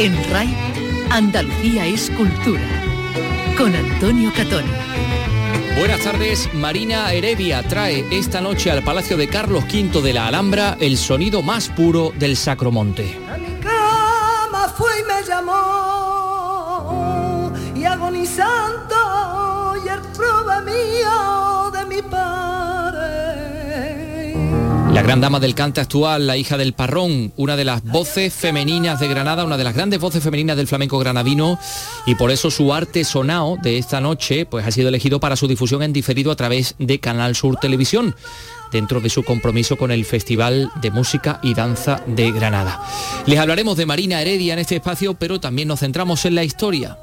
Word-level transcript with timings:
En 0.00 0.16
RAI, 0.30 0.48
Andalucía 1.10 1.84
es 1.84 2.08
cultura. 2.12 2.66
Con 3.58 3.76
Antonio 3.76 4.32
Catón. 4.34 4.64
Buenas 5.78 6.00
tardes, 6.00 6.48
Marina 6.54 7.12
Heredia 7.12 7.62
trae 7.62 8.06
esta 8.10 8.40
noche 8.40 8.70
al 8.70 8.82
Palacio 8.82 9.18
de 9.18 9.28
Carlos 9.28 9.64
V 9.64 10.00
de 10.00 10.14
la 10.14 10.26
Alhambra 10.28 10.78
el 10.80 10.96
sonido 10.96 11.42
más 11.42 11.68
puro 11.68 12.14
del 12.18 12.38
Sacromonte. 12.38 13.20
A 13.30 13.36
mi 13.36 13.60
cama 13.60 14.72
fue 14.74 14.90
y 15.00 15.02
me 15.04 15.22
llamó 15.22 15.52
y 17.76 17.84
agonizando 17.84 18.99
La 24.92 25.02
gran 25.02 25.20
dama 25.20 25.38
del 25.38 25.54
cante 25.54 25.80
actual, 25.80 26.26
la 26.26 26.36
hija 26.36 26.58
del 26.58 26.72
Parrón, 26.72 27.32
una 27.36 27.56
de 27.56 27.64
las 27.64 27.84
voces 27.84 28.34
femeninas 28.34 28.98
de 28.98 29.06
Granada, 29.06 29.44
una 29.44 29.56
de 29.56 29.62
las 29.62 29.74
grandes 29.74 30.00
voces 30.00 30.22
femeninas 30.22 30.56
del 30.56 30.66
flamenco 30.66 30.98
granadino 30.98 31.60
y 32.06 32.16
por 32.16 32.32
eso 32.32 32.50
su 32.50 32.74
arte 32.74 33.04
sonao 33.04 33.56
de 33.62 33.78
esta 33.78 34.00
noche 34.00 34.46
pues 34.46 34.66
ha 34.66 34.72
sido 34.72 34.88
elegido 34.88 35.20
para 35.20 35.36
su 35.36 35.46
difusión 35.46 35.84
en 35.84 35.92
diferido 35.92 36.32
a 36.32 36.36
través 36.36 36.74
de 36.80 36.98
Canal 36.98 37.36
Sur 37.36 37.56
Televisión 37.56 38.16
dentro 38.72 39.00
de 39.00 39.10
su 39.10 39.22
compromiso 39.22 39.76
con 39.76 39.92
el 39.92 40.04
Festival 40.04 40.72
de 40.80 40.90
Música 40.90 41.38
y 41.40 41.54
Danza 41.54 42.02
de 42.06 42.32
Granada. 42.32 42.82
Les 43.26 43.38
hablaremos 43.38 43.76
de 43.76 43.86
Marina 43.86 44.20
Heredia 44.20 44.54
en 44.54 44.58
este 44.58 44.76
espacio, 44.76 45.14
pero 45.14 45.38
también 45.38 45.68
nos 45.68 45.80
centramos 45.80 46.24
en 46.24 46.34
la 46.34 46.42
historia. 46.42 46.98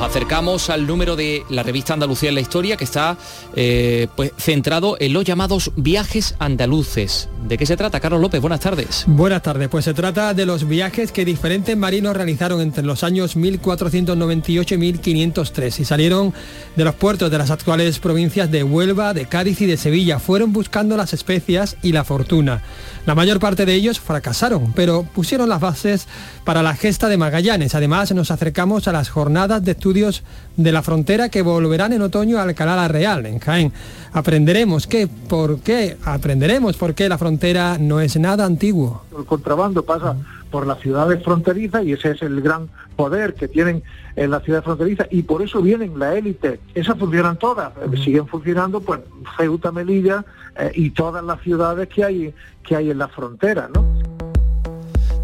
Acercamos 0.00 0.70
al 0.70 0.86
número 0.86 1.14
de 1.14 1.44
la 1.50 1.62
revista 1.62 1.92
Andalucía 1.92 2.30
en 2.30 2.34
la 2.34 2.40
Historia 2.40 2.78
que 2.78 2.84
está 2.84 3.18
eh, 3.54 4.08
pues, 4.16 4.32
centrado 4.38 4.96
en 4.98 5.12
los 5.12 5.24
llamados 5.24 5.72
viajes 5.76 6.36
andaluces. 6.38 7.28
¿De 7.46 7.58
qué 7.58 7.66
se 7.66 7.76
trata, 7.76 8.00
Carlos 8.00 8.20
López? 8.22 8.40
Buenas 8.40 8.60
tardes. 8.60 9.04
Buenas 9.06 9.42
tardes, 9.42 9.68
pues 9.68 9.84
se 9.84 9.92
trata 9.92 10.32
de 10.32 10.46
los 10.46 10.66
viajes 10.66 11.12
que 11.12 11.26
diferentes 11.26 11.76
marinos 11.76 12.16
realizaron 12.16 12.62
entre 12.62 12.82
los 12.82 13.04
años 13.04 13.36
1498 13.36 14.74
y 14.74 14.78
1503 14.78 15.80
y 15.80 15.84
salieron 15.84 16.32
de 16.76 16.84
los 16.84 16.94
puertos 16.94 17.30
de 17.30 17.36
las 17.36 17.50
actuales 17.50 17.98
provincias 17.98 18.50
de 18.50 18.64
Huelva, 18.64 19.12
de 19.12 19.26
Cádiz 19.26 19.60
y 19.60 19.66
de 19.66 19.76
Sevilla. 19.76 20.18
Fueron 20.18 20.54
buscando 20.54 20.96
las 20.96 21.12
especias 21.12 21.76
y 21.82 21.92
la 21.92 22.04
fortuna. 22.04 22.62
La 23.04 23.14
mayor 23.14 23.38
parte 23.38 23.66
de 23.66 23.74
ellos 23.74 24.00
fracasaron, 24.00 24.72
pero 24.74 25.02
pusieron 25.02 25.48
las 25.48 25.60
bases 25.60 26.06
para 26.44 26.62
la 26.62 26.74
gesta 26.74 27.08
de 27.08 27.16
Magallanes. 27.16 27.74
Además, 27.74 28.12
nos 28.12 28.30
acercamos 28.30 28.88
a 28.88 28.92
las 28.92 29.08
jornadas 29.08 29.64
de 29.64 29.74
estudios 29.90 30.22
de 30.56 30.70
la 30.70 30.82
frontera 30.82 31.30
que 31.30 31.42
volverán 31.42 31.92
en 31.92 32.02
otoño 32.02 32.38
a 32.38 32.42
Alcalá 32.42 32.76
la 32.76 32.86
Real, 32.86 33.26
en 33.26 33.40
Jaén. 33.40 33.72
Aprenderemos 34.12 34.86
qué, 34.86 35.08
por 35.08 35.60
qué, 35.60 35.96
aprenderemos 36.04 36.76
por 36.76 36.94
qué 36.94 37.08
la 37.08 37.18
frontera 37.18 37.76
no 37.78 38.00
es 38.00 38.16
nada 38.16 38.44
antiguo. 38.44 39.02
El 39.18 39.24
contrabando 39.24 39.82
pasa 39.82 40.14
por 40.52 40.64
las 40.64 40.78
ciudades 40.78 41.24
fronterizas 41.24 41.84
y 41.84 41.92
ese 41.92 42.12
es 42.12 42.22
el 42.22 42.40
gran 42.40 42.68
poder 42.94 43.34
que 43.34 43.48
tienen 43.48 43.82
en 44.14 44.30
las 44.30 44.44
ciudades 44.44 44.64
fronterizas 44.64 45.08
y 45.10 45.22
por 45.22 45.42
eso 45.42 45.60
vienen 45.60 45.98
la 45.98 46.14
élite. 46.14 46.60
Esas 46.72 46.96
funcionan 46.96 47.36
todas, 47.36 47.72
eh, 47.78 47.96
siguen 47.96 48.28
funcionando 48.28 48.80
pues 48.80 49.00
Ceuta, 49.36 49.72
Melilla 49.72 50.24
eh, 50.56 50.70
y 50.74 50.90
todas 50.90 51.24
las 51.24 51.40
ciudades 51.40 51.88
que 51.88 52.04
hay 52.04 52.34
que 52.62 52.76
hay 52.76 52.90
en 52.90 52.98
la 52.98 53.08
frontera, 53.08 53.68
¿no? 53.74 53.84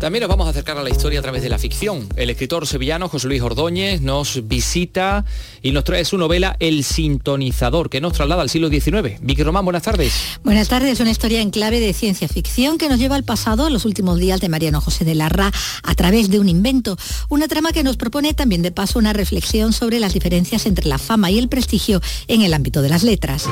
También 0.07 0.21
nos 0.21 0.29
vamos 0.29 0.47
a 0.47 0.51
acercar 0.51 0.79
a 0.79 0.85
la 0.85 0.91
historia 0.91 1.19
a 1.19 1.23
través 1.23 1.43
de 1.43 1.49
la 1.49 1.59
ficción. 1.59 2.09
El 2.15 2.31
escritor 2.31 2.65
sevillano 2.65 3.09
José 3.09 3.27
Luis 3.27 3.43
Ordóñez 3.43 4.03
nos 4.03 4.47
visita 4.47 5.25
y 5.63 5.73
nos 5.73 5.83
trae 5.83 6.05
su 6.05 6.17
novela 6.17 6.55
El 6.61 6.85
sintonizador, 6.85 7.91
que 7.91 8.01
nos 8.01 8.13
traslada 8.13 8.43
al 8.43 8.49
siglo 8.49 8.69
XIX. 8.69 9.19
Vicky 9.21 9.43
Román, 9.43 9.65
buenas 9.65 9.83
tardes. 9.83 10.15
Buenas 10.45 10.69
tardes, 10.69 11.01
una 11.01 11.11
historia 11.11 11.41
en 11.41 11.51
clave 11.51 11.81
de 11.81 11.93
ciencia 11.93 12.29
ficción 12.29 12.79
que 12.79 12.89
nos 12.89 13.01
lleva 13.01 13.17
al 13.17 13.25
pasado, 13.25 13.67
a 13.67 13.71
los 13.71 13.85
últimos 13.85 14.21
días 14.21 14.41
de 14.41 14.49
Mariano 14.49 14.81
José 14.81 15.05
de 15.05 15.17
Larra, 15.17 15.51
a 15.83 15.95
través 15.97 16.31
de 16.31 16.39
un 16.39 16.49
invento. 16.49 16.97
Una 17.29 17.49
trama 17.49 17.73
que 17.73 17.83
nos 17.83 17.97
propone 17.97 18.33
también 18.33 18.63
de 18.63 18.71
paso 18.71 19.01
una 19.01 19.13
reflexión 19.13 19.73
sobre 19.73 19.99
las 19.99 20.15
diferencias 20.15 20.67
entre 20.67 20.87
la 20.87 20.99
fama 20.99 21.33
y 21.33 21.39
el 21.41 21.49
prestigio 21.49 22.01
en 22.29 22.43
el 22.43 22.55
ámbito 22.55 22.81
de 22.81 22.91
las 22.91 23.03
letras. 23.03 23.49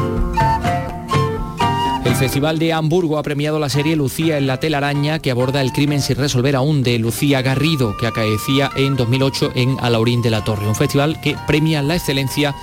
El 2.04 2.15
Festival 2.16 2.59
de 2.59 2.72
Hamburgo 2.72 3.19
ha 3.19 3.22
premiado 3.22 3.59
la 3.59 3.69
serie 3.69 3.97
Lucía 3.97 4.37
en 4.37 4.47
la 4.47 4.60
telaraña 4.60 5.19
que 5.19 5.31
aborda 5.31 5.62
el 5.62 5.72
crimen 5.72 6.03
sin 6.03 6.16
resolver 6.16 6.54
aún 6.54 6.82
de 6.82 6.98
Lucía 6.98 7.41
Garrido 7.41 7.97
que 7.97 8.06
acaecía 8.06 8.70
en 8.76 8.94
2008 8.97 9.53
en 9.54 9.76
Alaurín 9.81 10.20
de 10.20 10.31
la 10.31 10.44
Torre, 10.44 10.69
un 10.69 10.75
festival 10.75 11.20
que 11.20 11.37
premia 11.47 11.82
la 11.82 11.97
excelencia 11.97 12.54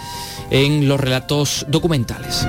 en 0.51 0.87
los 0.87 0.99
relatos 0.99 1.65
documentales. 1.69 2.45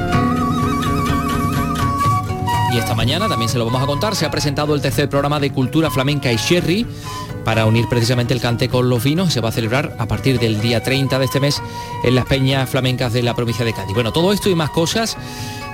Y 2.72 2.78
esta 2.78 2.94
mañana, 2.94 3.28
también 3.28 3.50
se 3.50 3.58
lo 3.58 3.66
vamos 3.66 3.82
a 3.82 3.86
contar, 3.86 4.14
se 4.14 4.24
ha 4.24 4.30
presentado 4.30 4.74
el 4.74 4.80
tercer 4.80 5.08
programa 5.08 5.40
de 5.40 5.50
Cultura 5.50 5.90
Flamenca 5.90 6.32
y 6.32 6.36
Sherry 6.36 6.86
para 7.44 7.66
unir 7.66 7.86
precisamente 7.88 8.32
el 8.32 8.40
cante 8.40 8.68
con 8.68 8.88
los 8.88 9.02
vinos. 9.02 9.32
Se 9.32 9.40
va 9.40 9.50
a 9.50 9.52
celebrar 9.52 9.96
a 9.98 10.06
partir 10.06 10.38
del 10.38 10.60
día 10.60 10.82
30 10.82 11.18
de 11.18 11.24
este 11.24 11.40
mes 11.40 11.60
en 12.04 12.14
las 12.14 12.26
peñas 12.26 12.68
flamencas 12.68 13.12
de 13.12 13.22
la 13.22 13.34
provincia 13.34 13.64
de 13.64 13.72
Cádiz. 13.72 13.94
Bueno, 13.94 14.12
todo 14.12 14.32
esto 14.32 14.48
y 14.48 14.54
más 14.54 14.70
cosas 14.70 15.16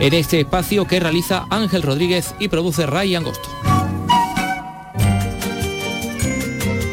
en 0.00 0.14
este 0.14 0.41
espacio 0.41 0.86
que 0.86 1.00
realiza 1.00 1.47
Ángel 1.50 1.82
Rodríguez 1.82 2.34
y 2.38 2.48
produce 2.48 2.86
Ray 2.86 3.14
Angosto. 3.14 3.48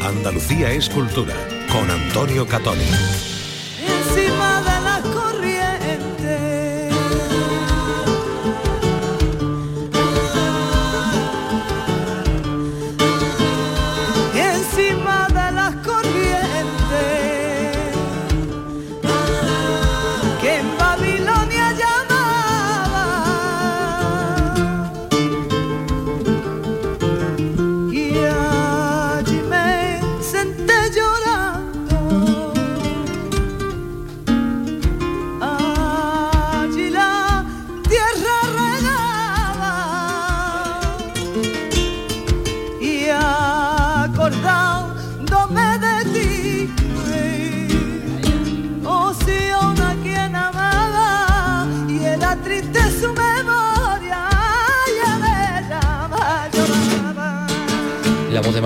Andalucía 0.02 0.72
es 0.72 0.88
cultura 0.88 1.34
con 1.70 1.90
Antonio 1.90 2.46
Catoni. 2.46 3.35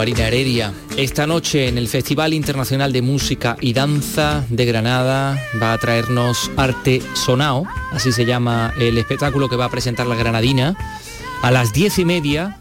Marina 0.00 0.28
Heredia. 0.28 0.72
Esta 0.96 1.26
noche 1.26 1.68
en 1.68 1.76
el 1.76 1.86
Festival 1.86 2.32
Internacional 2.32 2.90
de 2.90 3.02
Música 3.02 3.58
y 3.60 3.74
Danza 3.74 4.46
de 4.48 4.64
Granada 4.64 5.38
va 5.62 5.74
a 5.74 5.78
traernos 5.78 6.50
Arte 6.56 7.02
Sonao, 7.12 7.66
así 7.92 8.10
se 8.10 8.24
llama 8.24 8.72
el 8.80 8.96
espectáculo 8.96 9.50
que 9.50 9.56
va 9.56 9.66
a 9.66 9.70
presentar 9.70 10.06
la 10.06 10.14
Granadina, 10.14 10.74
a 11.42 11.50
las 11.50 11.74
diez 11.74 11.98
y 11.98 12.06
media 12.06 12.58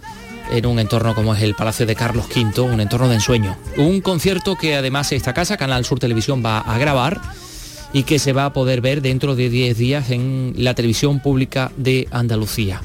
en 0.51 0.65
un 0.65 0.79
entorno 0.79 1.15
como 1.15 1.33
es 1.33 1.41
el 1.41 1.55
Palacio 1.55 1.85
de 1.85 1.95
Carlos 1.95 2.25
V, 2.27 2.59
un 2.59 2.81
entorno 2.81 3.07
de 3.07 3.15
ensueño. 3.15 3.55
Un 3.77 4.01
concierto 4.01 4.57
que 4.57 4.75
además 4.75 5.13
esta 5.13 5.33
casa, 5.33 5.55
Canal 5.55 5.85
Sur 5.85 5.97
Televisión, 5.97 6.43
va 6.45 6.59
a 6.59 6.77
grabar 6.77 7.21
y 7.93 8.03
que 8.03 8.19
se 8.19 8.33
va 8.33 8.43
a 8.43 8.53
poder 8.53 8.81
ver 8.81 9.01
dentro 9.01 9.37
de 9.37 9.49
10 9.49 9.77
días 9.77 10.09
en 10.09 10.55
la 10.57 10.73
televisión 10.73 11.21
pública 11.21 11.71
de 11.77 12.05
Andalucía. 12.11 12.81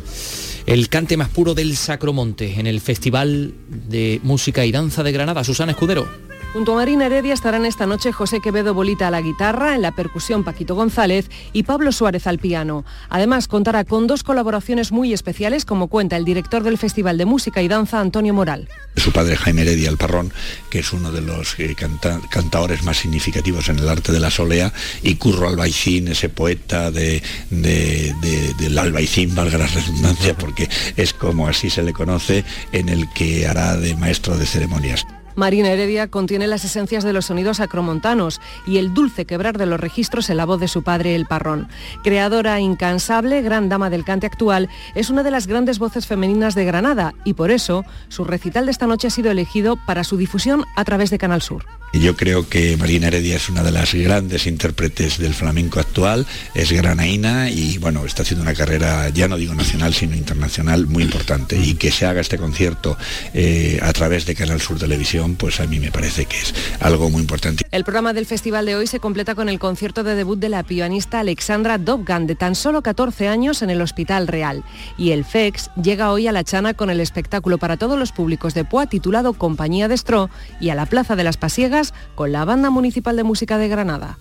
El 0.66 0.88
cante 0.88 1.18
más 1.18 1.28
puro 1.28 1.52
del 1.52 1.76
Sacromonte 1.76 2.58
en 2.58 2.66
el 2.66 2.80
Festival 2.80 3.52
de 3.68 4.18
Música 4.22 4.64
y 4.64 4.72
Danza 4.72 5.02
de 5.02 5.12
Granada. 5.12 5.44
Susana 5.44 5.72
Escudero. 5.72 6.08
Junto 6.54 6.70
a 6.72 6.76
Marina 6.76 7.06
Heredia 7.06 7.34
estarán 7.34 7.66
esta 7.66 7.84
noche 7.84 8.12
José 8.12 8.40
Quevedo 8.40 8.74
Bolita 8.74 9.08
a 9.08 9.10
la 9.10 9.20
guitarra, 9.20 9.74
en 9.74 9.82
la 9.82 9.90
percusión 9.90 10.44
Paquito 10.44 10.76
González 10.76 11.28
y 11.52 11.64
Pablo 11.64 11.90
Suárez 11.90 12.28
al 12.28 12.38
piano. 12.38 12.84
Además, 13.08 13.48
contará 13.48 13.84
con 13.84 14.06
dos 14.06 14.22
colaboraciones 14.22 14.92
muy 14.92 15.12
especiales, 15.12 15.64
como 15.64 15.88
cuenta 15.88 16.16
el 16.16 16.24
director 16.24 16.62
del 16.62 16.78
Festival 16.78 17.18
de 17.18 17.24
Música 17.24 17.60
y 17.60 17.66
Danza, 17.66 17.98
Antonio 17.98 18.32
Moral. 18.34 18.68
Su 18.96 19.10
padre 19.10 19.34
Jaime 19.36 19.62
Heredia 19.62 19.90
el 19.90 19.96
Parrón, 19.96 20.32
que 20.70 20.78
es 20.78 20.92
uno 20.92 21.10
de 21.10 21.22
los 21.22 21.58
eh, 21.58 21.74
canta- 21.76 22.20
cantaores 22.30 22.84
más 22.84 22.98
significativos 22.98 23.68
en 23.68 23.80
el 23.80 23.88
arte 23.88 24.12
de 24.12 24.20
la 24.20 24.30
solea, 24.30 24.72
y 25.02 25.16
Curro 25.16 25.48
Albaicín, 25.48 26.06
ese 26.06 26.28
poeta 26.28 26.92
de- 26.92 27.20
del 27.50 28.78
Albaicín, 28.78 29.34
valga 29.34 29.58
la 29.58 29.66
redundancia, 29.66 30.36
porque 30.36 30.68
es 30.96 31.12
como 31.14 31.48
así 31.48 31.68
se 31.68 31.82
le 31.82 31.92
conoce, 31.92 32.44
en 32.70 32.88
el 32.90 33.12
que 33.12 33.48
hará 33.48 33.76
de 33.76 33.96
maestro 33.96 34.36
de 34.38 34.46
ceremonias. 34.46 35.04
Marina 35.34 35.70
Heredia 35.70 36.08
contiene 36.08 36.46
las 36.46 36.64
esencias 36.64 37.04
de 37.04 37.12
los 37.12 37.26
sonidos 37.26 37.60
acromontanos 37.60 38.40
y 38.66 38.78
el 38.78 38.94
dulce 38.94 39.24
quebrar 39.24 39.58
de 39.58 39.66
los 39.66 39.80
registros 39.80 40.30
en 40.30 40.36
la 40.36 40.44
voz 40.44 40.60
de 40.60 40.68
su 40.68 40.82
padre, 40.82 41.14
el 41.14 41.26
Parrón. 41.26 41.68
Creadora 42.02 42.60
incansable, 42.60 43.42
gran 43.42 43.68
dama 43.68 43.90
del 43.90 44.04
cante 44.04 44.26
actual, 44.26 44.68
es 44.94 45.10
una 45.10 45.22
de 45.22 45.30
las 45.30 45.46
grandes 45.46 45.78
voces 45.78 46.06
femeninas 46.06 46.54
de 46.54 46.64
Granada 46.64 47.14
y 47.24 47.34
por 47.34 47.50
eso 47.50 47.84
su 48.08 48.24
recital 48.24 48.66
de 48.66 48.72
esta 48.72 48.86
noche 48.86 49.08
ha 49.08 49.10
sido 49.10 49.30
elegido 49.30 49.76
para 49.86 50.04
su 50.04 50.16
difusión 50.16 50.64
a 50.76 50.84
través 50.84 51.10
de 51.10 51.18
Canal 51.18 51.42
Sur. 51.42 51.64
Yo 52.00 52.16
creo 52.16 52.48
que 52.48 52.76
Marina 52.76 53.06
Heredia 53.06 53.36
es 53.36 53.48
una 53.48 53.62
de 53.62 53.70
las 53.70 53.94
grandes 53.94 54.46
intérpretes 54.46 55.18
del 55.18 55.32
flamenco 55.32 55.78
actual, 55.78 56.26
es 56.54 56.72
granaína 56.72 57.50
y 57.50 57.78
bueno, 57.78 58.04
está 58.04 58.22
haciendo 58.22 58.42
una 58.42 58.54
carrera, 58.54 59.08
ya 59.10 59.28
no 59.28 59.36
digo 59.36 59.54
nacional, 59.54 59.94
sino 59.94 60.16
internacional 60.16 60.86
muy 60.86 61.04
importante. 61.04 61.56
Y 61.56 61.74
que 61.74 61.92
se 61.92 62.04
haga 62.04 62.20
este 62.20 62.36
concierto 62.36 62.98
eh, 63.32 63.78
a 63.80 63.92
través 63.92 64.26
de 64.26 64.34
Canal 64.34 64.60
Sur 64.60 64.78
Televisión, 64.78 65.36
pues 65.36 65.60
a 65.60 65.66
mí 65.66 65.78
me 65.78 65.92
parece 65.92 66.26
que 66.26 66.36
es 66.36 66.52
algo 66.80 67.10
muy 67.10 67.20
importante. 67.20 67.64
El 67.70 67.84
programa 67.84 68.12
del 68.12 68.26
festival 68.26 68.66
de 68.66 68.74
hoy 68.74 68.86
se 68.86 68.98
completa 68.98 69.34
con 69.34 69.48
el 69.48 69.58
concierto 69.60 70.02
de 70.02 70.16
debut 70.16 70.38
de 70.38 70.48
la 70.48 70.64
pianista 70.64 71.20
Alexandra 71.20 71.78
Dobgan, 71.78 72.26
de 72.26 72.34
tan 72.34 72.56
solo 72.56 72.82
14 72.82 73.28
años 73.28 73.62
en 73.62 73.70
el 73.70 73.80
Hospital 73.80 74.26
Real. 74.26 74.64
Y 74.98 75.12
el 75.12 75.24
FEX 75.24 75.70
llega 75.80 76.10
hoy 76.10 76.26
a 76.26 76.32
La 76.32 76.44
Chana 76.44 76.74
con 76.74 76.90
el 76.90 77.00
espectáculo 77.00 77.58
para 77.58 77.76
todos 77.76 77.98
los 77.98 78.10
públicos 78.12 78.52
de 78.54 78.64
Poa 78.64 78.86
titulado 78.86 79.32
Compañía 79.32 79.88
de 79.88 79.94
Estro 79.94 80.28
y 80.60 80.70
a 80.70 80.74
la 80.74 80.86
Plaza 80.86 81.14
de 81.14 81.24
las 81.24 81.36
Pasiegas 81.36 81.83
con 82.14 82.32
la 82.32 82.44
Banda 82.44 82.70
Municipal 82.70 83.16
de 83.16 83.24
Música 83.24 83.58
de 83.58 83.68
Granada. 83.68 84.18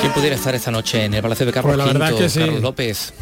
¿Quién 0.00 0.12
pudiera 0.12 0.34
estar 0.36 0.54
esta 0.54 0.70
noche 0.70 1.04
en 1.04 1.14
el 1.14 1.22
Palacio 1.22 1.46
de 1.46 1.52
Carlos 1.52 1.74
Pues 1.74 1.86
la 1.86 1.92
verdad 1.92 2.12
V, 2.12 2.16
es 2.16 2.20
que 2.22 2.28
sí. 2.28 2.40
Carlos 2.40 2.62
López? 2.62 3.14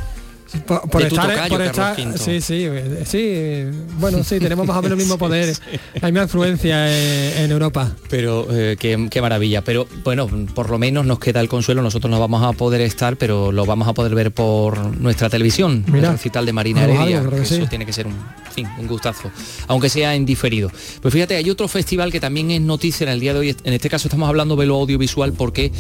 Por, 0.67 0.81
por 0.91 1.02
estar, 1.02 1.29
tocayo, 1.31 1.49
por 1.49 1.62
estar- 1.62 1.97
sí, 2.19 2.41
sí, 2.41 2.67
sí, 3.05 3.64
bueno, 3.99 4.25
sí, 4.25 4.38
tenemos 4.41 4.67
más 4.67 4.76
o 4.79 4.82
menos 4.82 4.99
el 4.99 5.05
mismo 5.05 5.17
poder, 5.19 5.55
la 6.00 6.08
misma 6.08 6.23
influencia 6.23 6.88
eh, 6.91 7.44
en 7.44 7.50
Europa. 7.52 7.93
Pero 8.08 8.47
eh, 8.50 8.76
qué, 8.79 9.06
qué 9.11 9.20
maravilla. 9.23 9.62
Pero 9.62 9.87
bueno, 10.05 10.29
por 10.55 10.70
lo 10.70 10.79
menos 10.79 11.06
nos 11.06 11.19
queda 11.20 11.41
el 11.41 11.49
consuelo. 11.49 11.82
Nosotros 11.82 12.11
no 12.11 12.19
vamos 12.19 12.43
a 12.43 12.52
poder 12.52 12.81
estar, 12.81 13.17
pero 13.17 13.52
lo 13.52 13.64
vamos 13.67 13.87
a 13.87 13.93
poder 13.94 14.14
ver 14.14 14.32
por 14.32 14.79
nuestra 14.99 15.31
televisión. 15.31 15.85
Mira, 15.87 16.08
el 16.08 16.14
recital 16.14 16.44
de 16.47 16.52
Marina 16.52 16.82
Heredia. 16.85 17.19
algo, 17.19 17.31
creo 17.31 17.43
que 17.43 17.47
Eso 17.47 17.55
sí. 17.56 17.67
tiene 17.69 17.87
que 17.87 17.93
ser 17.93 18.06
un, 18.08 18.14
fin, 18.61 18.69
un 18.79 18.87
gustazo. 18.87 19.31
Aunque 19.67 19.89
sea 19.89 20.15
en 20.15 20.25
diferido. 20.25 20.71
Pues 21.01 21.12
fíjate, 21.12 21.37
hay 21.37 21.51
otro 21.51 21.69
festival 21.69 22.12
que 22.12 22.21
también 22.21 22.51
es 22.51 22.61
noticia 22.61 23.05
en 23.05 23.11
el 23.11 23.21
día 23.21 23.33
de 23.33 23.41
hoy. 23.41 23.57
En 23.65 23.73
este 23.73 23.89
caso 23.89 24.09
estamos 24.09 24.29
hablando 24.29 24.57
de 24.57 24.67
lo 24.67 24.77
audiovisual 24.77 25.33
porque 25.33 25.73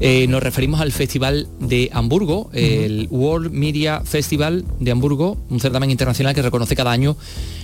eh, 0.00 0.26
nos 0.28 0.42
referimos 0.42 0.80
al 0.80 0.92
Festival 0.92 1.48
de 1.60 1.90
Hamburgo, 1.92 2.50
el 2.52 3.08
World 3.10 3.52
Media 3.52 4.00
Festival 4.00 4.64
de 4.80 4.90
Hamburgo, 4.90 5.38
un 5.50 5.60
certamen 5.60 5.90
internacional 5.90 6.34
que 6.34 6.42
reconoce 6.42 6.76
cada 6.76 6.92
año 6.92 7.16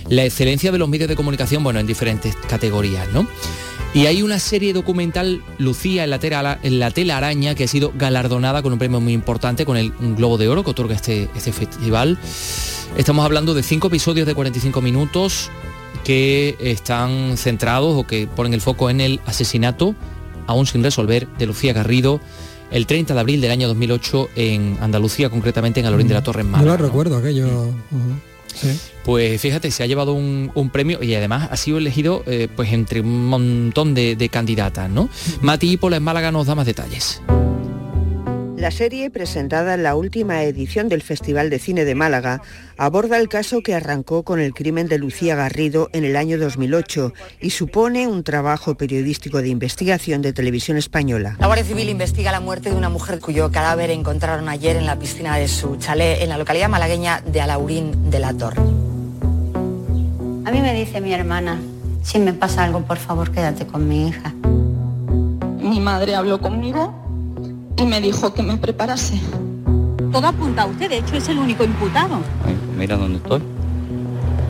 la 0.09 0.25
excelencia 0.25 0.71
de 0.71 0.77
los 0.77 0.89
medios 0.89 1.09
de 1.09 1.15
comunicación, 1.15 1.63
bueno, 1.63 1.79
en 1.79 1.87
diferentes 1.87 2.35
categorías, 2.35 3.07
¿no? 3.13 3.27
Y 3.93 4.07
hay 4.07 4.23
una 4.23 4.39
serie 4.39 4.73
documental, 4.73 5.43
Lucía 5.59 6.03
en 6.03 6.09
la, 6.09 6.17
tela, 6.17 6.59
en 6.63 6.79
la 6.79 6.89
tela 6.89 7.17
araña, 7.17 7.53
que 7.53 7.65
ha 7.65 7.67
sido 7.67 7.93
galardonada 7.95 8.63
con 8.63 8.73
un 8.73 8.79
premio 8.79 8.99
muy 8.99 9.13
importante, 9.13 9.65
con 9.65 9.77
el 9.77 9.93
un 9.99 10.15
Globo 10.15 10.39
de 10.39 10.49
Oro 10.49 10.63
que 10.63 10.71
otorga 10.71 10.95
este, 10.95 11.29
este 11.35 11.51
festival. 11.51 12.17
Estamos 12.97 13.23
hablando 13.23 13.53
de 13.53 13.61
cinco 13.61 13.87
episodios 13.87 14.25
de 14.25 14.33
45 14.33 14.81
minutos 14.81 15.51
que 16.03 16.55
están 16.59 17.37
centrados 17.37 17.95
o 17.95 18.07
que 18.07 18.27
ponen 18.27 18.53
el 18.53 18.61
foco 18.61 18.89
en 18.89 18.99
el 18.99 19.21
asesinato, 19.27 19.95
aún 20.47 20.65
sin 20.65 20.83
resolver, 20.83 21.27
de 21.37 21.45
Lucía 21.45 21.73
Garrido 21.73 22.19
el 22.73 22.87
30 22.87 23.13
de 23.13 23.19
abril 23.19 23.39
del 23.39 23.51
año 23.51 23.67
2008 23.67 24.29
en 24.35 24.77
Andalucía, 24.81 25.29
concretamente 25.29 25.79
en 25.79 25.85
Alorín 25.85 26.07
de 26.07 26.15
la 26.15 26.23
Torre 26.23 26.41
en 26.41 26.47
Yo 26.47 26.51
Málaga. 26.53 26.71
lo 26.71 26.77
recuerdo 26.87 27.17
aquello. 27.17 27.67
Sí. 28.53 28.79
Pues 29.03 29.41
fíjate, 29.41 29.69
se 29.71 29.83
ha 29.83 29.85
llevado 29.85 30.13
un, 30.13 30.51
un 30.55 30.69
premio 30.69 31.03
y 31.03 31.13
además 31.15 31.49
ha 31.51 31.57
sido 31.57 31.77
elegido 31.77 32.23
eh, 32.25 32.47
pues 32.55 32.71
entre 32.71 33.01
un 33.01 33.27
montón 33.27 33.93
de, 33.93 34.15
de 34.15 34.29
candidatas, 34.29 34.89
¿no? 34.89 35.09
Mati 35.41 35.77
en 35.81 36.03
Málaga 36.03 36.31
nos 36.31 36.47
da 36.47 36.55
más 36.55 36.65
detalles. 36.65 37.21
La 38.63 38.71
serie, 38.71 39.09
presentada 39.09 39.73
en 39.73 39.83
la 39.83 39.93
última 39.93 40.43
edición 40.43 40.87
del 40.87 41.01
Festival 41.01 41.49
de 41.49 41.59
Cine 41.59 41.83
de 41.83 41.95
Málaga, 41.95 42.41
aborda 42.77 43.17
el 43.17 43.27
caso 43.27 43.59
que 43.61 43.75
arrancó 43.75 44.23
con 44.23 44.39
el 44.39 44.53
crimen 44.53 44.87
de 44.87 44.97
Lucía 44.97 45.35
Garrido 45.35 45.89
en 45.91 46.05
el 46.05 46.15
año 46.15 46.39
2008 46.39 47.11
y 47.41 47.49
supone 47.49 48.07
un 48.07 48.23
trabajo 48.23 48.75
periodístico 48.75 49.41
de 49.41 49.49
investigación 49.49 50.21
de 50.21 50.31
televisión 50.31 50.77
española. 50.77 51.35
La 51.41 51.47
Guardia 51.47 51.65
Civil 51.65 51.89
investiga 51.89 52.31
la 52.31 52.39
muerte 52.39 52.69
de 52.69 52.77
una 52.77 52.87
mujer 52.87 53.19
cuyo 53.19 53.51
cadáver 53.51 53.89
encontraron 53.91 54.47
ayer 54.47 54.77
en 54.77 54.85
la 54.85 54.97
piscina 54.97 55.35
de 55.35 55.49
su 55.49 55.75
chalet 55.75 56.21
en 56.21 56.29
la 56.29 56.37
localidad 56.37 56.69
malagueña 56.69 57.19
de 57.19 57.41
Alaurín 57.41 58.11
de 58.11 58.19
la 58.19 58.33
Torre. 58.33 58.61
A 60.45 60.51
mí 60.51 60.61
me 60.61 60.73
dice 60.73 61.01
mi 61.01 61.13
hermana, 61.13 61.59
si 62.01 62.17
me 62.17 62.31
pasa 62.31 62.63
algo, 62.63 62.79
por 62.85 62.97
favor, 62.97 63.29
quédate 63.29 63.67
con 63.67 63.89
mi 63.89 64.07
hija. 64.07 64.33
Mi 65.59 65.81
madre 65.81 66.15
habló 66.15 66.39
conmigo 66.39 67.02
y 67.77 67.85
me 67.85 68.01
dijo 68.01 68.33
que 68.33 68.43
me 68.43 68.57
preparase. 68.57 69.19
Todo 70.11 70.27
apunta 70.27 70.63
a 70.63 70.65
usted, 70.67 70.89
de 70.89 70.99
hecho 70.99 71.15
es 71.15 71.27
el 71.29 71.39
único 71.39 71.63
imputado. 71.63 72.19
Mira 72.77 72.97
dónde 72.97 73.17
estoy. 73.17 73.41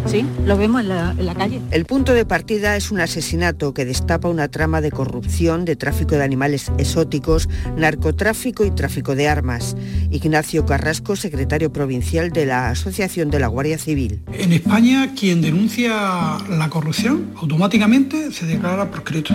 Sí, 0.05 0.25
lo 0.45 0.57
vemos 0.57 0.81
en 0.81 0.89
la, 0.89 1.11
en 1.17 1.25
la 1.25 1.33
calle. 1.33 1.61
El 1.71 1.85
punto 1.85 2.13
de 2.13 2.25
partida 2.25 2.75
es 2.75 2.91
un 2.91 2.99
asesinato 2.99 3.73
que 3.73 3.85
destapa 3.85 4.27
una 4.27 4.49
trama 4.49 4.81
de 4.81 4.91
corrupción, 4.91 5.63
de 5.63 5.77
tráfico 5.77 6.15
de 6.15 6.23
animales 6.23 6.71
exóticos, 6.77 7.47
narcotráfico 7.77 8.65
y 8.65 8.71
tráfico 8.71 9.15
de 9.15 9.29
armas. 9.29 9.77
Ignacio 10.11 10.65
Carrasco, 10.65 11.15
secretario 11.15 11.71
provincial 11.71 12.31
de 12.31 12.45
la 12.45 12.69
Asociación 12.69 13.31
de 13.31 13.39
la 13.39 13.47
Guardia 13.47 13.77
Civil. 13.77 14.21
En 14.33 14.51
España, 14.51 15.13
quien 15.17 15.41
denuncia 15.41 16.37
la 16.49 16.67
corrupción 16.69 17.31
automáticamente 17.37 18.33
se 18.33 18.45
declara 18.45 18.91
proscrito. 18.91 19.33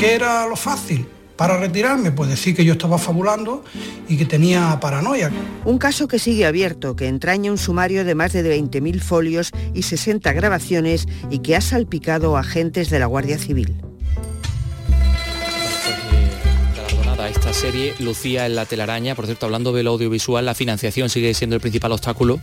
¿Qué 0.00 0.14
era 0.16 0.48
lo 0.48 0.56
fácil? 0.56 1.06
Para 1.36 1.58
retirarme, 1.58 2.12
pues 2.12 2.30
decir 2.30 2.56
que 2.56 2.64
yo 2.64 2.72
estaba 2.72 2.98
fabulando 2.98 3.62
y 4.08 4.16
que 4.16 4.24
tenía 4.24 4.78
paranoia. 4.80 5.30
Un 5.64 5.78
caso 5.78 6.08
que 6.08 6.18
sigue 6.18 6.46
abierto, 6.46 6.96
que 6.96 7.08
entraña 7.08 7.50
un 7.50 7.58
sumario 7.58 8.04
de 8.04 8.14
más 8.14 8.32
de 8.32 8.58
20.000 8.58 9.00
folios 9.00 9.50
y 9.74 9.82
60 9.82 10.32
grabaciones 10.32 11.06
y 11.30 11.40
que 11.40 11.56
ha 11.56 11.60
salpicado 11.60 12.36
a 12.36 12.40
agentes 12.40 12.88
de 12.88 12.98
la 12.98 13.06
Guardia 13.06 13.38
Civil. 13.38 13.76
Esta 17.28 17.52
serie, 17.52 17.92
Lucía 17.98 18.46
en 18.46 18.54
la 18.54 18.66
telaraña, 18.66 19.16
por 19.16 19.26
cierto, 19.26 19.46
hablando 19.46 19.72
del 19.72 19.88
audiovisual, 19.88 20.46
la 20.46 20.54
financiación 20.54 21.08
sigue 21.08 21.34
siendo 21.34 21.56
el 21.56 21.60
principal 21.60 21.90
obstáculo 21.90 22.38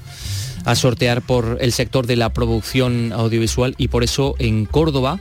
a 0.66 0.76
sortear 0.76 1.22
por 1.22 1.58
el 1.62 1.72
sector 1.72 2.06
de 2.06 2.18
la 2.18 2.34
producción 2.34 3.14
audiovisual 3.14 3.76
y 3.78 3.88
por 3.88 4.04
eso 4.04 4.36
en 4.40 4.66
Córdoba 4.66 5.20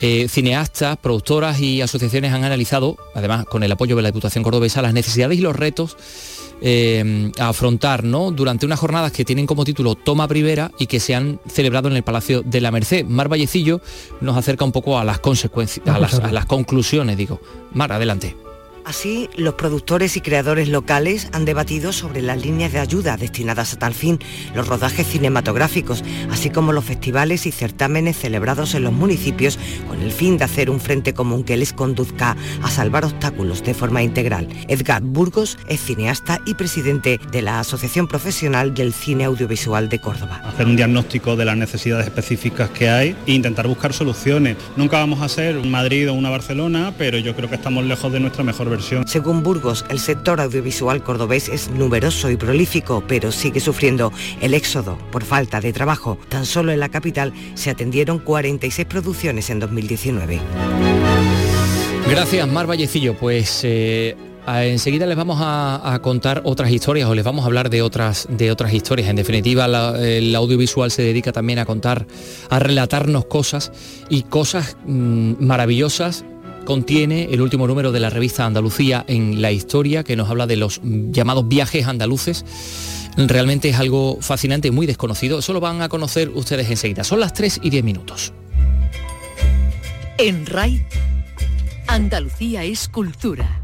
eh, 0.00 0.26
cineastas, 0.28 0.96
productoras 0.98 1.60
y 1.60 1.80
asociaciones 1.82 2.32
han 2.32 2.44
analizado, 2.44 2.96
además 3.14 3.44
con 3.46 3.62
el 3.62 3.72
apoyo 3.72 3.96
de 3.96 4.02
la 4.02 4.08
Diputación 4.08 4.44
Cordobesa, 4.44 4.82
las 4.82 4.92
necesidades 4.92 5.38
y 5.38 5.40
los 5.40 5.56
retos 5.56 5.96
eh, 6.60 7.30
a 7.38 7.48
afrontar 7.48 8.04
¿no? 8.04 8.30
durante 8.30 8.66
unas 8.66 8.78
jornadas 8.78 9.12
que 9.12 9.24
tienen 9.24 9.46
como 9.46 9.64
título 9.64 9.94
Toma 9.94 10.28
Primera 10.28 10.70
y 10.78 10.86
que 10.86 11.00
se 11.00 11.14
han 11.14 11.40
celebrado 11.46 11.88
en 11.88 11.96
el 11.96 12.02
Palacio 12.02 12.42
de 12.42 12.60
la 12.60 12.70
Merced. 12.70 13.04
Mar 13.04 13.28
Vallecillo 13.28 13.80
nos 14.20 14.36
acerca 14.36 14.64
un 14.64 14.72
poco 14.72 14.98
a 14.98 15.04
las 15.04 15.18
consecuencias, 15.18 15.86
a 15.86 15.98
las, 15.98 16.14
a 16.14 16.32
las 16.32 16.46
conclusiones, 16.46 17.16
digo. 17.16 17.40
Mar, 17.72 17.92
adelante. 17.92 18.43
Así, 18.84 19.30
los 19.36 19.54
productores 19.54 20.16
y 20.16 20.20
creadores 20.20 20.68
locales 20.68 21.28
han 21.32 21.46
debatido 21.46 21.92
sobre 21.92 22.20
las 22.20 22.42
líneas 22.44 22.72
de 22.72 22.80
ayuda 22.80 23.16
destinadas 23.16 23.72
a 23.72 23.78
tal 23.78 23.94
fin, 23.94 24.18
los 24.54 24.68
rodajes 24.68 25.06
cinematográficos, 25.06 26.04
así 26.30 26.50
como 26.50 26.72
los 26.72 26.84
festivales 26.84 27.46
y 27.46 27.50
certámenes 27.50 28.18
celebrados 28.18 28.74
en 28.74 28.84
los 28.84 28.92
municipios 28.92 29.58
con 29.88 30.02
el 30.02 30.12
fin 30.12 30.36
de 30.36 30.44
hacer 30.44 30.68
un 30.68 30.80
frente 30.80 31.14
común 31.14 31.44
que 31.44 31.56
les 31.56 31.72
conduzca 31.72 32.36
a 32.62 32.70
salvar 32.70 33.06
obstáculos 33.06 33.62
de 33.62 33.72
forma 33.72 34.02
integral. 34.02 34.48
Edgar 34.68 35.02
Burgos 35.02 35.58
es 35.68 35.80
cineasta 35.80 36.40
y 36.44 36.54
presidente 36.54 37.18
de 37.32 37.42
la 37.42 37.60
Asociación 37.60 38.06
Profesional 38.06 38.74
del 38.74 38.92
Cine 38.92 39.24
Audiovisual 39.24 39.88
de 39.88 39.98
Córdoba. 39.98 40.42
hacer 40.44 40.66
un 40.66 40.76
diagnóstico 40.76 41.36
de 41.36 41.46
las 41.46 41.56
necesidades 41.56 42.06
específicas 42.06 42.70
que 42.70 42.90
hay 42.90 43.16
e 43.26 43.32
intentar 43.32 43.66
buscar 43.66 43.94
soluciones. 43.94 44.56
Nunca 44.76 44.98
vamos 44.98 45.22
a 45.22 45.28
ser 45.28 45.56
un 45.56 45.70
Madrid 45.70 46.10
o 46.10 46.14
una 46.14 46.28
Barcelona, 46.28 46.92
pero 46.98 47.18
yo 47.18 47.34
creo 47.34 47.48
que 47.48 47.56
estamos 47.56 47.84
lejos 47.84 48.12
de 48.12 48.20
nuestra 48.20 48.44
mejor 48.44 48.73
versión. 48.76 49.06
Según 49.08 49.42
Burgos, 49.42 49.84
el 49.88 49.98
sector 49.98 50.40
audiovisual 50.40 51.02
cordobés 51.02 51.48
es 51.48 51.70
numeroso 51.70 52.30
y 52.30 52.36
prolífico, 52.36 53.02
pero 53.06 53.32
sigue 53.32 53.60
sufriendo 53.60 54.12
el 54.40 54.54
éxodo 54.54 54.98
por 55.10 55.24
falta 55.24 55.60
de 55.60 55.72
trabajo. 55.72 56.18
Tan 56.28 56.46
solo 56.46 56.72
en 56.72 56.80
la 56.80 56.88
capital 56.88 57.32
se 57.54 57.70
atendieron 57.70 58.18
46 58.18 58.86
producciones 58.86 59.50
en 59.50 59.60
2019. 59.60 60.40
Gracias, 62.08 62.48
Mar 62.48 62.66
Vallecillo. 62.66 63.14
Pues 63.14 63.60
eh, 63.64 64.14
enseguida 64.46 65.06
les 65.06 65.16
vamos 65.16 65.38
a, 65.40 65.94
a 65.94 66.02
contar 66.02 66.42
otras 66.44 66.70
historias 66.70 67.08
o 67.08 67.14
les 67.14 67.24
vamos 67.24 67.44
a 67.44 67.46
hablar 67.46 67.70
de 67.70 67.82
otras, 67.82 68.26
de 68.30 68.50
otras 68.50 68.72
historias. 68.74 69.08
En 69.08 69.16
definitiva, 69.16 69.66
la- 69.68 69.98
el 69.98 70.34
audiovisual 70.34 70.90
se 70.90 71.02
dedica 71.02 71.32
también 71.32 71.58
a 71.58 71.64
contar, 71.64 72.06
a 72.50 72.58
relatarnos 72.58 73.24
cosas 73.24 73.72
y 74.10 74.22
cosas 74.24 74.76
mm, 74.86 75.34
maravillosas 75.44 76.24
contiene 76.64 77.28
el 77.30 77.40
último 77.40 77.66
número 77.66 77.92
de 77.92 78.00
la 78.00 78.10
revista 78.10 78.44
Andalucía 78.44 79.04
en 79.06 79.40
la 79.40 79.52
historia, 79.52 80.04
que 80.04 80.16
nos 80.16 80.28
habla 80.28 80.46
de 80.46 80.56
los 80.56 80.80
llamados 80.82 81.46
viajes 81.48 81.86
andaluces. 81.86 82.44
Realmente 83.16 83.68
es 83.68 83.76
algo 83.76 84.18
fascinante 84.20 84.68
y 84.68 84.70
muy 84.70 84.86
desconocido. 84.86 85.38
Eso 85.38 85.52
lo 85.52 85.60
van 85.60 85.82
a 85.82 85.88
conocer 85.88 86.30
ustedes 86.30 86.68
enseguida. 86.70 87.04
Son 87.04 87.20
las 87.20 87.32
3 87.32 87.60
y 87.62 87.70
10 87.70 87.84
minutos. 87.84 88.32
En 90.18 90.46
RAI, 90.46 90.84
Andalucía 91.86 92.64
es 92.64 92.88
cultura. 92.88 93.63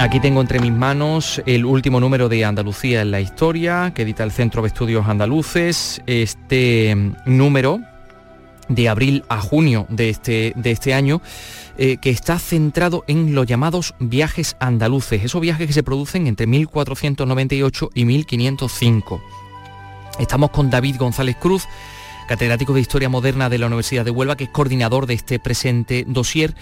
Aquí 0.00 0.18
tengo 0.18 0.40
entre 0.40 0.60
mis 0.60 0.72
manos 0.72 1.42
el 1.44 1.66
último 1.66 2.00
número 2.00 2.30
de 2.30 2.42
Andalucía 2.46 3.02
en 3.02 3.10
la 3.10 3.20
historia 3.20 3.92
que 3.94 4.00
edita 4.00 4.24
el 4.24 4.32
Centro 4.32 4.62
de 4.62 4.68
Estudios 4.68 5.06
Andaluces. 5.06 6.00
Este 6.06 6.96
mm, 6.96 7.16
número 7.26 7.80
de 8.70 8.88
abril 8.88 9.24
a 9.28 9.42
junio 9.42 9.84
de 9.90 10.08
este, 10.08 10.54
de 10.56 10.70
este 10.70 10.94
año, 10.94 11.20
eh, 11.76 11.98
que 11.98 12.08
está 12.08 12.38
centrado 12.38 13.04
en 13.08 13.34
los 13.34 13.44
llamados 13.44 13.94
viajes 13.98 14.56
andaluces, 14.58 15.22
esos 15.22 15.42
viajes 15.42 15.66
que 15.66 15.74
se 15.74 15.82
producen 15.82 16.26
entre 16.26 16.46
1498 16.46 17.90
y 17.94 18.06
1505. 18.06 19.22
Estamos 20.18 20.48
con 20.48 20.70
David 20.70 20.96
González 20.96 21.36
Cruz, 21.36 21.66
catedrático 22.26 22.72
de 22.72 22.80
Historia 22.80 23.10
Moderna 23.10 23.50
de 23.50 23.58
la 23.58 23.66
Universidad 23.66 24.06
de 24.06 24.12
Huelva, 24.12 24.38
que 24.38 24.44
es 24.44 24.50
coordinador 24.50 25.04
de 25.04 25.12
este 25.12 25.38
presente 25.38 26.06
dossier. 26.08 26.54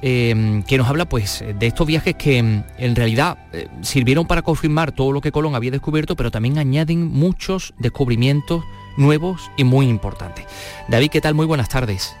Eh, 0.00 0.62
que 0.66 0.78
nos 0.78 0.86
habla 0.86 1.08
pues 1.08 1.44
de 1.58 1.66
estos 1.66 1.86
viajes 1.86 2.14
que 2.14 2.40
mm, 2.40 2.64
en 2.78 2.94
realidad 2.96 3.38
eh, 3.52 3.66
sirvieron 3.82 4.26
para 4.26 4.42
confirmar 4.42 4.92
todo 4.92 5.10
lo 5.10 5.20
que 5.20 5.32
Colón 5.32 5.56
había 5.56 5.72
descubierto, 5.72 6.14
pero 6.14 6.30
también 6.30 6.58
añaden 6.58 7.08
muchos 7.08 7.74
descubrimientos 7.78 8.62
nuevos 8.96 9.50
y 9.56 9.64
muy 9.64 9.88
importantes. 9.88 10.46
David, 10.88 11.10
¿qué 11.10 11.20
tal? 11.20 11.34
Muy 11.34 11.46
buenas 11.46 11.68
tardes. 11.68 12.14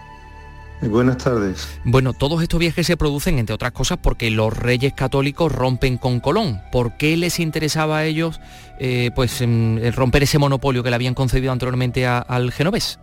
Buenas 0.80 1.18
tardes. 1.18 1.68
Bueno, 1.84 2.12
todos 2.12 2.40
estos 2.40 2.60
viajes 2.60 2.86
se 2.86 2.96
producen, 2.96 3.38
entre 3.38 3.54
otras 3.54 3.72
cosas, 3.72 3.98
porque 4.00 4.30
los 4.30 4.56
reyes 4.56 4.92
católicos 4.92 5.50
rompen 5.50 5.98
con 5.98 6.20
Colón. 6.20 6.60
¿Por 6.70 6.96
qué 6.96 7.16
les 7.16 7.40
interesaba 7.40 7.98
a 7.98 8.04
ellos 8.04 8.40
eh, 8.78 9.10
pues, 9.14 9.42
romper 9.94 10.22
ese 10.22 10.38
monopolio 10.38 10.84
que 10.84 10.90
le 10.90 10.94
habían 10.94 11.14
concedido 11.14 11.50
anteriormente 11.50 12.06
al 12.06 12.52
genovés? 12.52 13.00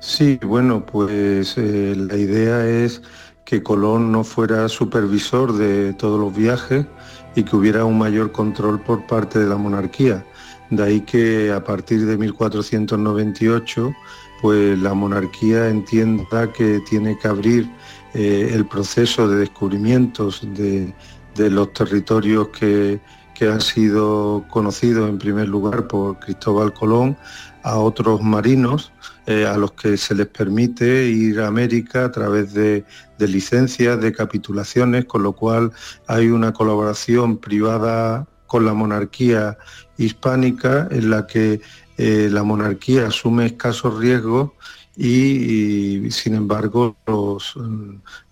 Sí, 0.00 0.40
bueno, 0.42 0.84
pues 0.86 1.56
la 1.56 2.16
idea 2.16 2.66
es 2.66 3.02
que 3.44 3.62
Colón 3.62 4.10
no 4.10 4.24
fuera 4.24 4.68
supervisor 4.68 5.52
de 5.52 5.92
todos 5.92 6.18
los 6.18 6.34
viajes 6.34 6.86
y 7.34 7.42
que 7.42 7.54
hubiera 7.54 7.84
un 7.84 7.98
mayor 7.98 8.32
control 8.32 8.80
por 8.80 9.06
parte 9.06 9.38
de 9.38 9.46
la 9.46 9.56
monarquía. 9.56 10.24
De 10.70 10.82
ahí 10.82 11.00
que 11.02 11.52
a 11.52 11.62
partir 11.62 12.06
de 12.06 12.16
1498 12.16 13.92
pues 14.40 14.78
la 14.78 14.94
monarquía 14.94 15.68
entienda 15.68 16.50
que 16.52 16.80
tiene 16.88 17.18
que 17.18 17.28
abrir 17.28 17.70
eh, 18.14 18.50
el 18.52 18.66
proceso 18.66 19.28
de 19.28 19.36
descubrimientos 19.36 20.40
de, 20.54 20.94
los 21.36 21.72
territorios 21.72 22.48
que, 22.48 23.00
que, 23.34 23.48
han 23.48 23.60
sido 23.60 24.44
conocidos 24.48 25.08
en 25.08 25.18
primer 25.18 25.48
lugar 25.48 25.88
por 25.88 26.18
Cristóbal 26.18 26.72
Colón 26.72 27.16
a 27.62 27.76
otros 27.76 28.22
marinos 28.22 28.92
eh, 29.30 29.46
a 29.46 29.56
los 29.56 29.70
que 29.74 29.96
se 29.96 30.12
les 30.16 30.26
permite 30.26 31.04
ir 31.06 31.38
a 31.38 31.46
América 31.46 32.06
a 32.06 32.10
través 32.10 32.52
de, 32.52 32.84
licencias, 33.16 34.00
de 34.00 34.12
capitulaciones, 34.12 35.04
con 35.04 35.22
lo 35.22 35.34
cual 35.34 35.70
hay 36.08 36.30
una 36.30 36.52
colaboración 36.52 37.38
privada 37.38 38.26
con 38.48 38.64
la 38.64 38.74
monarquía 38.74 39.56
hispánica 39.96 40.88
en 40.90 41.10
la 41.10 41.28
que 41.28 41.60
eh, 41.96 42.28
la 42.28 42.42
monarquía 42.42 43.06
asume 43.06 43.46
escasos 43.46 44.00
riesgos 44.00 44.50
y, 44.96 46.10
sin 46.10 46.34
embargo 46.34 46.96
los, 47.06 47.54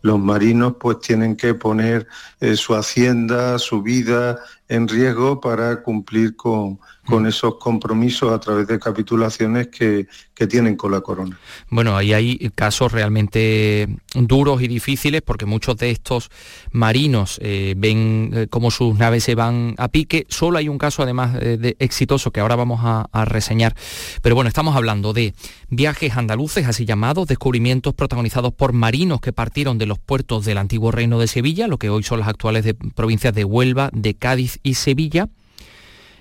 los, 0.02 0.18
marinos 0.18 0.74
pues 0.80 0.98
tienen 0.98 1.36
que 1.36 1.54
poner 1.54 2.08
eh, 2.40 2.56
su 2.56 2.74
hacienda, 2.74 3.60
su 3.60 3.82
vida 3.82 4.40
en 4.68 4.88
riesgo 4.88 5.40
para 5.40 5.80
cumplir 5.80 6.34
con, 6.34 6.80
con 7.08 7.26
esos 7.26 7.54
compromisos 7.56 8.30
a 8.30 8.38
través 8.38 8.66
de 8.66 8.78
capitulaciones 8.78 9.68
que, 9.68 10.06
tienen 10.48 10.76
con 10.76 10.92
la 10.92 11.00
corona. 11.00 11.36
Bueno, 11.68 11.96
ahí 11.96 12.12
hay 12.12 12.38
casos 12.54 12.92
realmente 12.92 13.88
duros 14.14 14.62
y 14.62 14.68
difíciles 14.68 15.20
porque 15.20 15.46
muchos 15.46 15.76
de 15.76 15.90
estos 15.90 16.30
marinos 16.70 17.40
eh, 17.42 17.74
ven 17.76 18.30
eh, 18.32 18.46
cómo 18.48 18.70
sus 18.70 18.96
naves 18.96 19.24
se 19.24 19.34
van 19.34 19.74
a 19.78 19.88
pique. 19.88 20.26
Solo 20.28 20.58
hay 20.58 20.68
un 20.68 20.78
caso 20.78 21.02
además 21.02 21.36
eh, 21.40 21.56
de 21.56 21.76
exitoso 21.80 22.30
que 22.30 22.38
ahora 22.38 22.54
vamos 22.54 22.80
a, 22.84 23.08
reseñar. 23.24 23.74
Pero 24.22 24.36
bueno, 24.36 24.46
estamos 24.46 24.76
hablando 24.76 25.12
de 25.12 25.34
viajes 25.70 26.16
andaluces, 26.16 26.68
así 26.68 26.84
llamados, 26.84 27.26
descubrimientos 27.26 27.94
protagonizados 27.94 28.54
por 28.54 28.72
marinos 28.72 29.20
que 29.20 29.32
partieron 29.32 29.76
de 29.76 29.86
los 29.86 29.98
puertos 29.98 30.44
del 30.44 30.58
antiguo 30.58 30.92
reino 30.92 31.18
de 31.18 31.26
Sevilla, 31.26 31.66
lo 31.66 31.78
que 31.78 31.90
hoy 31.90 32.04
son 32.04 32.20
las 32.20 32.28
actuales 32.28 32.64
provincias 32.94 33.34
de 33.34 33.44
Huelva, 33.44 33.90
de 33.92 34.14
Cádiz 34.14 34.60
y 34.62 34.74
Sevilla 34.74 35.28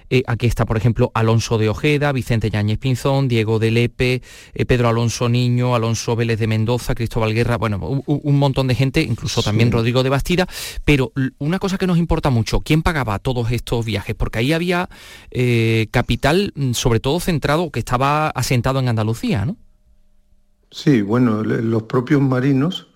eh, 0.10 0.24
aquí 0.28 0.46
está, 0.46 0.66
por 0.66 0.78
ejemplo, 0.78 1.12
Alonso 1.14 1.58
de 1.58 1.70
Ojeda, 1.70 2.12
Vicente 2.12 2.50
Yáñez 2.50 2.78
Pinzón, 2.78 3.28
Diego 3.28 3.60
de 3.60 3.72
Lepe, 3.72 4.22
eh, 4.54 4.66
Pedro 4.66 4.90
Alonso 4.90 5.30
Niño, 5.30 5.76
Alonso 5.76 6.16
Vélez 6.16 6.40
de 6.40 6.48
Mendoza, 6.48 6.96
Cristóbal 6.96 7.34
Guerra, 7.34 7.58
bueno, 7.58 7.78
un, 8.06 8.40
montón 8.40 8.68
de 8.68 8.76
gente, 8.76 9.02
incluso 9.02 9.42
también 9.44 9.72
Rodrigo 9.72 10.04
de 10.04 10.10
Bastida. 10.10 10.48
Pero 10.86 11.12
una 11.40 11.60
cosa 11.60 11.78
que 11.78 11.88
nos 11.88 11.98
importa 11.98 12.30
mucho, 12.30 12.62
¿quién 12.62 12.84
pagaba 12.84 13.20
todos 13.20 13.52
estos 13.52 13.86
viajes? 13.86 14.16
Porque 14.16 14.40
ahí 14.40 14.54
había 14.54 14.90
eh, 15.32 15.88
capital, 15.92 16.54
mm, 16.56 16.74
sobre 16.74 17.00
todo 17.00 17.20
centrado, 17.20 17.72
que 17.72 17.80
estaba 17.80 18.30
asentado 18.30 18.80
en 18.80 18.90
Andalucía, 18.90 19.46
¿no? 19.46 19.58
Sí, 20.70 21.02
bueno, 21.02 21.44
los 21.44 21.84
propios 21.84 22.22
marinos 22.22 22.88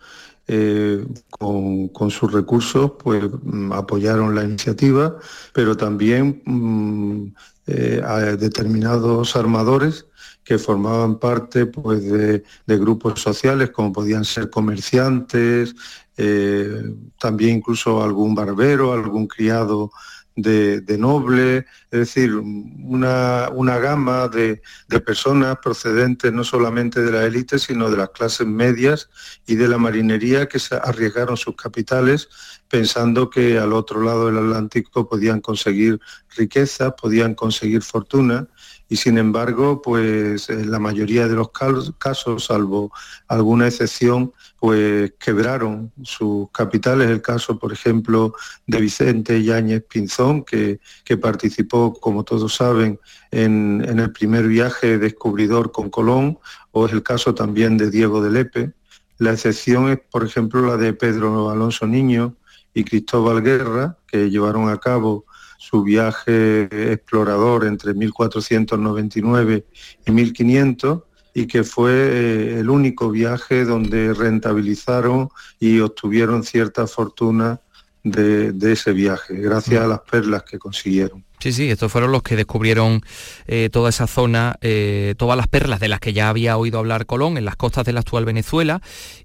eh, 0.53 1.05
con, 1.29 2.11
sus 2.11 2.29
recursos 2.29 2.91
pues 3.01 3.23
mm, 3.41 3.71
apoyaron 3.71 4.35
la 4.35 4.43
iniciativa, 4.43 5.15
pero 5.53 5.77
también 5.77 6.41
mm, 6.45 7.27
eh, 7.67 8.01
a 8.05 8.19
determinados 8.35 9.37
armadores 9.37 10.07
que 10.43 10.57
formaban 10.57 11.19
parte 11.19 11.67
pues, 11.67 12.03
de, 12.03 12.43
grupos 12.67 13.21
sociales 13.21 13.69
como 13.69 13.93
podían 13.93 14.25
ser 14.25 14.49
comerciantes, 14.49 15.73
eh, 16.17 16.95
también 17.17 17.59
incluso 17.59 18.03
algún 18.03 18.35
barbero, 18.35 18.91
algún 18.91 19.27
criado 19.27 19.91
de, 20.35 20.97
noble, 20.97 21.65
es 21.91 21.99
decir, 21.99 22.33
una, 22.35 23.49
gama 23.79 24.27
de, 24.27 24.61
personas 25.05 25.57
procedentes 25.61 26.31
no 26.31 26.43
solamente 26.43 27.01
de 27.01 27.11
la 27.11 27.25
élite, 27.25 27.59
sino 27.59 27.89
de 27.89 27.97
las 27.97 28.09
clases 28.09 28.47
medias 28.47 29.09
y 29.45 29.55
de 29.55 29.67
la 29.67 29.77
marinería 29.77 30.47
que 30.47 30.59
se 30.59 30.75
arriesgaron 30.75 31.37
sus 31.37 31.55
capitales 31.55 32.29
pensando 32.67 33.29
que 33.29 33.57
al 33.57 33.73
otro 33.73 34.01
lado 34.01 34.27
del 34.27 34.37
Atlántico 34.37 35.07
podían 35.07 35.41
conseguir 35.41 35.99
riqueza, 36.37 36.95
podían 36.95 37.35
conseguir 37.35 37.81
fortuna 37.81 38.47
y 38.91 38.97
sin 38.97 39.17
embargo, 39.17 39.81
pues 39.81 40.49
en 40.49 40.69
la 40.69 40.77
mayoría 40.77 41.25
de 41.25 41.35
los 41.35 41.51
casos, 41.51 42.43
salvo 42.43 42.91
alguna 43.29 43.67
excepción, 43.67 44.33
pues 44.59 45.13
quebraron 45.17 45.93
sus 46.03 46.49
capitales. 46.51 47.09
El 47.09 47.21
caso, 47.21 47.57
por 47.57 47.71
ejemplo, 47.71 48.33
de 48.67 48.81
Vicente 48.81 49.41
Yáñez 49.41 49.85
Pinzón, 49.89 50.43
que, 50.43 50.81
que 51.05 51.15
participó, 51.15 51.93
como 51.93 52.25
todos 52.25 52.53
saben, 52.53 52.99
en, 53.31 53.81
en, 53.87 53.99
el 53.99 54.11
primer 54.11 54.45
viaje 54.45 54.97
descubridor 54.97 55.71
con 55.71 55.89
Colón, 55.89 56.37
o 56.71 56.85
es 56.85 56.91
el 56.91 57.01
caso 57.01 57.33
también 57.33 57.77
de 57.77 57.89
Diego 57.89 58.21
de 58.21 58.29
Lepe. 58.29 58.73
La 59.19 59.31
excepción 59.31 59.87
es, 59.87 59.99
por 60.11 60.25
ejemplo, 60.25 60.67
la 60.67 60.75
de 60.75 60.91
Pedro 60.91 61.49
Alonso 61.49 61.87
Niño 61.87 62.35
y 62.73 62.83
Cristóbal 62.83 63.41
Guerra, 63.41 63.97
que 64.05 64.29
llevaron 64.29 64.67
a 64.67 64.79
cabo 64.79 65.23
su 65.61 65.83
viaje 65.83 66.91
explorador 66.91 67.65
entre 67.65 67.93
1499 67.93 69.63
y 70.07 70.11
1500 70.11 71.03
y 71.35 71.45
que 71.45 71.63
fue 71.63 71.91
eh, 71.91 72.59
el 72.61 72.69
único 72.71 73.11
viaje 73.11 73.63
donde 73.63 74.11
rentabilizaron 74.15 75.29
y 75.59 75.79
obtuvieron 75.79 76.43
cierta 76.43 76.87
fortuna 76.87 77.61
de, 78.03 78.53
de 78.53 78.71
ese 78.71 78.91
viaje, 78.91 79.35
gracias 79.35 79.83
a 79.83 79.87
las 79.87 79.99
perlas 79.99 80.41
que 80.41 80.57
consiguieron. 80.57 81.23
Sí, 81.41 81.51
sí, 81.53 81.69
estos 81.71 81.91
fueron 81.91 82.11
los 82.11 82.21
que 82.21 82.35
descubrieron 82.35 83.01
eh, 83.47 83.69
toda 83.71 83.89
esa 83.89 84.05
zona, 84.07 84.57
eh, 84.61 85.15
todas 85.17 85.35
las 85.35 85.47
perlas 85.47 85.79
de 85.79 85.87
las 85.87 85.99
que 85.99 86.13
ya 86.13 86.29
había 86.29 86.55
oído 86.57 86.77
hablar 86.79 87.05
Colón 87.07 87.37
en 87.37 87.45
las 87.45 87.55
costas 87.55 87.83
de 87.85 87.93
la 87.93 88.01
actual 88.01 88.25
Venezuela 88.25 88.79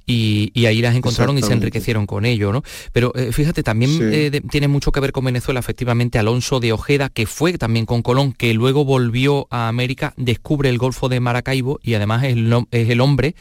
y, 0.07 0.51
y 0.55 0.65
ahí 0.67 0.81
las 0.81 0.95
encontraron 0.97 1.37
y 1.37 1.43
se 1.43 1.53
enriquecieron 1.53 2.07
con 2.07 2.25
ello, 2.25 2.53
¿no? 2.53 2.63
Pero 2.93 3.13
eh, 3.17 3.33
fíjate, 3.33 3.63
también 3.63 3.91
Sí. 3.93 4.05
de- 4.31 4.41
tiene 4.51 4.67
mucho 4.69 4.93
que 4.93 5.01
ver 5.01 5.13
con 5.13 5.25
Venezuela, 5.27 5.61
efectivamente, 5.61 6.19
Alonso 6.19 6.59
de 6.59 6.73
Ojeda, 6.73 7.11
que 7.11 7.27
fue 7.27 7.59
también 7.59 7.85
con 7.87 8.03
Colón, 8.03 8.33
que 8.33 8.55
luego 8.55 8.85
volvió 8.85 9.47
a 9.51 9.69
América, 9.69 10.15
descubre 10.17 10.71
el 10.71 10.79
Golfo 10.79 11.09
de 11.11 11.21
Maracaibo 11.21 11.81
y 11.83 11.95
además 11.95 12.25
es 12.25 12.33
el, 12.33 12.51
nom- 12.51 12.67
es 12.71 12.89
el 12.89 13.01
hombre 13.03 13.35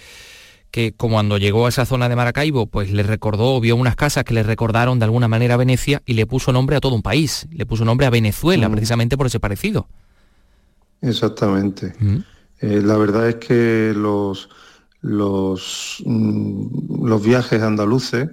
que 0.75 0.91
cuando 0.91 1.37
llegó 1.37 1.67
a 1.67 1.69
esa 1.69 1.85
zona 1.85 2.09
de 2.09 2.17
Maracaibo, 2.17 2.65
pues 2.65 2.91
le 2.91 3.01
recordó, 3.01 3.61
vio 3.61 3.77
unas 3.77 3.95
casas 3.95 4.25
que 4.25 4.33
le 4.33 4.43
recordaron 4.43 4.99
de 4.99 5.05
alguna 5.05 5.29
manera 5.29 5.53
a 5.53 5.57
Venecia 5.57 6.01
y 6.05 6.15
le 6.15 6.25
puso 6.25 6.51
nombre 6.51 6.75
a 6.75 6.81
todo 6.81 6.95
un 6.95 7.01
país, 7.01 7.47
le 7.49 7.65
puso 7.65 7.85
nombre 7.85 8.05
a 8.07 8.09
Venezuela, 8.09 8.67
Mm. 8.67 8.73
precisamente 8.73 9.15
por 9.15 9.27
ese 9.27 9.39
parecido. 9.39 9.87
Exactamente. 10.99 11.93
Eh, 12.59 12.81
la 12.83 12.97
verdad 12.97 13.29
es 13.29 13.35
que 13.35 13.93
los, 13.95 14.49
los, 14.99 16.03
mm, 16.05 17.05
los 17.07 17.23
viajes 17.23 17.61
andaluces, 17.61 18.27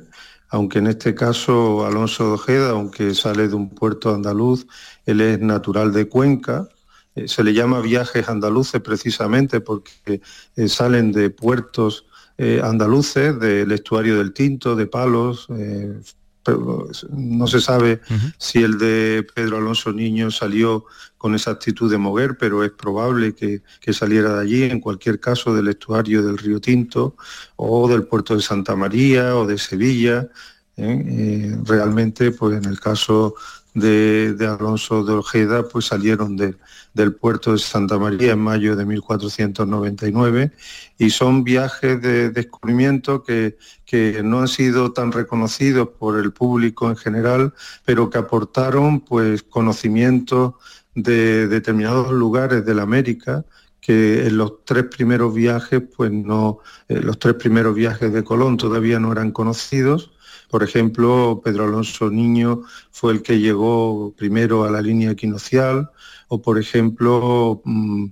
aunque 0.48 0.80
en 0.80 0.88
este 0.88 1.14
caso 1.14 1.86
Alonso 1.86 2.26
de 2.26 2.32
Ojeda, 2.32 2.70
aunque 2.70 3.14
sale 3.14 3.46
de 3.46 3.54
un 3.54 3.70
puerto 3.70 4.12
andaluz, 4.12 4.66
él 5.06 5.20
es 5.20 5.38
natural 5.38 5.92
de 5.92 6.08
Cuenca, 6.08 6.66
eh, 7.14 7.28
se 7.28 7.44
le 7.44 7.54
llama 7.54 7.80
viajes 7.82 8.28
andaluces 8.28 8.80
precisamente 8.80 9.60
porque 9.60 10.20
eh, 10.56 10.68
salen 10.68 11.12
de 11.12 11.30
puertos 11.30 12.06
eh, 12.38 12.60
andaluces, 12.62 13.38
del 13.38 13.72
estuario 13.72 14.18
del 14.18 14.32
Tinto, 14.32 14.74
de 14.76 14.86
Palos, 14.86 15.46
eh, 15.50 16.00
pero 16.44 16.88
no 17.10 17.46
se 17.46 17.60
sabe 17.60 18.00
si 18.36 18.64
el 18.64 18.76
de 18.76 19.24
Pedro 19.32 19.58
Alonso 19.58 19.92
Niño 19.92 20.28
salió 20.32 20.86
con 21.16 21.36
esa 21.36 21.52
actitud 21.52 21.88
de 21.88 21.98
Moguer, 21.98 22.36
pero 22.36 22.64
es 22.64 22.72
probable 22.72 23.32
que, 23.32 23.62
que 23.80 23.92
saliera 23.92 24.34
de 24.34 24.40
allí, 24.40 24.62
en 24.64 24.80
cualquier 24.80 25.20
caso 25.20 25.54
del 25.54 25.68
estuario 25.68 26.20
del 26.22 26.38
río 26.38 26.60
Tinto 26.60 27.14
o 27.54 27.86
del 27.88 28.02
puerto 28.04 28.34
de 28.34 28.42
Santa 28.42 28.74
María 28.74 29.36
o 29.36 29.46
de 29.46 29.56
Sevilla. 29.56 30.28
¿eh? 30.76 31.04
Eh, 31.06 31.56
realmente, 31.64 32.32
pues 32.32 32.56
en 32.56 32.68
el 32.68 32.80
caso 32.80 33.36
de, 33.74 34.34
de 34.34 34.46
Alonso 34.48 35.04
de 35.04 35.12
Ojeda, 35.12 35.68
pues 35.68 35.84
salieron 35.86 36.36
de- 36.36 36.56
del 36.94 37.14
puerto 37.14 37.52
de 37.52 37.58
Santa 37.58 37.98
María 37.98 38.32
en 38.32 38.40
mayo 38.40 38.76
de 38.76 38.84
1499 38.84 40.52
y 40.98 41.10
son 41.10 41.44
viajes 41.44 42.00
de 42.02 42.30
descubrimiento 42.30 43.22
que, 43.22 43.56
que 43.84 44.22
no 44.22 44.40
han 44.40 44.48
sido 44.48 44.92
tan 44.92 45.12
reconocidos 45.12 45.88
por 45.98 46.18
el 46.18 46.32
público 46.32 46.88
en 46.88 46.96
general, 46.96 47.54
pero 47.84 48.10
que 48.10 48.18
aportaron 48.18 49.00
pues 49.00 49.42
conocimiento 49.42 50.58
de 50.94 51.48
determinados 51.48 52.12
lugares 52.12 52.64
de 52.64 52.74
la 52.74 52.82
América 52.82 53.44
que 53.82 54.28
en 54.28 54.36
los 54.36 54.64
tres 54.64 54.84
primeros 54.84 55.34
viajes, 55.34 55.82
pues 55.94 56.10
no, 56.12 56.60
eh, 56.88 57.00
los 57.00 57.18
tres 57.18 57.34
primeros 57.34 57.74
viajes 57.74 58.12
de 58.12 58.22
Colón 58.22 58.56
todavía 58.56 59.00
no 59.00 59.10
eran 59.10 59.32
conocidos. 59.32 60.12
Por 60.48 60.62
ejemplo, 60.62 61.40
Pedro 61.44 61.64
Alonso 61.64 62.08
Niño 62.08 62.62
fue 62.92 63.12
el 63.12 63.22
que 63.22 63.40
llegó 63.40 64.14
primero 64.16 64.64
a 64.64 64.70
la 64.70 64.80
línea 64.80 65.10
equinocial, 65.10 65.90
o 66.32 66.40
por 66.40 66.58
ejemplo, 66.58 67.60
mm, 67.62 68.06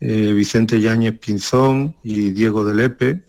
eh, 0.00 0.32
Vicente 0.34 0.78
Yáñez 0.78 1.18
Pinzón 1.18 1.96
y 2.02 2.30
Diego 2.32 2.66
de 2.66 2.74
Lepe, 2.74 3.24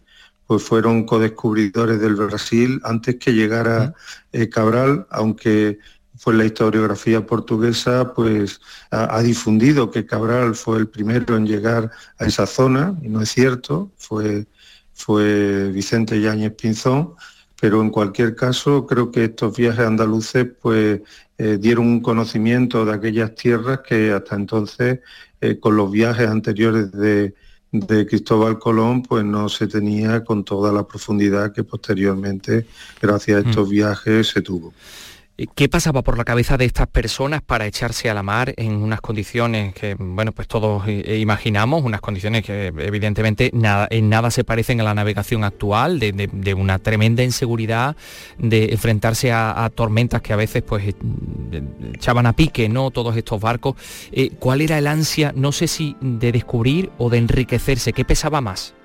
pues 0.46 0.64
fueron 0.64 1.06
codescubridores 1.06 2.02
del 2.02 2.16
Brasil 2.16 2.82
antes 2.84 3.16
que 3.16 3.32
llegara 3.32 3.94
eh, 4.34 4.50
Cabral, 4.50 5.08
aunque 5.12 5.80
pues 6.22 6.36
la 6.36 6.44
historiografía 6.44 7.26
portuguesa 7.26 8.14
pues 8.14 8.60
ha, 8.92 9.16
ha 9.16 9.24
difundido 9.24 9.90
que 9.90 10.06
Cabral 10.06 10.56
fue 10.56 10.78
el 10.78 10.90
primero 10.90 11.38
en 11.38 11.48
llegar 11.48 11.90
a 12.18 12.26
esa 12.26 12.46
zona, 12.46 12.98
y 13.02 13.08
no 13.08 13.22
es 13.22 13.30
cierto, 13.30 13.94
fue, 13.96 14.46
fue 14.92 15.70
Vicente 15.72 16.20
Yáñez 16.20 16.54
Pinzón, 16.56 17.14
pero 17.62 17.82
en 17.82 17.92
cualquier 17.92 18.36
caso 18.36 18.86
creo 18.86 19.10
que 19.10 19.24
estos 19.24 19.56
viajes 19.56 19.86
andaluces 19.86 20.48
pues 20.62 21.00
eh, 21.38 21.58
dieron 21.60 21.88
un 21.88 22.00
conocimiento 22.02 22.86
de 22.86 22.94
aquellas 22.94 23.34
tierras 23.36 23.80
que 23.88 24.12
hasta 24.12 24.36
entonces 24.36 25.00
eh, 25.42 25.60
con 25.60 25.76
los 25.76 25.92
viajes 25.92 26.28
anteriores 26.28 26.92
de, 26.92 27.34
de 27.72 28.06
Cristóbal 28.06 28.60
Colón 28.60 29.02
pues 29.02 29.26
no 29.26 29.50
se 29.50 29.68
tenía 29.68 30.24
con 30.24 30.44
toda 30.44 30.72
la 30.72 30.88
profundidad 30.88 31.52
que 31.52 31.64
posteriormente 31.64 32.68
gracias 33.02 33.44
a 33.44 33.50
estos 33.50 33.70
viajes 33.70 34.28
se 34.28 34.42
tuvo. 34.42 34.74
Eh, 35.36 35.48
¿Qué 35.56 35.68
pasaba 35.68 36.04
por 36.04 36.18
la 36.18 36.26
cabeza 36.26 36.58
de 36.58 36.66
estas 36.66 36.88
personas 36.88 37.42
para 37.42 37.66
echarse 37.66 38.08
a 38.08 38.14
la 38.14 38.22
mar 38.22 38.54
en 38.56 38.76
unas 38.76 39.02
condiciones 39.02 39.74
que, 39.74 39.96
bueno, 39.98 40.32
pues 40.32 40.48
todos 40.48 40.84
eh, 40.88 41.18
imaginamos, 41.20 41.84
unas 41.84 42.02
condiciones 42.02 42.44
que 42.46 42.68
evidentemente 42.68 43.52
en 43.52 44.10
nada 44.10 44.30
se 44.30 44.44
parecen 44.44 44.80
a 44.82 44.84
la 44.84 44.94
navegación 44.94 45.44
actual, 45.44 46.00
de, 46.00 46.54
una 46.54 46.78
tremenda 46.78 47.24
inseguridad, 47.24 47.96
de 48.38 48.66
enfrentarse 48.66 49.32
a, 49.32 49.72
tormentas 49.74 50.22
que 50.22 50.34
a 50.34 50.36
veces 50.36 50.62
pues 50.62 50.88
eh, 50.88 50.94
echaban 51.94 52.28
a 52.28 52.34
pique, 52.34 52.70
¿no? 52.70 52.92
Todos 52.92 53.18
estos 53.18 53.42
barcos. 53.42 53.76
Eh, 54.12 54.30
¿Cuál 54.40 54.62
era 54.62 54.78
el 54.78 54.86
ansia, 54.86 55.34
no 55.36 55.52
sé 55.52 55.68
si 55.68 55.96
de 56.00 56.32
descubrir 56.32 56.92
o 57.00 57.10
de 57.10 57.18
enriquecerse? 57.18 57.92
¿Qué 57.92 58.06
pesaba 58.06 58.40
más? 58.40 58.76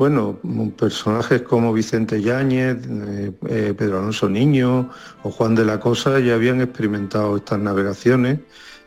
Bueno, 0.00 0.40
personajes 0.78 1.42
como 1.42 1.74
Vicente 1.74 2.22
Yáñez, 2.22 2.78
eh, 2.88 3.32
eh, 3.50 3.74
Pedro 3.76 3.98
Alonso 3.98 4.30
Niño 4.30 4.88
o 5.22 5.30
Juan 5.30 5.54
de 5.54 5.66
la 5.66 5.78
Cosa 5.78 6.18
ya 6.20 6.36
habían 6.36 6.62
experimentado 6.62 7.36
estas 7.36 7.58
navegaciones, 7.58 8.38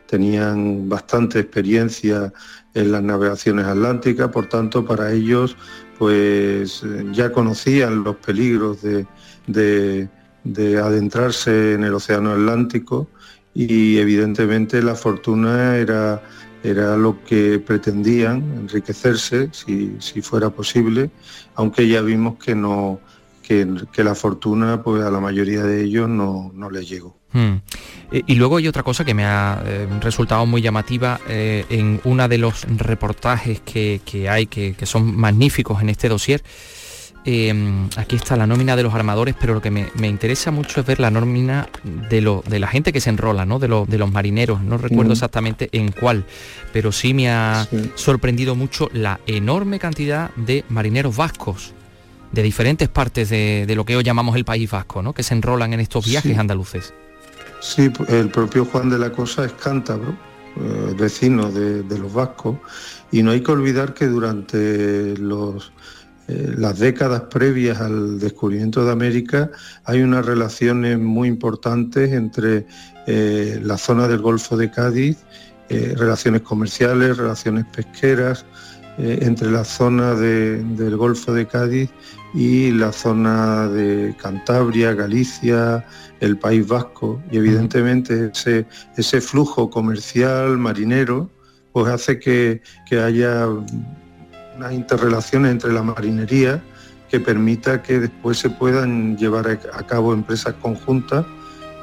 tenían 0.06 0.88
bastante 0.88 1.38
experiencia 1.38 2.32
en 2.74 2.90
las 2.90 3.04
navegaciones 3.04 3.64
atlánticas, 3.64 4.30
por 4.30 4.48
tanto 4.48 4.84
para 4.84 5.12
ellos 5.12 5.56
pues 6.00 6.82
ya 7.12 7.30
conocían 7.30 8.02
los 8.02 8.16
peligros 8.16 8.78
de 8.82 10.08
adentrarse 10.82 11.74
en 11.74 11.84
el 11.84 11.94
Océano 11.94 12.32
Atlántico 12.32 13.08
y 13.54 13.98
evidentemente 13.98 14.82
la 14.82 14.96
fortuna 14.96 15.76
era, 15.76 16.22
era 16.64 16.96
lo 16.96 17.22
que 17.24 17.58
pretendían, 17.58 18.42
enriquecerse 18.58 19.50
si, 19.52 19.96
si 20.00 20.22
fuera 20.22 20.50
posible, 20.50 21.10
aunque 21.54 21.86
ya 21.86 22.00
vimos 22.00 22.38
que 22.42 22.54
no 22.54 23.00
que, 23.46 24.02
la 24.02 24.14
fortuna 24.14 24.82
pues 24.82 25.04
a 25.04 25.10
la 25.10 25.20
mayoría 25.20 25.62
de 25.62 25.84
ellos 25.84 26.08
no, 26.08 26.50
no 26.54 26.70
les 26.70 26.88
llegó. 26.88 27.16
Hmm. 27.32 27.56
Eh, 28.10 28.22
Y 28.26 28.34
luego 28.36 28.56
hay 28.56 28.68
otra 28.68 28.82
cosa 28.82 29.04
que 29.04 29.12
me 29.12 29.24
ha 29.24 29.62
eh, 29.64 29.86
resultado 30.00 30.46
muy 30.46 30.62
llamativa 30.62 31.20
eh, 31.28 31.66
en 31.68 32.00
uno 32.04 32.26
de 32.28 32.38
los 32.38 32.64
reportajes 32.78 33.60
que, 33.60 34.00
que 34.04 34.28
hay, 34.28 34.46
que, 34.46 34.74
que 34.74 34.86
son 34.86 35.14
magníficos 35.16 35.82
en 35.82 35.90
este 35.90 36.08
dossier. 36.08 36.42
Eh, 37.26 37.88
aquí 37.96 38.16
está 38.16 38.36
la 38.36 38.46
nómina 38.46 38.76
de 38.76 38.82
los 38.82 38.92
armadores, 38.92 39.34
pero 39.40 39.54
lo 39.54 39.62
que 39.62 39.70
me, 39.70 39.88
me 39.98 40.08
interesa 40.08 40.50
mucho 40.50 40.80
es 40.80 40.86
ver 40.86 41.00
la 41.00 41.10
nómina 41.10 41.68
de, 42.10 42.20
lo- 42.20 42.44
de 42.46 42.58
la 42.58 42.66
gente 42.68 42.92
que 42.92 43.00
se 43.00 43.08
enrola, 43.10 43.46
¿no? 43.46 43.58
de, 43.58 43.68
lo- 43.68 43.86
de 43.86 43.96
los 43.96 44.12
marineros. 44.12 44.60
No 44.60 44.76
recuerdo 44.76 45.12
exactamente 45.12 45.70
en 45.72 45.90
cuál, 45.90 46.24
pero 46.72 46.92
sí 46.92 47.14
me 47.14 47.30
ha 47.30 47.66
sorprendido 47.94 48.54
mucho 48.54 48.90
la 48.92 49.20
enorme 49.26 49.78
cantidad 49.78 50.30
de 50.36 50.64
marineros 50.68 51.16
vascos 51.16 51.72
de 52.32 52.42
diferentes 52.42 52.88
partes 52.88 53.30
de, 53.30 53.64
de 53.66 53.74
lo 53.74 53.84
que 53.86 53.96
hoy 53.96 54.02
llamamos 54.04 54.36
el 54.36 54.44
País 54.44 54.70
Vasco, 54.70 55.02
¿no? 55.02 55.12
que 55.14 55.22
se 55.22 55.32
enrolan 55.34 55.72
en 55.72 55.80
estos 55.80 56.04
viajes 56.06 56.32
Sí. 56.34 56.38
andaluces. 56.38 56.92
Sí, 57.60 57.90
el 58.08 58.28
propio 58.28 58.66
Juan 58.66 58.90
de 58.90 58.98
la 58.98 59.10
Cosa 59.12 59.46
es 59.46 59.52
cántabro, 59.52 60.10
eh, 60.60 60.94
vecino 60.98 61.50
de, 61.50 61.82
de 61.84 61.98
los 61.98 62.12
vascos, 62.12 62.56
y 63.12 63.22
no 63.22 63.30
hay 63.30 63.40
que 63.40 63.52
olvidar 63.52 63.94
que 63.94 64.06
durante 64.08 65.16
los, 65.16 65.72
eh, 66.28 66.54
las 66.56 66.78
décadas 66.78 67.22
previas 67.30 67.80
al 67.80 68.18
descubrimiento 68.18 68.84
de 68.84 68.92
América 68.92 69.50
hay 69.84 70.02
unas 70.02 70.24
relaciones 70.24 70.98
muy 70.98 71.28
importantes 71.28 72.12
entre 72.12 72.66
eh, 73.06 73.60
la 73.62 73.76
zona 73.76 74.08
del 74.08 74.20
Golfo 74.20 74.56
de 74.56 74.70
Cádiz, 74.70 75.18
eh, 75.68 75.94
relaciones 75.96 76.42
comerciales, 76.42 77.16
relaciones 77.16 77.64
pesqueras, 77.66 78.44
entre 78.96 79.50
la 79.50 79.64
zona 79.64 80.14
de- 80.14 80.62
del 80.62 80.96
Golfo 80.96 81.32
de 81.34 81.48
Cádiz 81.48 81.90
y 82.32 82.70
la 82.70 82.92
zona 82.92 83.66
de 83.66 84.14
Cantabria, 84.22 84.94
Galicia, 84.94 85.84
el 86.20 86.38
País 86.38 86.64
Vasco. 86.68 87.20
Y 87.32 87.38
evidentemente 87.38 88.30
ese, 88.32 88.66
ese 88.96 89.20
flujo 89.20 89.68
comercial 89.68 90.58
marinero 90.58 91.28
pues 91.72 91.88
hace 91.88 92.20
que, 92.20 92.62
que 92.88 93.00
haya 93.00 93.48
unas 94.56 94.72
interrelaciones 94.72 95.52
entre 95.52 95.72
la 95.72 95.82
marinería 95.82 96.62
que 97.10 97.20
permita 97.20 97.82
que 97.82 98.00
después 98.00 98.38
se 98.38 98.50
puedan 98.50 99.16
llevar 99.16 99.48
a 99.48 99.86
cabo 99.86 100.12
empresas 100.12 100.54
conjuntas 100.60 101.24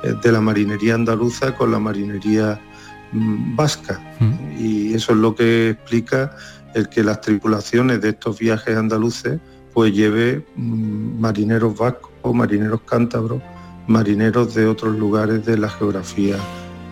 eh, 0.04 0.14
de 0.22 0.32
la 0.32 0.42
marinería 0.42 0.96
andaluza 0.96 1.56
con 1.56 1.72
la 1.72 1.80
marinería 1.80 2.60
mm, 3.12 3.56
vasca. 3.56 4.00
Y 4.58 4.94
eso 4.94 5.14
es 5.14 5.18
lo 5.18 5.36
que 5.36 5.70
explica 5.72 6.36
el 6.74 6.90
que 6.90 7.04
las 7.04 7.22
tripulaciones 7.22 8.02
de 8.02 8.10
estos 8.10 8.40
viajes 8.40 8.78
andaluces 8.78 9.40
pues 9.74 9.94
lleve 9.94 10.46
mm, 10.56 11.20
marineros 11.20 11.78
vascos, 11.78 12.12
marineros 12.34 12.82
cántabros, 12.82 13.42
marineros 13.88 14.54
de 14.54 14.68
otros 14.68 14.96
lugares 14.98 15.46
de 15.46 15.58
la 15.58 15.70
geografía 15.70 16.38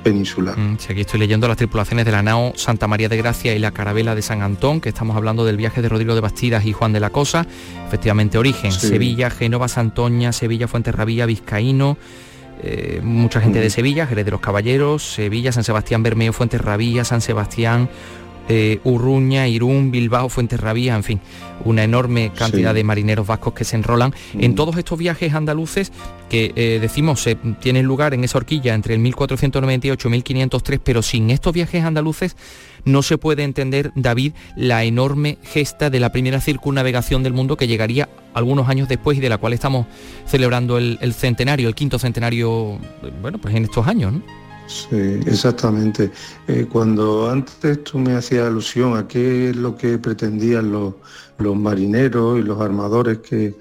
peninsular. 0.03 0.57
Mm, 0.57 0.77
sí, 0.79 0.91
aquí 0.91 1.01
estoy 1.01 1.19
leyendo 1.19 1.47
las 1.47 1.57
tripulaciones 1.57 2.05
de 2.05 2.11
la 2.11 2.21
nao 2.23 2.53
Santa 2.55 2.87
María 2.87 3.09
de 3.09 3.17
Gracia 3.17 3.53
y 3.55 3.59
la 3.59 3.71
Carabela 3.71 4.15
de 4.15 4.21
San 4.21 4.41
Antón, 4.41 4.81
que 4.81 4.89
estamos 4.89 5.15
hablando 5.15 5.45
del 5.45 5.57
viaje 5.57 5.81
de 5.81 5.89
Rodrigo 5.89 6.15
de 6.15 6.21
Bastidas 6.21 6.65
y 6.65 6.73
Juan 6.73 6.93
de 6.93 6.99
la 6.99 7.09
Cosa. 7.09 7.45
Efectivamente, 7.87 8.37
origen, 8.37 8.71
Sí. 8.71 8.87
Sevilla, 8.87 9.29
Génova, 9.29 9.67
Santoña, 9.67 10.31
Sevilla, 10.31 10.67
Fuenterrabía, 10.67 11.25
Vizcaíno. 11.25 11.97
eh, 12.61 12.99
mucha 13.01 13.39
gente 13.39 13.61
de 13.61 13.69
Sevilla, 13.69 14.05
Jerez 14.05 14.25
de 14.25 14.31
los 14.31 14.41
Caballeros, 14.41 15.01
Sevilla, 15.13 15.53
San 15.53 15.63
Sebastián, 15.63 16.03
Bermeo, 16.03 16.33
Fuenterrabía, 16.33 17.05
San 17.05 17.21
Sebastián, 17.21 17.89
eh, 18.49 18.79
Urruña, 18.83 19.47
Irún, 19.47 19.91
Bilbao, 19.91 20.27
Fuenterrabía, 20.27 20.95
en 20.95 21.03
fin, 21.03 21.21
una 21.65 21.83
enorme 21.83 22.31
cantidad 22.35 22.71
Sí. 22.71 22.75
de 22.75 22.83
marineros 22.83 23.27
vascos 23.27 23.53
que 23.53 23.63
se 23.63 23.75
enrolan 23.75 24.13
en 24.33 24.55
todos 24.55 24.75
estos 24.77 24.97
viajes 24.99 25.33
andaluces 25.33 25.91
que 26.29 26.51
eh, 26.55 26.79
decimos 26.81 27.21
se 27.21 27.35
tienen 27.35 27.85
lugar 27.85 28.13
en 28.13 28.23
esa 28.23 28.37
horquilla 28.37 28.73
entre 28.73 28.93
el 28.93 28.99
1498 28.99 30.07
y 30.07 30.11
1503, 30.11 30.79
pero 30.83 31.01
sin 31.01 31.29
estos 31.31 31.53
viajes 31.53 31.83
andaluces 31.83 32.35
no 32.85 33.01
se 33.03 33.17
puede 33.17 33.43
entender, 33.43 33.91
David, 33.95 34.33
la 34.55 34.83
enorme 34.83 35.37
gesta 35.43 35.89
de 35.89 35.99
la 35.99 36.11
primera 36.11 36.39
circunnavegación 36.41 37.23
del 37.23 37.33
mundo 37.33 37.57
que 37.57 37.67
llegaría 37.67 38.09
algunos 38.33 38.69
años 38.69 38.87
después 38.87 39.17
y 39.17 39.21
de 39.21 39.29
la 39.29 39.37
cual 39.37 39.53
estamos 39.53 39.85
celebrando 40.25 40.77
el, 40.77 40.97
el 41.01 41.13
centenario, 41.13 41.67
el 41.67 41.75
quinto 41.75 41.99
centenario, 41.99 42.79
eh, 43.03 43.11
bueno, 43.21 43.37
pues 43.37 43.53
en 43.55 43.65
estos 43.65 43.85
años, 43.87 44.13
¿no? 44.13 44.48
Sí, 44.69 45.19
exactamente. 45.25 46.11
Eh, 46.47 46.67
cuando 46.71 47.27
antes 47.27 47.83
tú 47.83 47.97
me 47.97 48.13
hacías 48.13 48.45
alusión 48.45 48.95
a 48.95 49.07
qué 49.07 49.49
es 49.49 49.55
lo 49.55 49.75
que 49.75 49.97
pretendían 49.97 50.71
los, 50.71 50.93
marineros 51.39 52.37
y 52.37 52.43
los 52.43 52.61
armadores 52.61 53.17
que 53.17 53.55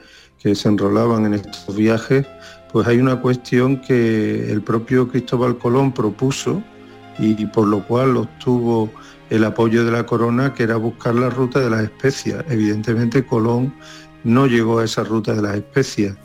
se 0.54 0.68
enrolaban 0.68 1.24
en 1.24 1.34
estos 1.34 1.74
viajes, 1.74 2.26
pues 2.70 2.86
hay 2.86 2.98
una 2.98 3.20
cuestión 3.22 3.80
que 3.80 4.52
el 4.52 4.62
propio 4.62 5.08
Cristóbal 5.08 5.56
Colón 5.56 5.92
propuso 5.92 6.62
y 7.18 7.46
por 7.46 7.66
lo 7.66 7.82
cual 7.86 8.16
obtuvo 8.18 8.90
el 9.30 9.44
apoyo 9.44 9.84
de 9.84 9.92
la 9.92 10.04
corona, 10.04 10.52
que 10.52 10.64
era 10.64 10.76
buscar 10.76 11.14
la 11.14 11.30
ruta 11.30 11.60
de 11.60 11.70
las 11.70 11.84
especias. 11.84 12.44
Evidentemente 12.50 13.24
Colón 13.24 13.74
no 14.24 14.46
llegó 14.46 14.80
a 14.80 14.84
esa 14.84 15.04
ruta 15.04 15.34
de 15.34 15.42
las 15.42 15.56
especias, 15.56 16.16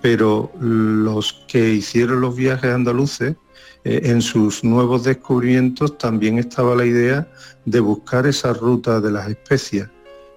pero 0.00 0.50
los 0.60 1.44
que 1.48 1.74
hicieron 1.74 2.20
los 2.20 2.34
viajes 2.34 2.72
andaluces, 2.74 3.36
eh, 3.84 4.00
en 4.04 4.22
sus 4.22 4.62
nuevos 4.62 5.04
descubrimientos 5.04 5.98
también 5.98 6.38
estaba 6.38 6.74
la 6.74 6.84
idea 6.84 7.28
de 7.64 7.80
buscar 7.80 8.26
esa 8.26 8.52
ruta 8.52 9.00
de 9.00 9.10
las 9.10 9.28
especias. 9.28 9.88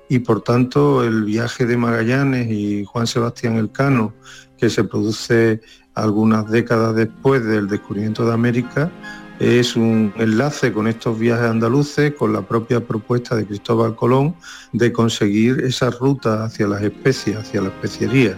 Y 0.10 0.20
por 0.20 0.42
tanto 0.42 1.04
el 1.04 1.24
viaje 1.24 1.66
de 1.66 1.78
Magallanes 1.78 2.50
y 2.50 2.86
Juan 2.86 3.08
Sebastián 3.08 3.58
Elcano, 3.58 4.14
que 4.58 4.70
se 4.70 4.84
produce 4.84 5.62
algunas 5.96 6.50
décadas 6.50 6.96
después 6.96 7.44
del 7.44 7.68
descubrimiento 7.68 8.26
de 8.26 8.34
América, 8.34 8.92
es 9.40 9.76
un 9.76 10.14
enlace 10.16 10.72
con 10.72 10.88
estos 10.88 11.20
viajes 11.20 11.50
andaluces, 11.50 12.14
con 12.14 12.32
la 12.32 12.42
propia 12.42 12.80
propuesta 12.80 13.36
de 13.36 13.46
Cristóbal 13.46 13.96
Colón 13.96 14.36
de 14.72 14.94
conseguir 14.94 15.60
esa 15.62 15.90
ruta 15.90 16.46
hacia 16.46 16.68
las 16.68 16.82
especias, 16.82 17.44
hacia 17.44 17.62
la 17.62 17.68
especiería. 17.68 18.38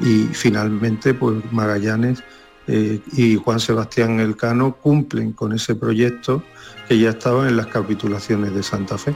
Y 0.00 0.24
finalmente, 0.32 1.12
pues 1.12 1.36
Magallanes 1.52 2.22
eh, 2.66 3.00
y 3.12 3.36
Juan 3.36 3.60
Sebastián 3.60 4.20
Elcano 4.20 4.76
cumplen 4.76 5.32
con 5.32 5.52
ese 5.52 5.74
proyecto 5.74 6.42
que 6.88 6.98
ya 6.98 7.10
estaba 7.10 7.48
en 7.48 7.56
las 7.56 7.66
capitulaciones 7.68 8.54
de 8.54 8.62
Santa 8.62 8.98
Fe. 8.98 9.14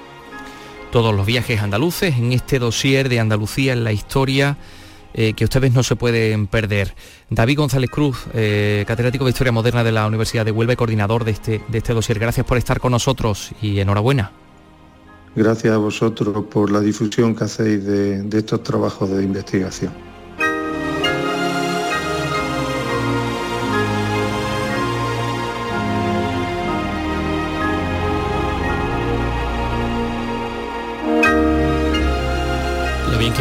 todos 0.91 1.15
los 1.15 1.27
viajes 1.27 1.61
andaluces 1.61 2.17
en 2.17 2.33
este 2.33 2.59
dossier 2.59 3.09
de 3.09 3.19
Andalucía 3.19 3.73
en 3.73 3.83
la 3.83 3.93
historia 3.93 4.57
eh, 5.17 5.35
que 5.35 5.45
ustedes 5.45 5.73
no 5.73 5.85
se 5.85 5.95
pueden 5.95 6.49
perder. 6.49 6.95
David 7.31 7.59
González 7.59 7.89
Cruz, 7.89 8.27
eh, 8.35 8.85
catedrático 8.85 9.25
de 9.25 9.31
Historia 9.31 9.53
Moderna 9.53 9.85
de 9.85 9.93
la 9.93 10.09
Universidad 10.09 10.45
de 10.45 10.51
Huelva 10.51 10.73
y 10.73 10.77
coordinador 10.77 11.25
de 11.25 11.31
este, 11.31 11.61
de 11.69 11.79
este 11.79 11.95
dossier. 11.95 12.19
Gracias 12.19 12.45
por 12.45 12.59
estar 12.59 12.81
con 12.81 12.91
nosotros 12.91 13.53
y 13.63 13.79
enhorabuena. 13.79 14.33
Gracias 15.37 15.73
a 15.73 15.79
vosotros 15.79 16.45
por 16.51 16.73
la 16.73 16.81
difusión 16.81 17.35
que 17.37 17.45
hacéis 17.45 17.85
de, 17.85 18.23
de 18.23 18.39
estos 18.39 18.65
trabajos 18.65 19.09
de 19.11 19.23
investigación. 19.23 19.93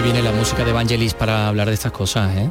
Viene 0.03 0.21
la 0.21 0.31
música 0.31 0.63
de 0.63 0.71
Evangelis 0.71 1.13
para 1.13 1.47
hablar 1.47 1.67
de 1.67 1.73
estas 1.73 1.91
cosas, 1.91 2.35
¿eh? 2.37 2.49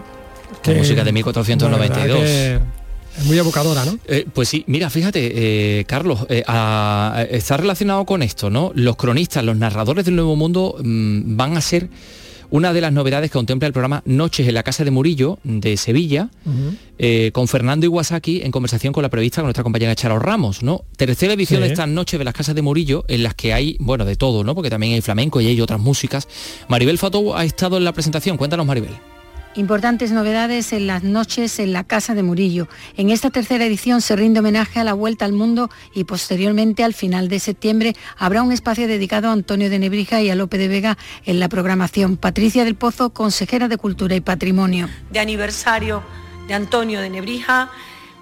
La 0.52 0.62
Que- 0.62 0.74
música 0.74 1.00
de 1.00 1.06
la 1.06 1.12
1492. 1.12 2.20
verdad 2.20 2.60
que 2.62 2.82
Es 3.20 3.26
muy 3.26 3.36
evocadora, 3.38 3.84
¿no? 3.84 3.98
Eh, 4.06 4.26
pues 4.32 4.48
sí, 4.48 4.64
mira, 4.66 4.88
fíjate, 4.88 5.80
eh, 5.80 5.84
Carlos, 5.84 6.20
eh, 6.30 6.42
a- 6.46 7.26
está 7.30 7.58
relacionado 7.58 8.06
con 8.06 8.22
esto, 8.22 8.48
¿no? 8.48 8.72
Los 8.74 8.96
cronistas, 8.96 9.44
los 9.44 9.54
narradores 9.56 10.06
del 10.06 10.16
Nuevo 10.16 10.34
Mundo 10.34 10.76
mm, 10.82 11.36
van 11.36 11.56
a 11.58 11.60
ser 11.60 11.88
una 12.52 12.72
de 12.72 12.80
las 12.82 12.92
novedades 12.92 13.30
que 13.30 13.38
contempla 13.38 13.66
el 13.66 13.72
programa 13.72 14.02
Noches 14.04 14.46
en 14.46 14.54
la 14.54 14.62
Casa 14.62 14.84
de 14.84 14.90
Murillo 14.90 15.38
de 15.42 15.76
Sevilla, 15.76 16.28
eh, 16.98 17.30
con 17.32 17.48
Fernando 17.48 17.86
Iwasaki 17.86 18.42
en 18.42 18.52
conversación 18.52 18.92
con 18.92 19.02
la 19.02 19.08
periodista, 19.08 19.40
con 19.40 19.46
nuestra 19.46 19.64
compañera 19.64 19.94
Charo 19.96 20.18
Ramos, 20.18 20.62
¿no? 20.62 20.84
Tercera 20.96 21.32
edición 21.32 21.60
Sí. 21.62 21.66
de 21.66 21.72
estas 21.72 21.88
noches 21.88 22.18
de 22.18 22.24
las 22.24 22.34
casas 22.34 22.54
de 22.54 22.62
Murillo, 22.62 23.04
en 23.08 23.22
las 23.22 23.34
que 23.34 23.52
hay, 23.54 23.76
bueno, 23.80 24.04
de 24.04 24.16
todo, 24.16 24.44
¿no? 24.44 24.54
Porque 24.54 24.70
también 24.70 24.92
hay 24.92 25.00
flamenco 25.00 25.40
y 25.40 25.46
hay 25.46 25.60
otras 25.60 25.80
músicas. 25.80 26.28
Maribel 26.68 26.98
Fatou 26.98 27.34
ha 27.34 27.44
estado 27.44 27.78
en 27.78 27.84
la 27.84 27.92
presentación, 27.92 28.36
cuéntanos 28.36 28.66
Maribel. 28.66 28.92
Importantes 29.54 30.12
novedades 30.12 30.72
en 30.72 30.86
las 30.86 31.02
noches 31.02 31.58
en 31.58 31.74
la 31.74 31.84
Casa 31.84 32.14
de 32.14 32.22
Murillo. 32.22 32.68
En 32.96 33.10
esta 33.10 33.28
tercera 33.28 33.66
edición 33.66 34.00
se 34.00 34.16
rinde 34.16 34.40
homenaje 34.40 34.80
a 34.80 34.84
la 34.84 34.94
Vuelta 34.94 35.26
al 35.26 35.34
Mundo 35.34 35.68
y 35.94 36.04
posteriormente, 36.04 36.84
al 36.84 36.94
final 36.94 37.28
de 37.28 37.38
septiembre, 37.38 37.94
habrá 38.16 38.42
un 38.42 38.50
espacio 38.50 38.88
dedicado 38.88 39.28
a 39.28 39.32
Antonio 39.32 39.68
de 39.68 39.78
Nebrija 39.78 40.22
y 40.22 40.30
a 40.30 40.34
Lope 40.36 40.56
de 40.56 40.68
Vega 40.68 40.96
en 41.26 41.38
la 41.38 41.50
programación. 41.50 42.16
Patricia 42.16 42.64
del 42.64 42.76
Pozo, 42.76 43.10
consejera 43.10 43.68
de 43.68 43.76
Cultura 43.76 44.14
y 44.16 44.22
Patrimonio. 44.22 44.88
de 45.10 45.20
aniversario 45.20 46.02
de 46.48 46.54
Antonio 46.54 47.02
de 47.02 47.10
Nebrija, 47.10 47.68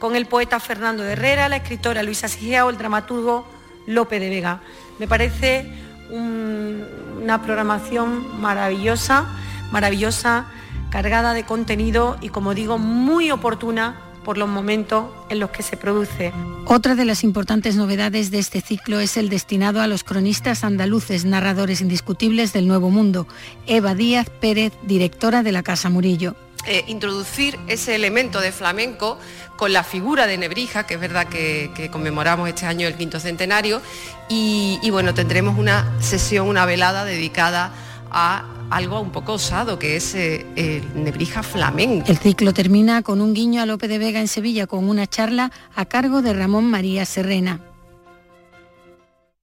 con 0.00 0.16
el 0.16 0.26
poeta 0.26 0.58
Fernando 0.58 1.04
de 1.04 1.12
Herrera, 1.12 1.48
la 1.48 1.56
escritora 1.56 2.02
Luisa 2.02 2.26
Sigeo, 2.26 2.70
el 2.70 2.76
dramaturgo 2.76 3.46
Lope 3.86 4.18
de 4.18 4.30
Vega. 4.30 4.62
Me 4.98 5.06
parece 5.06 5.64
un- 6.10 6.84
una 7.22 7.40
programación 7.40 8.40
maravillosa, 8.40 9.26
maravillosa, 9.70 10.46
cargada 10.90 11.32
de 11.34 11.44
contenido 11.44 12.18
y, 12.20 12.28
como 12.28 12.54
digo, 12.54 12.78
muy 12.78 13.30
oportuna 13.30 14.00
por 14.24 14.36
los 14.36 14.50
momentos 14.50 15.06
en 15.30 15.40
los 15.40 15.48
que 15.50 15.62
se 15.62 15.78
produce. 15.78 16.30
Otra 16.66 16.94
de 16.94 17.06
las 17.06 17.24
importantes 17.24 17.76
novedades 17.76 18.30
de 18.30 18.38
este 18.38 18.60
ciclo 18.60 19.00
es 19.00 19.16
el 19.16 19.30
destinado 19.30 19.80
a 19.80 19.86
los 19.86 20.04
cronistas 20.04 20.62
andaluces, 20.62 21.24
narradores 21.24 21.80
indiscutibles 21.80 22.52
del 22.52 22.68
Nuevo 22.68 22.90
Mundo. 22.90 23.26
Eva 23.66 23.94
Díaz 23.94 24.28
Pérez, 24.28 24.74
directora 24.82 25.42
de 25.42 25.52
la 25.52 25.62
Casa 25.62 25.88
Murillo. 25.88 26.36
eh, 26.66 26.84
introducir 26.88 27.58
ese 27.68 27.94
elemento 27.94 28.40
de 28.40 28.52
flamenco 28.52 29.18
con 29.56 29.72
la 29.72 29.82
figura 29.82 30.26
de 30.26 30.38
Nebrija, 30.38 30.86
que 30.86 30.94
es 30.94 31.00
verdad 31.00 31.26
que, 31.26 31.70
que 31.74 31.90
conmemoramos 31.90 32.48
este 32.48 32.66
año 32.66 32.86
el 32.86 32.96
quinto 32.96 33.20
centenario, 33.20 33.80
y, 34.28 34.78
y 34.82 34.90
bueno, 34.90 35.14
tendremos 35.14 35.58
una 35.58 35.90
sesión, 36.00 36.48
una 36.48 36.66
velada 36.66 37.04
dedicada 37.04 37.72
a 38.10 38.44
algo 38.70 39.00
un 39.00 39.10
poco 39.10 39.34
osado, 39.34 39.78
que 39.78 39.96
es 39.96 40.14
eh, 40.14 40.46
el 40.56 41.04
Nebrija 41.04 41.42
flamenco. 41.42 42.10
El 42.10 42.18
ciclo 42.18 42.54
termina 42.54 43.02
con 43.02 43.20
un 43.20 43.34
guiño 43.34 43.60
a 43.60 43.66
Lope 43.66 43.88
de 43.88 43.98
Vega 43.98 44.20
en 44.20 44.28
Sevilla 44.28 44.66
con 44.66 44.88
una 44.88 45.06
charla 45.06 45.50
a 45.74 45.84
cargo 45.84 46.22
de 46.22 46.32
Ramón 46.32 46.70
María 46.70 47.04
Serrena. 47.04 47.60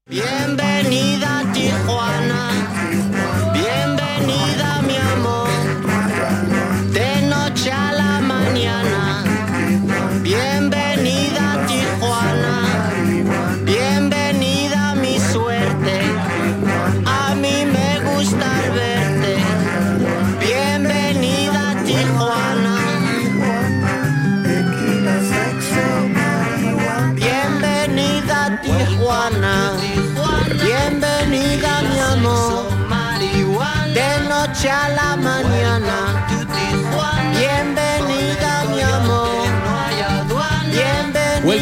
Bienvenida 0.10 1.44
Tijuana, 1.54 3.07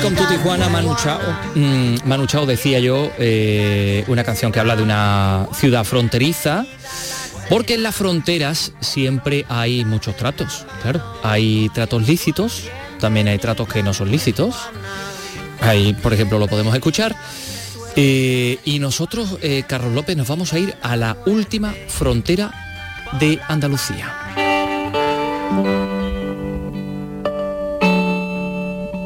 Welcome 0.05 0.37
Tijuana, 0.37 0.69
Manu 0.69 0.95
Chao. 0.95 1.19
Mm, 1.55 1.95
Manu 2.05 2.27
Chao 2.27 2.45
decía 2.45 2.77
yo, 2.77 3.11
eh, 3.17 4.03
una 4.07 4.23
canción 4.23 4.51
que 4.51 4.59
habla 4.59 4.75
de 4.75 4.83
una 4.83 5.47
ciudad 5.51 5.83
fronteriza, 5.83 6.63
porque 7.49 7.73
en 7.73 7.81
las 7.81 7.95
fronteras 7.95 8.73
siempre 8.81 9.47
hay 9.49 9.83
muchos 9.83 10.15
tratos, 10.15 10.67
claro. 10.83 11.01
Hay 11.23 11.69
tratos 11.73 12.07
lícitos, 12.07 12.65
también 12.99 13.27
hay 13.27 13.39
tratos 13.39 13.67
que 13.67 13.81
no 13.81 13.95
son 13.95 14.11
lícitos. 14.11 14.55
Ahí, 15.59 15.95
por 15.95 16.13
ejemplo, 16.13 16.37
lo 16.37 16.47
podemos 16.47 16.75
escuchar. 16.75 17.15
Eh, 17.95 18.59
y 18.63 18.77
nosotros, 18.77 19.39
eh, 19.41 19.63
Carlos 19.67 19.91
López, 19.91 20.15
nos 20.15 20.27
vamos 20.27 20.53
a 20.53 20.59
ir 20.59 20.75
a 20.83 20.95
la 20.95 21.17
última 21.25 21.73
frontera 21.87 22.51
de 23.19 23.39
Andalucía. 23.47 24.13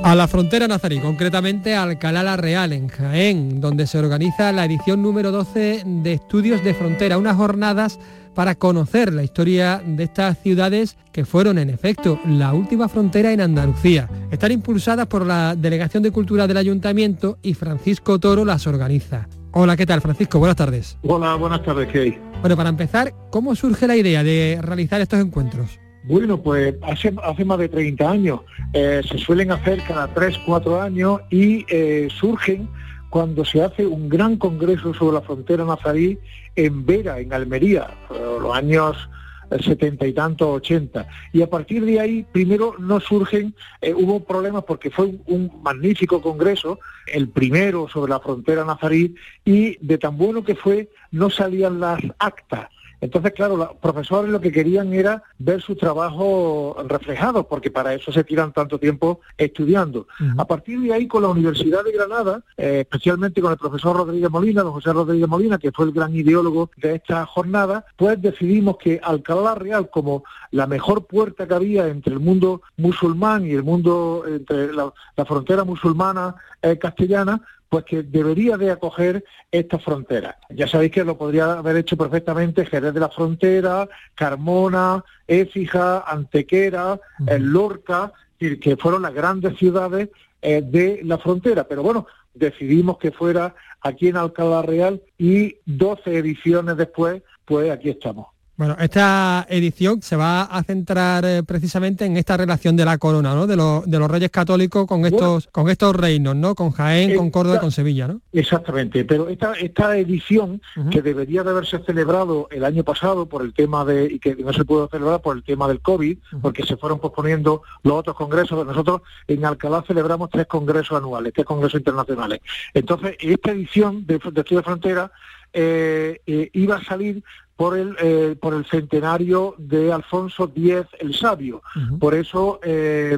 A 0.02 0.16
la 0.16 0.30
frontera 0.30 0.68
nazarí, 0.68 1.00
concretamente 1.00 1.76
a 1.76 1.84
Alcalá 1.84 2.24
la 2.24 2.38
Real, 2.38 2.72
en 2.72 2.88
Jaén, 2.88 3.60
donde 3.60 3.86
se 3.86 4.00
organiza 4.00 4.52
la 4.54 4.64
edición 4.64 5.02
número 5.02 5.30
12 5.32 5.84
de 5.86 6.14
Estudios 6.14 6.64
de 6.64 6.74
Frontera, 6.74 7.18
unas 7.18 7.36
jornadas 7.36 8.00
para 8.34 8.56
conocer 8.56 9.14
la 9.14 9.24
historia 9.24 9.84
de 9.86 10.06
estas 10.06 10.40
ciudades 10.40 10.96
que 11.12 11.26
fueron 11.26 11.58
en 11.58 11.70
efecto 11.70 12.18
la 12.26 12.54
última 12.54 12.88
frontera 12.88 13.34
en 13.34 13.42
Andalucía. 13.42 14.10
Están 14.32 14.54
impulsadas 14.54 15.06
por 15.08 15.26
la 15.26 15.56
Delegación 15.56 16.02
de 16.02 16.12
Cultura 16.12 16.48
del 16.48 16.58
Ayuntamiento 16.58 17.38
y 17.42 17.54
Francisco 17.54 18.20
Toro 18.20 18.46
las 18.46 18.68
organiza. 18.68 19.28
Hola, 19.52 19.76
¿qué 19.76 19.86
tal 19.86 20.00
Francisco? 20.00 20.40
Buenas 20.40 20.56
tardes. 20.56 20.98
Hola, 21.04 21.36
buenas 21.36 21.62
tardes, 21.64 21.90
¿qué 21.92 22.00
hay? 22.00 22.18
Bueno, 22.40 22.56
para 22.56 22.70
empezar, 22.70 23.14
¿cómo 23.32 23.54
surge 23.54 23.86
la 23.86 23.98
idea 23.98 24.24
de 24.24 24.60
realizar 24.62 25.02
estos 25.02 25.20
encuentros? 25.20 25.78
Bueno, 26.04 26.42
pues 26.42 26.76
hace, 26.82 27.12
más 27.46 27.60
de 27.60 27.70
30 27.70 28.10
años. 28.10 28.42
Eh, 28.74 29.02
se 29.08 29.18
suelen 29.18 29.52
hacer 29.52 29.82
cada 29.84 30.08
3, 30.14 30.38
4 30.46 30.82
años 30.82 31.22
y 31.30 31.66
eh, 31.70 32.08
surgen 32.20 32.70
cuando 33.10 33.44
se 33.44 33.64
hace 33.64 33.86
un 33.86 34.08
gran 34.08 34.38
congreso 34.38 34.94
sobre 34.94 35.16
la 35.16 35.22
frontera 35.22 35.66
nazarí 35.66 36.20
en 36.56 36.86
Vera, 36.86 37.20
en 37.20 37.34
Almería, 37.34 37.88
los 38.10 38.56
años 38.56 39.10
setenta 39.58 40.06
y 40.06 40.14
tantos, 40.14 40.48
80. 40.48 41.08
Y 41.34 41.42
a 41.42 41.50
partir 41.50 41.84
de 41.84 42.00
ahí, 42.00 42.26
primero 42.32 42.76
no 42.78 43.00
surgen, 43.00 43.56
eh, 43.82 43.94
hubo 43.94 44.24
problemas 44.24 44.64
porque 44.64 44.92
fue 44.92 45.16
un, 45.26 45.52
magnífico 45.64 46.22
congreso, 46.22 46.80
el 47.08 47.30
primero 47.30 47.88
sobre 47.90 48.12
la 48.12 48.20
frontera 48.20 48.64
nazarí, 48.64 49.16
y 49.44 49.78
de 49.86 49.98
tan 49.98 50.18
bueno 50.18 50.44
que 50.44 50.56
fue, 50.56 50.90
no 51.12 51.30
salían 51.30 51.80
las 51.80 52.00
actas. 52.20 52.70
Entonces, 53.02 53.34
claro, 53.34 53.56
los 53.56 53.76
profesores 53.78 54.32
lo 54.32 54.42
que 54.42 54.52
querían 54.52 54.94
era 54.94 55.24
ver 55.38 55.62
su 55.62 55.76
trabajo 55.76 56.76
reflejado, 56.88 57.48
porque 57.48 57.72
para 57.72 57.94
eso 57.94 58.12
se 58.12 58.24
tiran 58.24 58.52
tanto 58.52 58.80
tiempo 58.80 59.22
estudiando. 59.38 60.08
Uh 60.20 60.24
-huh. 60.24 60.42
A 60.42 60.46
partir 60.46 60.80
de 60.82 60.94
ahí, 60.94 61.08
con 61.08 61.24
la 61.24 61.30
Universidad 61.30 61.84
de 61.84 61.92
Granada, 61.92 62.42
eh, 62.58 62.82
especialmente 62.82 63.42
con 63.42 63.52
el 63.52 63.58
profesor 63.58 63.96
Rodríguez 63.96 64.30
Molina, 64.30 64.64
don 64.64 64.74
José 64.74 64.92
Rodríguez 64.92 65.28
Molina, 65.28 65.58
que 65.58 65.72
fue 65.72 65.86
el 65.86 65.92
gran 65.92 66.16
ideólogo 66.16 66.72
de 66.78 66.96
esta 66.96 67.26
jornada, 67.26 67.86
pues 67.96 68.22
decidimos 68.22 68.78
que 68.78 69.00
Alcalá 69.02 69.56
Real, 69.56 69.90
como 69.90 70.24
la 70.52 70.68
mejor 70.68 71.06
puerta 71.06 71.48
que 71.48 71.54
había 71.54 71.88
entre 71.88 72.14
el 72.14 72.20
mundo 72.20 72.62
musulmán 72.78 73.46
y 73.46 73.52
el 73.52 73.64
mundo, 73.64 74.24
entre 74.28 74.74
la, 74.74 74.92
la 75.16 75.26
frontera 75.26 75.64
musulmana 75.64 76.36
eh, 76.62 76.78
castellana, 76.78 77.42
pues 77.70 77.86
que 77.86 78.04
debería 78.04 78.58
de 78.58 78.72
acoger 78.72 79.24
esta 79.52 79.78
frontera. 79.78 80.38
Ya 80.50 80.68
sabéis 80.68 80.92
que 80.92 81.04
lo 81.04 81.18
podría 81.18 81.54
haber 81.54 81.78
hecho 81.78 81.96
perfectamente 81.96 82.66
Jerez 82.66 82.94
de 82.94 83.00
la 83.00 83.10
Frontera, 83.10 83.88
Carmona, 84.16 85.04
Écija, 85.28 86.00
Antequera, 86.00 86.94
uh 86.94 87.24
-huh. 87.24 87.40
Lorca, 87.40 88.12
que 88.40 88.78
fueron 88.78 89.04
las 89.04 89.14
grandes 89.14 89.58
ciudades 89.58 90.10
eh, 90.42 90.62
de 90.64 91.02
la 91.04 91.18
frontera. 91.18 91.66
Pero 91.66 91.84
bueno, 91.84 92.08
decidimos 92.34 92.98
que 92.98 93.12
fuera 93.12 93.54
aquí 93.82 94.08
en 94.08 94.18
Alcalá 94.18 94.62
Real 94.62 95.02
y 95.18 95.58
12 95.66 96.18
ediciones 96.18 96.78
después, 96.78 97.22
pues 97.46 97.70
aquí 97.72 97.90
estamos. 97.90 98.28
Bueno, 98.60 98.76
esta 98.78 99.48
edición 99.50 100.02
se 100.02 100.18
va 100.18 100.42
a 100.42 100.62
centrar 100.64 101.24
eh, 101.24 101.44
precisamente 101.44 102.04
en 102.04 102.18
esta 102.18 102.36
relación 102.36 102.76
de 102.76 102.84
la 102.84 102.98
corona, 102.98 103.34
¿no? 103.34 103.48
De, 103.48 103.56
lo, 103.56 103.84
de 103.86 103.98
los 103.98 104.12
reyes 104.12 104.32
católicos 104.32 104.86
con 104.86 105.06
estos, 105.06 105.46
bueno, 105.46 105.50
con 105.54 105.70
estos 105.70 105.96
reinos, 105.96 106.36
¿no? 106.36 106.56
Con 106.56 106.72
Jaén, 106.72 107.16
con 107.16 107.32
Córdoba 107.32 107.62
con 107.62 107.72
Sevilla, 107.72 108.10
¿no? 108.10 108.20
Exactamente, 108.34 109.06
pero 109.06 109.30
esta, 109.30 109.54
esta 109.54 109.96
edición, 109.96 110.62
uh 110.76 110.82
-huh. 110.82 110.90
que 110.90 111.02
debería 111.02 111.42
de 111.46 111.52
haberse 111.52 111.80
celebrado 111.86 112.50
el 112.52 112.66
año 112.66 112.84
pasado 112.84 113.28
por 113.28 113.44
el 113.44 113.54
tema 113.54 113.86
de, 113.86 114.16
y 114.16 114.20
que 114.20 114.36
no 114.36 114.52
se 114.52 114.66
pudo 114.66 114.90
celebrar 114.90 115.22
por 115.22 115.38
el 115.38 115.44
tema 115.44 115.66
del 115.70 115.80
COVID, 115.80 116.18
uh 116.18 116.36
-huh. 116.36 116.42
porque 116.42 116.64
se 116.64 116.76
fueron 116.76 117.00
posponiendo 117.00 117.62
los 117.84 117.94
otros 117.94 118.18
congresos. 118.18 118.68
Nosotros 118.68 119.04
en 119.30 119.46
Alcalá 119.46 119.86
celebramos 119.88 120.30
tres 120.32 120.48
congresos 120.48 120.98
anuales, 120.98 121.32
tres 121.34 121.46
congresos 121.46 121.80
internacionales. 121.80 122.42
Entonces, 122.74 123.16
esta 123.22 123.52
edición 123.52 124.06
de, 124.06 124.18
de 124.18 124.42
Estudio 124.42 124.58
de 124.58 124.64
Frontera 124.64 125.12
eh, 125.54 126.20
eh, 126.28 126.50
iba 126.54 126.76
a 126.76 126.84
salir 126.84 127.24
por 127.60 127.78
el, 127.78 127.94
eh, 128.02 128.38
por 128.40 128.54
el 128.54 128.66
centenario 128.68 129.54
de 129.58 129.92
Alfonso 129.92 130.50
X 130.56 130.86
el 130.98 131.14
Sabio. 131.14 131.62
Uh 131.76 131.80
-huh. 131.80 132.00
Por 132.00 132.16
eso, 132.16 132.62
eh, 132.64 133.18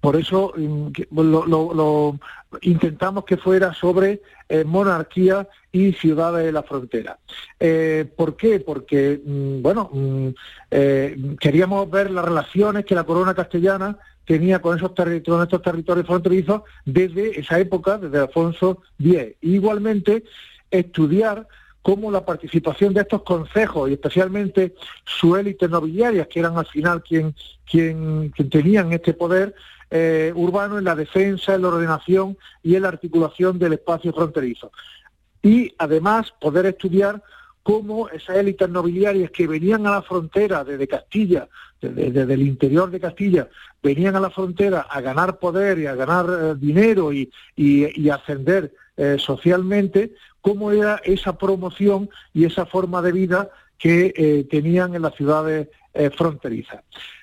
por 0.00 0.16
eso 0.16 0.52
lo, 1.12 1.46
lo, 1.46 1.72
lo, 1.72 2.18
intentamos 2.62 3.24
que 3.24 3.36
fuera 3.36 3.72
sobre 3.72 4.20
eh, 4.48 4.64
monarquía 4.64 5.46
y 5.70 5.92
ciudades 5.92 6.44
de 6.46 6.50
la 6.50 6.64
frontera. 6.64 7.20
¿Por 8.16 8.34
qué? 8.36 8.58
Porque, 8.58 9.20
mm, 9.24 9.62
bueno, 9.62 9.88
mm, 9.92 11.36
queríamos 11.38 11.88
ver 11.88 12.10
las 12.10 12.24
relaciones 12.24 12.84
que 12.84 12.96
la 12.96 13.04
corona 13.04 13.32
castellana 13.32 13.96
tenía 14.24 14.60
con 14.60 14.76
esos 14.76 14.92
territorios, 14.92 15.44
estos 15.44 15.62
territorios 15.62 16.04
fronterizos 16.04 16.62
desde 16.84 17.38
esa 17.38 17.60
época, 17.60 17.96
desde 17.96 18.18
Alfonso 18.18 18.82
X. 18.98 19.36
Igualmente, 19.40 20.24
estudiar 20.68 21.46
cómo 21.82 22.10
la 22.10 22.24
participación 22.24 22.94
de 22.94 23.02
estos 23.02 23.22
consejos 23.22 23.88
y 23.88 23.94
especialmente 23.94 24.74
su 25.04 25.36
élite 25.36 25.68
nobiliaria, 25.68 26.26
que 26.26 26.40
eran 26.40 26.58
al 26.58 26.66
final 26.66 27.02
quien, 27.02 27.34
quien, 27.70 28.30
quien 28.30 28.50
tenían 28.50 28.92
este 28.92 29.14
poder 29.14 29.54
eh, 29.90 30.32
urbano 30.34 30.78
en 30.78 30.84
la 30.84 30.94
defensa, 30.94 31.54
en 31.54 31.62
la 31.62 31.68
ordenación 31.68 32.36
y 32.62 32.74
en 32.74 32.82
la 32.82 32.88
articulación 32.88 33.58
del 33.58 33.74
espacio 33.74 34.12
fronterizo. 34.12 34.70
Y 35.42 35.72
además 35.78 36.32
poder 36.40 36.66
estudiar 36.66 37.22
cómo 37.62 38.08
esas 38.08 38.36
élites 38.36 38.68
nobiliarias 38.68 39.30
que 39.30 39.46
venían 39.46 39.86
a 39.86 39.92
la 39.92 40.02
frontera 40.02 40.64
desde 40.64 40.88
Castilla, 40.88 41.48
desde, 41.80 42.22
el 42.34 42.42
interior 42.42 42.90
de 42.90 43.00
Castilla, 43.00 43.48
venían 43.82 44.16
a 44.16 44.20
la 44.20 44.30
frontera 44.30 44.80
a 44.80 45.00
ganar 45.00 45.38
poder 45.38 45.78
y 45.78 45.86
a 45.86 45.94
ganar 45.94 46.26
eh, 46.28 46.54
dinero 46.58 47.12
y 47.12 48.10
ascender 48.10 48.72
eh, 49.00 49.16
socialmente, 49.16 50.12
cómo 50.48 50.72
era 50.72 50.98
esa 51.04 51.36
promoción 51.36 52.08
y 52.32 52.46
esa 52.46 52.64
forma 52.64 53.02
de 53.02 53.12
vida 53.12 53.50
que 53.76 54.14
eh, 54.16 54.46
tenían 54.50 54.94
en 54.94 55.02
las 55.02 55.14
ciudades 55.14 55.68
eh, 55.92 56.08
fronterizas. 56.08 56.80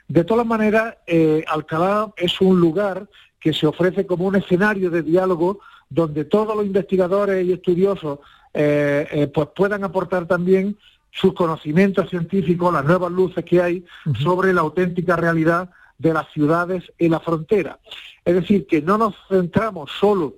De 0.08 0.24
todas 0.24 0.46
maneras, 0.46 0.98
eh, 1.08 1.44
Alcalá 1.48 2.14
es 2.18 2.40
un 2.40 2.60
lugar 2.60 3.10
que 3.40 3.52
se 3.52 3.66
ofrece 3.66 4.06
como 4.06 4.26
un 4.26 4.36
escenario 4.36 4.92
de 4.92 5.02
diálogo 5.02 5.60
donde 5.90 6.26
todos 6.26 6.56
los 6.56 6.68
investigadores 6.68 7.44
y 7.48 7.54
estudiosos 7.54 8.20
pues 8.54 9.48
puedan 9.54 9.84
aportar 9.84 10.28
también 10.28 10.78
sus 11.12 11.34
conocimientos 11.34 12.10
científicos, 12.10 12.72
las 12.72 12.86
nuevas 12.86 13.12
luces 13.12 13.44
que 13.44 13.62
hay 13.62 13.86
uh 14.06 14.12
-huh. 14.12 14.24
sobre 14.24 14.54
la 14.54 14.62
auténtica 14.62 15.16
realidad 15.16 15.72
de 15.98 16.14
las 16.14 16.32
ciudades 16.32 16.84
en 17.00 17.12
la 17.12 17.20
frontera. 17.20 17.80
Es 18.24 18.36
decir, 18.36 18.66
que 18.66 18.82
no 18.82 18.98
nos 18.98 19.16
centramos 19.28 19.92
solo 20.00 20.36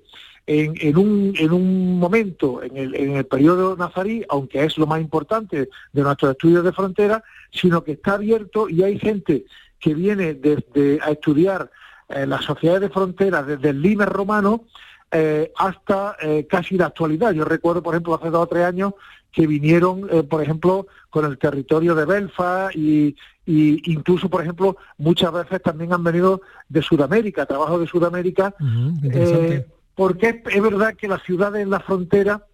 en, 0.47 0.73
en, 0.79 0.97
un, 0.97 1.33
en 1.38 1.51
un 1.51 1.99
momento, 1.99 2.63
en 2.63 2.77
el, 2.77 2.95
en 2.95 3.17
el 3.17 3.25
periodo 3.25 3.75
nazarí, 3.75 4.23
aunque 4.29 4.63
es 4.63 4.77
lo 4.77 4.88
más 4.88 5.01
importante 5.01 5.69
de 5.91 6.01
nuestros 6.01 6.31
estudios 6.31 6.63
de 6.63 6.71
frontera, 6.71 7.21
sino 7.51 7.83
que 7.83 7.91
está 7.91 8.13
abierto 8.13 8.69
y 8.69 8.81
hay 8.81 8.97
gente 8.97 9.45
que 9.79 9.93
viene 9.93 10.33
desde 10.33 10.99
a 11.03 11.12
estudiar 11.12 11.69
eh, 12.10 12.25
las 12.25 12.45
sociedades 12.45 12.81
de 12.81 12.89
frontera 12.89 13.43
desde 13.43 13.69
el 13.69 13.81
Limes 13.81 14.07
romano 14.07 14.63
eh, 15.12 15.51
hasta 15.57 16.15
eh, 16.21 16.47
casi 16.49 16.77
la 16.77 16.88
actualidad. 16.88 17.33
Yo 17.33 17.43
recuerdo, 17.43 17.83
por 17.83 17.93
ejemplo, 17.93 18.15
hace 18.15 18.29
dos 18.29 18.43
o 18.43 18.47
tres 18.47 18.63
años 18.63 18.93
que 19.31 19.45
vinieron, 19.45 20.07
por 20.29 20.41
ejemplo, 20.41 20.88
con 21.12 21.25
el 21.25 21.38
territorio 21.38 21.93
de 21.93 22.05
Belfast 22.05 22.75
y, 22.75 23.15
y, 23.45 23.91
incluso, 23.91 24.29
por 24.29 24.41
ejemplo, 24.41 24.77
muchas 24.97 25.31
veces 25.31 25.62
también 25.62 25.93
han 25.93 26.03
venido 26.03 26.41
de 26.69 26.81
Sudamérica, 26.81 27.45
trabajo 27.45 27.77
de 27.77 27.86
Sudamérica. 27.86 28.55
Uh 28.60 28.65
-huh, 28.65 29.65
porque 29.97 30.43
es, 30.45 30.62
verdad 30.62 30.93
que 30.93 31.07
las 31.07 31.23
ciudades 31.23 31.63
en 31.63 31.71
la 31.71 31.79
frontera, 31.79 32.45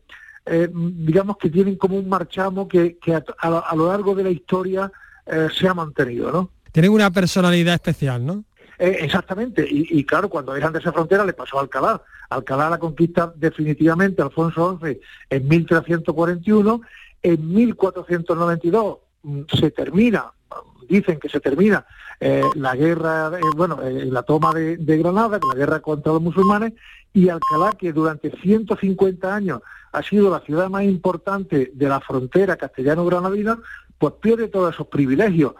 eh, 0.46 0.70
digamos 0.72 1.36
que 1.36 1.50
tienen 1.50 1.76
como 1.76 1.98
un 1.98 2.08
marchamo 2.08 2.70
que, 2.70 2.98
que 2.98 3.14
a, 3.14 3.24
a, 3.38 3.60
a, 3.60 3.76
lo 3.76 3.88
largo 3.90 4.16
de 4.16 4.24
la 4.24 4.30
historia 4.30 4.90
eh, 5.26 5.50
se 5.54 5.68
ha 5.68 5.74
mantenido, 5.74 6.32
¿no? 6.32 6.50
Tienen 6.72 6.92
una 6.92 7.12
personalidad 7.12 7.74
especial, 7.74 8.26
¿no? 8.26 8.46
Eh, 8.80 9.00
exactamente, 9.02 9.68
y, 9.70 10.00
y, 10.00 10.06
claro, 10.06 10.30
cuando 10.30 10.56
eran 10.56 10.72
de 10.72 10.80
esa 10.80 10.94
frontera 10.94 11.26
le 11.26 11.34
pasó 11.34 11.60
a 11.60 11.62
Alcalá. 11.64 12.02
Alcalá 12.30 12.70
la 12.70 12.80
conquista 12.80 13.34
definitivamente 13.36 14.22
Alfonso 14.22 14.80
XI 14.82 15.02
en 15.30 15.48
1341, 15.48 16.82
en 17.24 17.54
1492 17.54 18.98
mm, 19.24 19.42
se 19.54 19.70
termina 19.70 20.32
dicen 20.88 21.20
que 21.20 21.30
se 21.30 21.40
termina 21.40 21.86
eh, 22.20 22.44
la 22.56 22.76
guerra, 22.76 23.32
eh, 23.38 23.42
bueno, 23.56 23.82
eh, 23.82 24.06
la 24.06 24.24
toma 24.24 24.54
de, 24.54 24.78
de 24.78 24.98
Granada, 24.98 25.40
la 25.48 25.56
guerra 25.56 25.80
contra 25.82 26.14
los 26.14 26.22
musulmanes, 26.22 26.74
y 27.14 27.30
Alcalá, 27.30 27.74
que 27.74 27.94
durante 27.94 28.32
150 28.32 29.34
años 29.34 29.62
ha 29.92 30.02
sido 30.02 30.30
la 30.32 30.40
ciudad 30.42 30.70
más 30.70 30.84
importante 30.84 31.72
de 31.74 31.88
la 31.88 32.02
frontera 32.02 32.58
castellano-granadina, 32.58 33.60
pues 33.98 34.14
pierde 34.20 34.48
todos 34.48 34.74
esos 34.74 34.88
privilegios, 34.88 35.54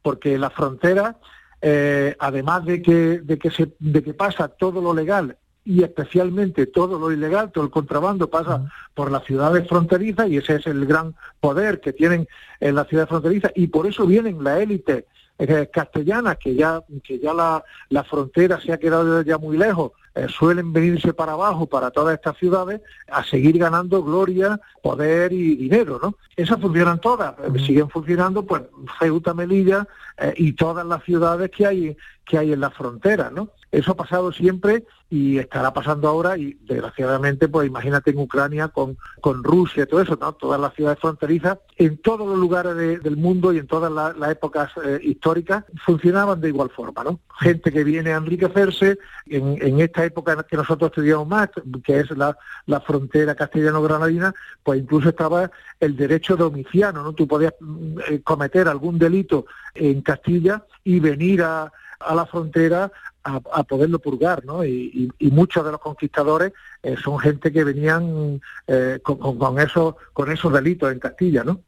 porque 0.00 0.38
la 0.38 0.50
frontera, 0.50 1.16
eh, 1.60 2.16
además 2.18 2.64
de 2.64 2.80
que, 2.80 3.20
de, 3.20 3.38
que 3.38 3.50
se, 3.50 3.72
de 3.78 4.02
que 4.02 4.14
pasa 4.14 4.48
todo 4.48 4.80
lo 4.80 4.94
legal 4.94 5.36
y 5.64 5.82
especialmente 5.82 6.66
todo 6.66 6.98
lo 6.98 7.12
ilegal, 7.12 7.50
todo 7.52 7.64
el 7.64 7.70
contrabando 7.70 8.30
pasa 8.30 8.70
por 8.94 9.10
las 9.10 9.24
ciudades 9.24 9.68
fronterizas 9.68 10.28
y 10.28 10.38
ese 10.38 10.56
es 10.56 10.66
el 10.66 10.86
gran 10.86 11.14
poder 11.40 11.80
que 11.80 11.92
tienen 11.92 12.28
en 12.60 12.74
las 12.76 12.88
ciudades 12.88 13.10
fronterizas 13.10 13.52
y 13.54 13.66
por 13.66 13.86
eso 13.86 14.06
vienen 14.06 14.42
la 14.42 14.60
élite 14.60 15.06
eh, 15.40 15.70
castellana, 15.72 16.36
que 16.36 16.54
ya, 16.54 16.82
que 17.02 17.18
ya 17.18 17.32
la, 17.32 17.64
la 17.88 18.04
frontera 18.04 18.60
se 18.60 18.72
ha 18.72 18.78
quedado 18.78 19.22
ya 19.22 19.38
muy 19.38 19.56
lejos, 19.56 19.92
eh, 20.14 20.26
suelen 20.28 20.72
venirse 20.72 21.14
para 21.14 21.32
abajo, 21.32 21.66
para 21.66 21.90
todas 21.90 22.14
estas 22.14 22.36
ciudades, 22.36 22.80
a 23.10 23.22
seguir 23.24 23.58
ganando 23.58 24.02
gloria, 24.02 24.60
poder 24.82 25.32
y 25.32 25.56
dinero, 25.56 26.00
¿no? 26.02 26.16
Esas 26.36 26.60
funcionan 26.60 27.00
todas, 27.00 27.34
eh, 27.38 27.58
siguen 27.64 27.88
funcionando, 27.88 28.44
pues, 28.44 28.62
Ceuta, 28.98 29.34
Melilla 29.34 29.86
eh, 30.18 30.34
y 30.36 30.52
todas 30.52 30.84
las 30.84 31.04
ciudades 31.04 31.50
que 31.50 31.64
hay, 31.64 31.96
que 32.24 32.38
hay 32.38 32.52
en 32.52 32.60
la 32.60 32.70
frontera, 32.70 33.30
¿no? 33.30 33.50
Eso 33.70 33.92
ha 33.92 33.96
pasado 33.96 34.32
siempre 34.32 34.84
y 35.12 35.38
estará 35.38 35.72
pasando 35.72 36.06
ahora 36.08 36.38
y 36.38 36.56
desgraciadamente, 36.62 37.48
pues 37.48 37.66
imagínate 37.66 38.10
en 38.12 38.18
Ucrania 38.18 38.68
con, 38.68 38.96
con 39.20 39.42
Rusia 39.42 39.84
todo 39.86 40.00
eso, 40.02 40.16
¿no? 40.20 40.32
Todas 40.34 40.60
las 40.60 40.72
ciudades 40.74 41.00
fronterizas, 41.00 41.58
en 41.76 41.98
todos 41.98 42.28
los 42.28 42.38
lugares 42.38 42.76
de- 42.76 42.98
del 43.00 43.16
mundo 43.16 43.52
y 43.52 43.58
en 43.58 43.66
todas 43.66 43.90
la- 43.90 44.12
las 44.12 44.30
épocas 44.30 44.70
eh, 44.84 45.00
históricas 45.02 45.64
funcionaban 45.84 46.40
de 46.40 46.48
igual 46.50 46.70
forma, 46.70 47.02
¿no? 47.02 47.18
Gente 47.40 47.72
que 47.72 47.82
viene 47.82 48.12
a 48.12 48.18
enriquecerse 48.18 48.98
en, 49.26 49.58
en 49.60 49.80
esta 49.80 50.04
época 50.04 50.40
que 50.44 50.56
nosotros 50.56 50.90
estudiamos 50.92 51.26
más, 51.26 51.48
que 51.82 51.98
es 52.00 52.10
la, 52.16 52.36
la 52.66 52.80
frontera 52.80 53.34
castellano-granadina, 53.34 54.32
pues 54.62 54.80
incluso 54.80 55.08
estaba 55.08 55.50
el 55.80 55.96
derecho 55.96 56.36
domiciano, 56.36 57.02
¿no? 57.02 57.12
Tú 57.14 57.26
podías 57.26 57.54
mm, 57.58 57.98
eh, 58.08 58.20
cometer 58.22 58.68
algún 58.68 58.96
delito 58.98 59.46
en 59.74 60.02
Castilla 60.02 60.64
y 60.84 61.00
venir 61.00 61.42
a, 61.42 61.72
a 62.00 62.14
la 62.14 62.26
frontera 62.26 62.90
a, 63.24 63.40
a 63.52 63.62
poderlo 63.64 63.98
purgar, 63.98 64.44
¿no? 64.44 64.64
Y, 64.64 64.90
y- 65.18 65.26
y 65.26 65.30
muchos 65.30 65.64
de 65.64 65.72
los 65.72 65.80
conquistadores 65.80 66.52
eh, 66.82 66.96
son 67.02 67.18
gente 67.18 67.52
que 67.52 67.62
venían 67.64 68.40
eh, 68.66 68.98
con, 69.02 69.18
con- 69.18 69.38
con 69.38 69.58
esos, 69.60 69.94
con 70.12 70.32
esos 70.32 70.52
delitos 70.52 70.90
en 70.92 70.98
Castilla, 70.98 71.44
¿no? 71.44 71.60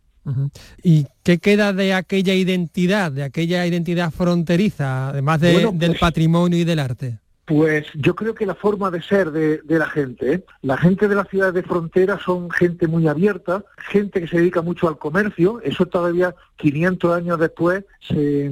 ¿Y 0.85 1.07
qué 1.25 1.39
queda 1.39 1.73
de 1.73 1.95
aquella 1.95 2.33
identidad, 2.35 3.11
de 3.11 3.25
aquella 3.25 3.67
identidad 3.67 4.13
fronteriza, 4.13 5.09
además 5.09 5.41
de- 5.41 5.53
Bueno, 5.55 5.73
del 5.75 5.91
pues- 5.91 6.01
patrimonio 6.01 6.59
y 6.59 6.65
del 6.65 6.79
arte? 6.79 7.19
Pues 7.45 7.87
yo 7.95 8.15
creo 8.15 8.35
que 8.35 8.47
la 8.47 8.55
forma 8.55 8.91
de 8.91 9.03
ser 9.03 9.33
de, 9.33 9.59
de 9.59 9.79
la 9.79 9.87
gente, 9.87 10.33
¿eh? 10.33 10.45
la 10.63 10.77
gente 10.77 11.09
de 11.09 11.17
las 11.17 11.29
ciudades 11.29 11.55
de 11.55 11.65
frontera 11.65 12.19
son 12.25 12.51
gente 12.51 12.87
muy 12.87 13.09
abierta, 13.09 13.65
gente 13.79 14.21
que 14.21 14.29
se 14.29 14.39
dedica 14.39 14.63
mucho 14.63 14.87
al 14.87 14.97
comercio, 14.97 15.61
eso 15.63 15.87
todavía 15.87 16.37
500 16.57 17.17
años 17.17 17.41
después 17.41 17.85
se, 18.01 18.51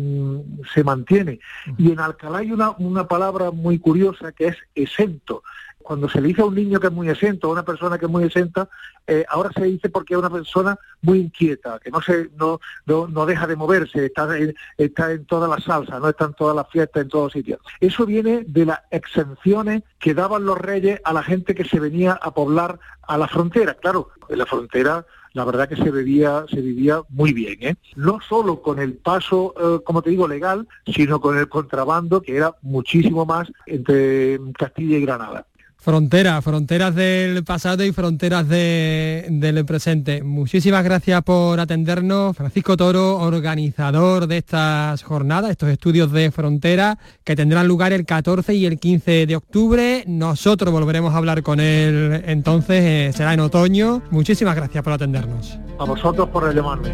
se 0.74 0.83
mantiene. 0.83 1.38
Y 1.79 1.92
en 1.92 2.00
Alcalá 2.00 2.38
hay 2.38 2.50
una, 2.50 2.70
una 2.79 3.07
palabra 3.07 3.53
muy 3.53 3.79
curiosa 3.79 4.33
que 4.33 4.48
es 4.48 4.57
exento. 4.74 5.44
Cuando 5.82 6.08
se 6.08 6.20
le 6.20 6.28
dice 6.28 6.42
a 6.42 6.46
un 6.46 6.54
niño 6.54 6.78
que 6.78 6.88
es 6.88 6.92
muy 6.92 7.08
exento, 7.08 7.48
a 7.48 7.52
una 7.52 7.64
persona 7.64 7.98
que 7.98 8.06
es 8.06 8.10
muy 8.10 8.24
exenta, 8.24 8.68
eh, 9.06 9.24
ahora 9.28 9.50
se 9.52 9.64
dice 9.64 9.88
porque 9.88 10.14
es 10.14 10.18
una 10.18 10.30
persona 10.30 10.78
muy 11.02 11.18
inquieta, 11.18 11.78
que 11.78 11.90
no 11.90 12.00
se 12.00 12.30
no, 12.36 12.60
no, 12.86 13.08
no 13.08 13.26
deja 13.26 13.46
de 13.46 13.56
moverse, 13.56 14.06
está 14.06 14.36
en, 14.36 14.54
está 14.76 15.12
en 15.12 15.24
todas 15.24 15.50
las 15.50 15.64
salsas, 15.64 16.00
no 16.00 16.08
está 16.08 16.26
en 16.26 16.34
todas 16.34 16.54
las 16.54 16.68
fiestas, 16.68 17.02
en 17.02 17.08
todos 17.08 17.32
sitios. 17.32 17.60
Eso 17.80 18.06
viene 18.06 18.44
de 18.46 18.66
las 18.66 18.80
exenciones 18.90 19.82
que 19.98 20.14
daban 20.14 20.44
los 20.44 20.58
reyes 20.58 21.00
a 21.04 21.12
la 21.12 21.22
gente 21.22 21.54
que 21.54 21.64
se 21.64 21.80
venía 21.80 22.12
a 22.12 22.32
poblar 22.32 22.78
a 23.02 23.18
la 23.18 23.26
frontera. 23.26 23.74
Claro, 23.74 24.10
en 24.28 24.38
la 24.38 24.46
frontera 24.46 25.04
la 25.32 25.44
verdad 25.44 25.68
que 25.68 25.76
se 25.76 25.90
vivía, 25.90 26.44
se 26.50 26.60
vivía 26.60 27.02
muy 27.08 27.32
bien, 27.32 27.56
¿eh? 27.60 27.76
No 27.96 28.18
solo 28.20 28.62
con 28.62 28.78
el 28.78 28.94
paso, 28.94 29.54
eh, 29.56 29.82
como 29.84 30.02
te 30.02 30.10
digo, 30.10 30.26
legal, 30.26 30.66
sino 30.86 31.20
con 31.20 31.38
el 31.38 31.48
contrabando, 31.48 32.20
que 32.20 32.36
era 32.36 32.56
muchísimo 32.62 33.24
más 33.24 33.50
entre 33.66 34.40
Castilla 34.58 34.98
y 34.98 35.02
Granada. 35.02 35.46
Fronteras, 35.82 36.44
fronteras 36.44 36.94
del 36.94 37.42
pasado 37.42 37.82
y 37.84 37.92
fronteras 37.92 38.46
de- 38.46 39.26
del 39.30 39.64
presente. 39.64 40.22
Muchísimas 40.22 40.84
gracias 40.84 41.22
por 41.22 41.58
atendernos, 41.58 42.36
Francisco 42.36 42.76
Toro, 42.76 43.16
organizador 43.18 44.26
de 44.26 44.36
estas 44.36 45.02
jornadas, 45.02 45.50
estos 45.52 45.70
estudios 45.70 46.12
de 46.12 46.30
frontera 46.30 46.98
que 47.24 47.34
tendrán 47.34 47.66
lugar 47.66 47.94
el 47.94 48.04
14 48.04 48.54
y 48.54 48.66
el 48.66 48.78
15 48.78 49.24
de 49.26 49.36
octubre. 49.36 50.04
Nosotros 50.06 50.70
volveremos 50.70 51.14
a 51.14 51.16
hablar 51.16 51.42
con 51.42 51.60
él 51.60 52.24
entonces, 52.26 52.82
eh, 52.84 53.10
será 53.16 53.32
en 53.32 53.40
otoño. 53.40 54.02
Muchísimas 54.10 54.54
gracias 54.54 54.84
por 54.84 54.92
atendernos. 54.92 55.58
A 55.78 55.84
vosotros 55.84 56.28
por 56.28 56.54
llamarme. 56.54 56.90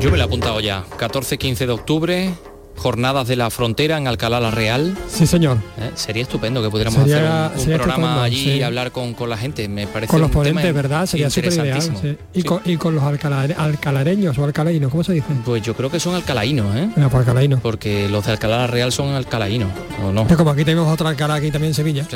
Yo 0.00 0.10
me 0.10 0.16
lo 0.16 0.22
he 0.22 0.26
apuntado 0.26 0.58
ya. 0.60 0.84
14-15 0.98 1.66
de 1.66 1.72
octubre, 1.72 2.34
jornadas 2.82 3.28
de 3.28 3.36
la 3.36 3.48
frontera 3.50 3.96
en 3.96 4.08
Alcalá 4.08 4.40
la 4.40 4.50
Real. 4.50 4.96
Sí, 5.08 5.26
señor. 5.26 5.58
¿Eh? 5.78 5.90
Sería 5.94 6.22
estupendo 6.22 6.60
que 6.62 6.68
pudiéramos 6.68 7.00
Sería- 7.08 7.46
hacer 7.46 7.58
un, 7.60 7.64
programa 7.76 7.92
estupendo, 7.92 8.22
allí 8.22 8.44
sí. 8.44 8.50
y 8.54 8.62
hablar 8.62 8.90
con, 8.92 9.14
con 9.14 9.30
la 9.30 9.36
gente. 9.36 9.68
Me 9.68 9.86
parece 9.86 10.10
Con 10.10 10.20
los 10.20 10.28
un 10.34 10.42
tema 10.42 10.60
ponentes, 10.60 10.74
¿verdad? 10.74 11.06
Sería 11.06 11.30
súper 11.30 11.52
ideal. 11.52 11.66
interesantísimo. 11.68 12.16
sí. 12.32 12.38
Y, 12.40 12.42
con, 12.42 12.60
y 12.64 12.76
con 12.76 12.94
los 12.94 13.04
alcalare- 13.04 13.54
alcalareños 13.56 14.36
o 14.36 14.44
alcalainos, 14.44 14.90
¿cómo 14.90 15.04
se 15.04 15.12
dice? 15.12 15.26
Pues 15.44 15.62
yo 15.62 15.74
creo 15.74 15.90
que 15.90 16.00
son 16.00 16.14
alcalaínos, 16.16 16.74
¿eh? 16.76 16.88
Venga, 16.96 17.08
pues 17.08 17.20
alcalainos. 17.20 17.60
Porque 17.60 18.08
los 18.08 18.26
de 18.26 18.32
Alcalá 18.32 18.58
la 18.58 18.66
Real 18.66 18.90
son 18.92 19.14
alcalaínos, 19.14 19.70
¿o 20.04 20.10
no? 20.12 20.26
Como 20.26 20.50
aquí 20.50 20.64
tenemos 20.64 20.92
otro 20.92 21.06
alcalá 21.08 21.34
aquí 21.34 21.50
también 21.50 21.70
en 21.70 21.74
Sevilla. 21.74 22.06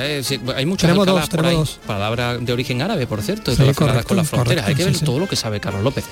Hay 0.57 0.67
muchas 0.67 0.89
Tenemos 0.89 1.07
dos, 1.07 1.21
por 1.21 1.29
tenemos 1.29 1.51
ahí. 1.51 1.57
dos. 1.57 1.79
Palabra 1.87 2.39
de 2.39 2.53
origen 2.53 2.83
árabe, 2.83 3.07
por 3.07 3.23
cierto, 3.23 3.53
relacionadas 3.53 3.77
correcto, 3.77 4.09
con 4.09 4.17
las 4.17 4.29
fronteras. 4.29 4.67
hay 4.67 4.75
que 4.75 4.85
ver 4.85 4.99
todo 5.01 5.19
lo 5.21 5.29
que 5.29 5.37
sabe 5.37 5.61
Carlos 5.61 5.83
López. 5.85 6.05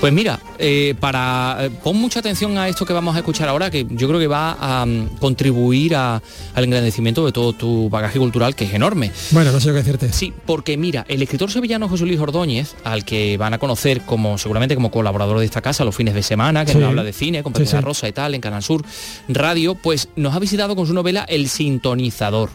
Pues 0.00 0.12
mira, 0.12 0.38
eh, 0.58 0.94
para 0.98 1.56
eh, 1.60 1.70
pon 1.82 1.96
mucha 1.96 2.20
atención 2.20 2.56
a 2.56 2.68
esto 2.68 2.86
que 2.86 2.92
vamos 2.92 3.14
a 3.14 3.18
escuchar 3.18 3.48
ahora, 3.48 3.70
que 3.70 3.86
yo 3.98 4.08
creo 4.08 4.18
que 4.20 4.26
va 4.26 4.56
a 4.58 4.86
mm, 4.86 5.16
contribuir 5.18 5.96
a- 5.96 6.22
al 6.54 6.64
engrandecimiento 6.64 7.26
de 7.26 7.32
todo 7.32 7.52
tu 7.52 7.90
bagaje 7.90 8.18
cultural, 8.18 8.54
que 8.54 8.64
es 8.64 8.72
enorme. 8.74 9.10
Bueno, 9.32 9.52
no 9.52 9.60
sé 9.60 9.68
qué 9.68 9.74
decirte. 9.74 10.12
Sí, 10.12 10.32
porque 10.46 10.76
mira, 10.76 11.04
el 11.08 11.20
escritor 11.22 11.50
sevillano 11.50 11.88
José 11.88 12.06
Luis 12.06 12.20
Ordóñez, 12.20 12.74
al 12.84 13.04
que 13.04 13.36
van 13.36 13.54
a 13.54 13.58
conocer 13.58 14.02
como 14.02 14.38
seguramente 14.38 14.74
como 14.74 14.90
colaborador 14.90 15.38
de 15.40 15.44
esta 15.44 15.60
casa 15.60 15.84
los 15.84 15.94
fines 15.96 16.14
de 16.14 16.22
semana, 16.22 16.64
que 16.64 16.72
Sí. 16.72 16.78
nos 16.78 16.88
habla 16.88 17.04
de 17.04 17.12
cine, 17.12 17.42
con 17.42 17.52
Sí, 17.52 17.58
Pepe 17.60 17.72
La 17.72 17.78
sí. 17.80 17.84
Rosa 17.84 18.08
y 18.08 18.12
tal, 18.12 18.34
en 18.34 18.40
Canal 18.40 18.62
Sur 18.62 18.84
Radio, 19.28 19.74
pues 19.74 20.08
nos 20.16 20.34
ha 20.34 20.38
visitado 20.38 20.74
con 20.76 20.86
su 20.86 20.94
novela 20.94 21.24
El 21.28 21.48
sintonizador. 21.48 22.50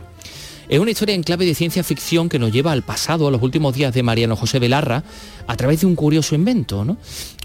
Es 0.70 0.80
una 0.80 0.92
historia 0.92 1.14
en 1.14 1.24
clave 1.24 1.46
de 1.46 1.56
ciencia 1.56 1.84
ficción 1.84 2.30
que 2.30 2.40
nos 2.40 2.52
lleva 2.52 2.72
al 2.72 2.84
pasado, 2.84 3.28
a 3.28 3.32
los 3.32 3.42
últimos 3.42 3.76
días 3.76 3.94
de 3.94 4.02
Mariano 4.02 4.38
José 4.38 4.60
Velarra, 4.60 5.04
a 5.46 5.56
través 5.58 5.82
de 5.82 5.88
un 5.88 5.96
curioso 5.96 6.36
invento, 6.36 6.86
¿no? 6.86 6.96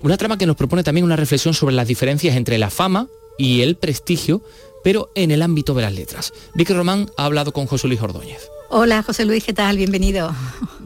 Una 0.03 0.17
trama 0.17 0.39
que 0.39 0.47
nos 0.47 0.55
propone 0.55 0.85
también 0.85 1.05
una 1.05 1.17
reflexión 1.17 1.53
sobre 1.53 1.75
las 1.75 1.89
diferencias 1.89 2.37
entre 2.37 2.59
la 2.59 2.71
fama 2.71 3.09
y 3.39 3.63
el 3.63 3.77
prestigio, 3.77 4.43
pero 4.85 5.11
en 5.15 5.31
el 5.31 5.43
ámbito 5.43 5.73
de 5.75 5.83
las 5.83 5.95
letras. 5.95 6.33
Vicky 6.55 6.75
Román 6.75 7.11
ha 7.17 7.25
hablado 7.25 7.53
con 7.53 7.67
José 7.67 7.89
Luis 7.89 8.03
Ordóñez. 8.03 8.51
Hola 8.71 9.03
José 9.03 9.25
Luis, 9.25 9.45
¿qué 9.45 9.55
tal? 9.55 9.79
Bienvenido. 9.79 10.31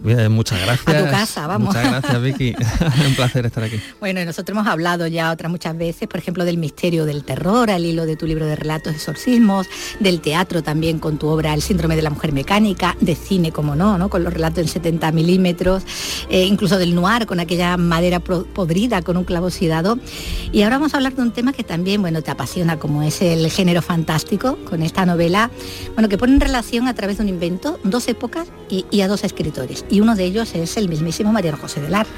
Bien, 0.04 0.32
muchas 0.32 0.60
gracias. 0.60 0.96
A 0.96 1.04
tu 1.04 1.10
casa, 1.10 1.46
vamos. 1.46 1.74
Muchas 1.74 1.88
gracias, 1.88 2.22
Vicky. 2.22 2.54
Un 3.06 3.14
placer 3.14 3.46
estar 3.46 3.62
aquí. 3.62 3.80
Bueno, 4.00 4.20
y 4.20 4.24
nosotros 4.24 4.56
hemos 4.56 4.66
hablado 4.66 5.06
ya 5.06 5.30
otras 5.30 5.50
muchas 5.50 5.76
veces, 5.76 6.08
por 6.08 6.18
ejemplo, 6.18 6.44
del 6.44 6.58
misterio 6.58 7.06
del 7.06 7.24
terror, 7.24 7.70
al 7.70 7.84
hilo 7.84 8.04
de 8.04 8.16
tu 8.16 8.26
libro 8.26 8.46
de 8.46 8.56
relatos 8.56 8.94
exorcismos, 8.94 9.68
del 10.00 10.20
teatro 10.20 10.62
también 10.62 10.98
con 10.98 11.18
tu 11.18 11.28
obra 11.28 11.54
El 11.54 11.62
síndrome 11.62 11.94
de 11.94 12.02
la 12.02 12.10
mujer 12.10 12.32
mecánica, 12.32 12.96
de 13.00 13.14
cine, 13.14 13.52
como 13.52 13.76
no, 13.76 13.96
¿no? 13.96 14.10
Con 14.10 14.24
los 14.24 14.32
relatos 14.32 14.58
en 14.58 14.68
70 14.68 15.12
milímetros, 15.12 15.84
eh, 16.28 16.44
incluso 16.44 16.78
del 16.78 16.96
noir, 16.96 17.26
con 17.26 17.38
aquella 17.38 17.76
madera 17.76 18.18
podrida, 18.18 19.02
con 19.02 19.16
un 19.16 19.24
clavo 19.24 19.46
oxidado. 19.46 19.98
Y 20.50 20.62
ahora 20.62 20.78
vamos 20.78 20.94
a 20.94 20.96
hablar 20.96 21.14
de 21.14 21.22
un 21.22 21.30
tema 21.30 21.52
que 21.52 21.62
también, 21.62 22.00
bueno, 22.00 22.22
te 22.22 22.30
apasiona, 22.32 22.78
como 22.78 23.02
es 23.02 23.22
el 23.22 23.48
género 23.50 23.82
fantástico, 23.82 24.58
con 24.68 24.82
esta 24.82 25.06
novela, 25.06 25.50
bueno, 25.94 26.08
que 26.08 26.18
pone 26.18 26.32
en 26.32 26.40
relación 26.40 26.88
a 26.88 26.94
través 26.94 27.18
de 27.18 27.22
un 27.22 27.28
invento 27.28 27.71
dos 27.84 28.08
épocas 28.08 28.48
y, 28.68 29.00
a 29.00 29.08
dos 29.08 29.24
escritores. 29.24 29.84
Y 29.90 30.00
uno 30.00 30.14
de 30.16 30.24
ellos 30.24 30.54
es 30.54 30.76
el 30.76 30.88
mismísimo 30.88 31.32
Mariano 31.32 31.58
José 31.58 31.80
de 31.80 31.88
Larra. 31.90 32.10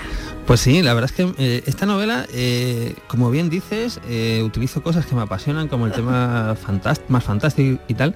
Pues 0.46 0.60
sí, 0.60 0.82
la 0.82 0.92
verdad 0.94 1.10
es 1.10 1.16
que 1.16 1.34
eh, 1.38 1.62
esta 1.66 1.86
novela, 1.86 2.26
eh, 2.32 2.94
como 3.06 3.30
bien 3.30 3.48
dices, 3.48 3.98
eh, 4.08 4.42
utilizo 4.44 4.82
cosas 4.82 5.06
que 5.06 5.14
me 5.14 5.22
apasionan, 5.22 5.68
como 5.68 5.86
el 5.86 5.92
tema 5.92 6.54
fantás- 6.66 7.00
más 7.08 7.24
fantástico 7.24 7.80
y 7.88 7.94
tal, 7.94 8.14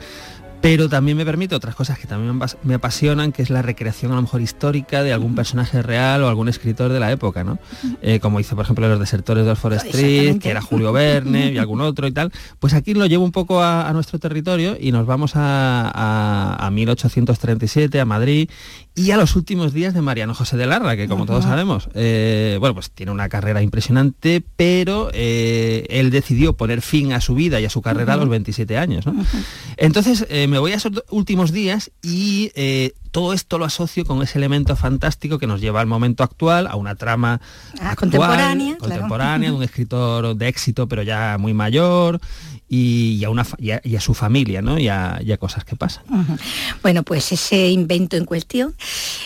pero 0.61 0.89
también 0.89 1.17
me 1.17 1.25
permite 1.25 1.55
otras 1.55 1.75
cosas 1.75 1.99
que 1.99 2.07
también 2.07 2.39
me 2.65 2.75
apasionan, 2.75 3.33
que 3.33 3.43
es 3.43 3.51
la 3.51 3.63
recreación 3.63 4.13
a 4.13 4.17
lo 4.17 4.23
mejor 4.23 4.41
histórica 4.41 5.03
de 5.03 5.13
algún 5.13 5.35
personaje 5.35 5.83
real 5.83 6.23
o 6.23 6.29
algún 6.29 6.49
escritor 6.49 6.93
de 6.93 7.01
la 7.01 7.13
época, 7.13 7.45
¿no? 7.45 7.59
Eh, 8.03 8.19
como 8.21 8.41
hizo, 8.41 8.57
por 8.57 8.65
ejemplo, 8.65 8.89
Los 8.89 8.99
Desertores 8.99 9.45
de 9.45 9.53
Oxford 9.53 9.75
Street, 9.75 10.39
que 10.39 10.51
era 10.51 10.61
Julio 10.61 10.93
Verne 10.93 11.53
y 11.53 11.59
algún 11.59 11.81
otro 11.81 12.07
y 12.07 12.13
tal. 12.13 12.33
Pues 12.59 12.75
aquí 12.75 12.95
lo 12.95 13.07
llevo 13.07 13.25
un 13.25 13.33
poco 13.33 13.63
a, 13.63 13.89
nuestro 13.93 14.19
territorio 14.19 14.77
y 14.79 14.93
nos 14.93 15.07
vamos 15.07 15.33
a, 15.35 16.57
a 16.59 16.71
1837, 16.71 18.01
a 18.01 18.05
Madrid, 18.05 18.51
y 18.99 19.13
a 19.13 19.17
los 19.17 19.37
últimos 19.37 19.73
días 19.73 19.95
de 19.95 20.03
Mariano 20.03 20.35
José 20.35 20.57
de 20.57 20.67
Larra, 20.67 20.97
que 20.97 21.07
como 21.07 21.25
todos 21.25 21.45
sabemos, 21.45 21.89
eh, 21.95 22.57
bueno, 22.59 22.75
pues 22.75 22.91
tiene 22.91 23.13
una 23.13 23.29
carrera 23.29 23.63
impresionante, 23.63 24.43
pero 24.57 25.11
eh, 25.13 25.87
él 25.89 26.11
decidió 26.11 26.55
poner 26.55 26.83
fin 26.83 27.13
a 27.13 27.21
su 27.21 27.37
vida 27.37 27.61
y 27.61 27.65
a 27.65 27.71
su 27.71 27.81
carrera 27.81 28.15
a 28.15 28.17
los 28.17 28.29
27 28.29 28.77
años. 28.77 29.05
Entonces 29.77 30.27
eh, 30.31 30.49
me 30.49 30.59
voy 30.59 30.73
a 30.73 30.77
esos 30.77 30.93
últimos 31.11 31.53
días 31.53 31.93
y 32.03 32.51
todo 33.13 33.33
esto 33.33 33.59
lo 33.59 33.65
asocio 33.65 34.05
con 34.05 34.21
ese 34.23 34.39
elemento 34.39 34.75
fantástico 34.75 35.39
que 35.39 35.47
nos 35.47 35.61
lleva 35.61 35.81
al 35.81 35.87
momento 35.87 36.25
actual, 36.25 36.67
a 36.67 36.75
una 36.75 36.97
trama 36.97 37.41
ah, 37.81 37.95
contemporánea, 37.95 38.79
contemporánea 38.79 39.51
de 39.51 39.57
un 39.57 39.63
escritor 39.63 40.35
de 40.37 40.49
éxito, 40.49 40.89
pero 40.89 41.03
ya 41.03 41.37
muy 41.39 41.55
mayor 41.55 42.21
y, 42.69 43.23
a, 43.25 43.31
una, 43.31 43.47
y, 43.59 43.97
a, 43.97 44.01
su 44.01 44.15
familia, 44.15 44.63
¿no? 44.63 44.79
Y 44.79 44.89
a, 44.89 45.21
cosas 45.39 45.65
que 45.65 45.77
pasan. 45.77 46.05
Bueno, 46.83 47.03
pues 47.03 47.31
ese 47.33 47.69
invento 47.69 48.17
en 48.17 48.25
cuestión 48.25 48.75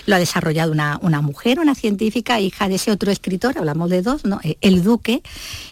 lo 0.07 0.17
ha 0.17 0.19
desarrollado 0.19 0.73
una, 0.73 0.99
mujer, 1.23 1.59
una 1.59 1.75
científica, 1.75 2.41
hija 2.41 2.69
de 2.69 2.75
ese 2.75 2.91
otro 2.91 3.11
escritor, 3.11 3.57
hablamos 3.57 3.89
de 3.91 4.03
dos, 4.03 4.25
¿no? 4.25 4.41
Eh, 4.43 4.57
el 4.61 4.83
Duque, 4.83 5.23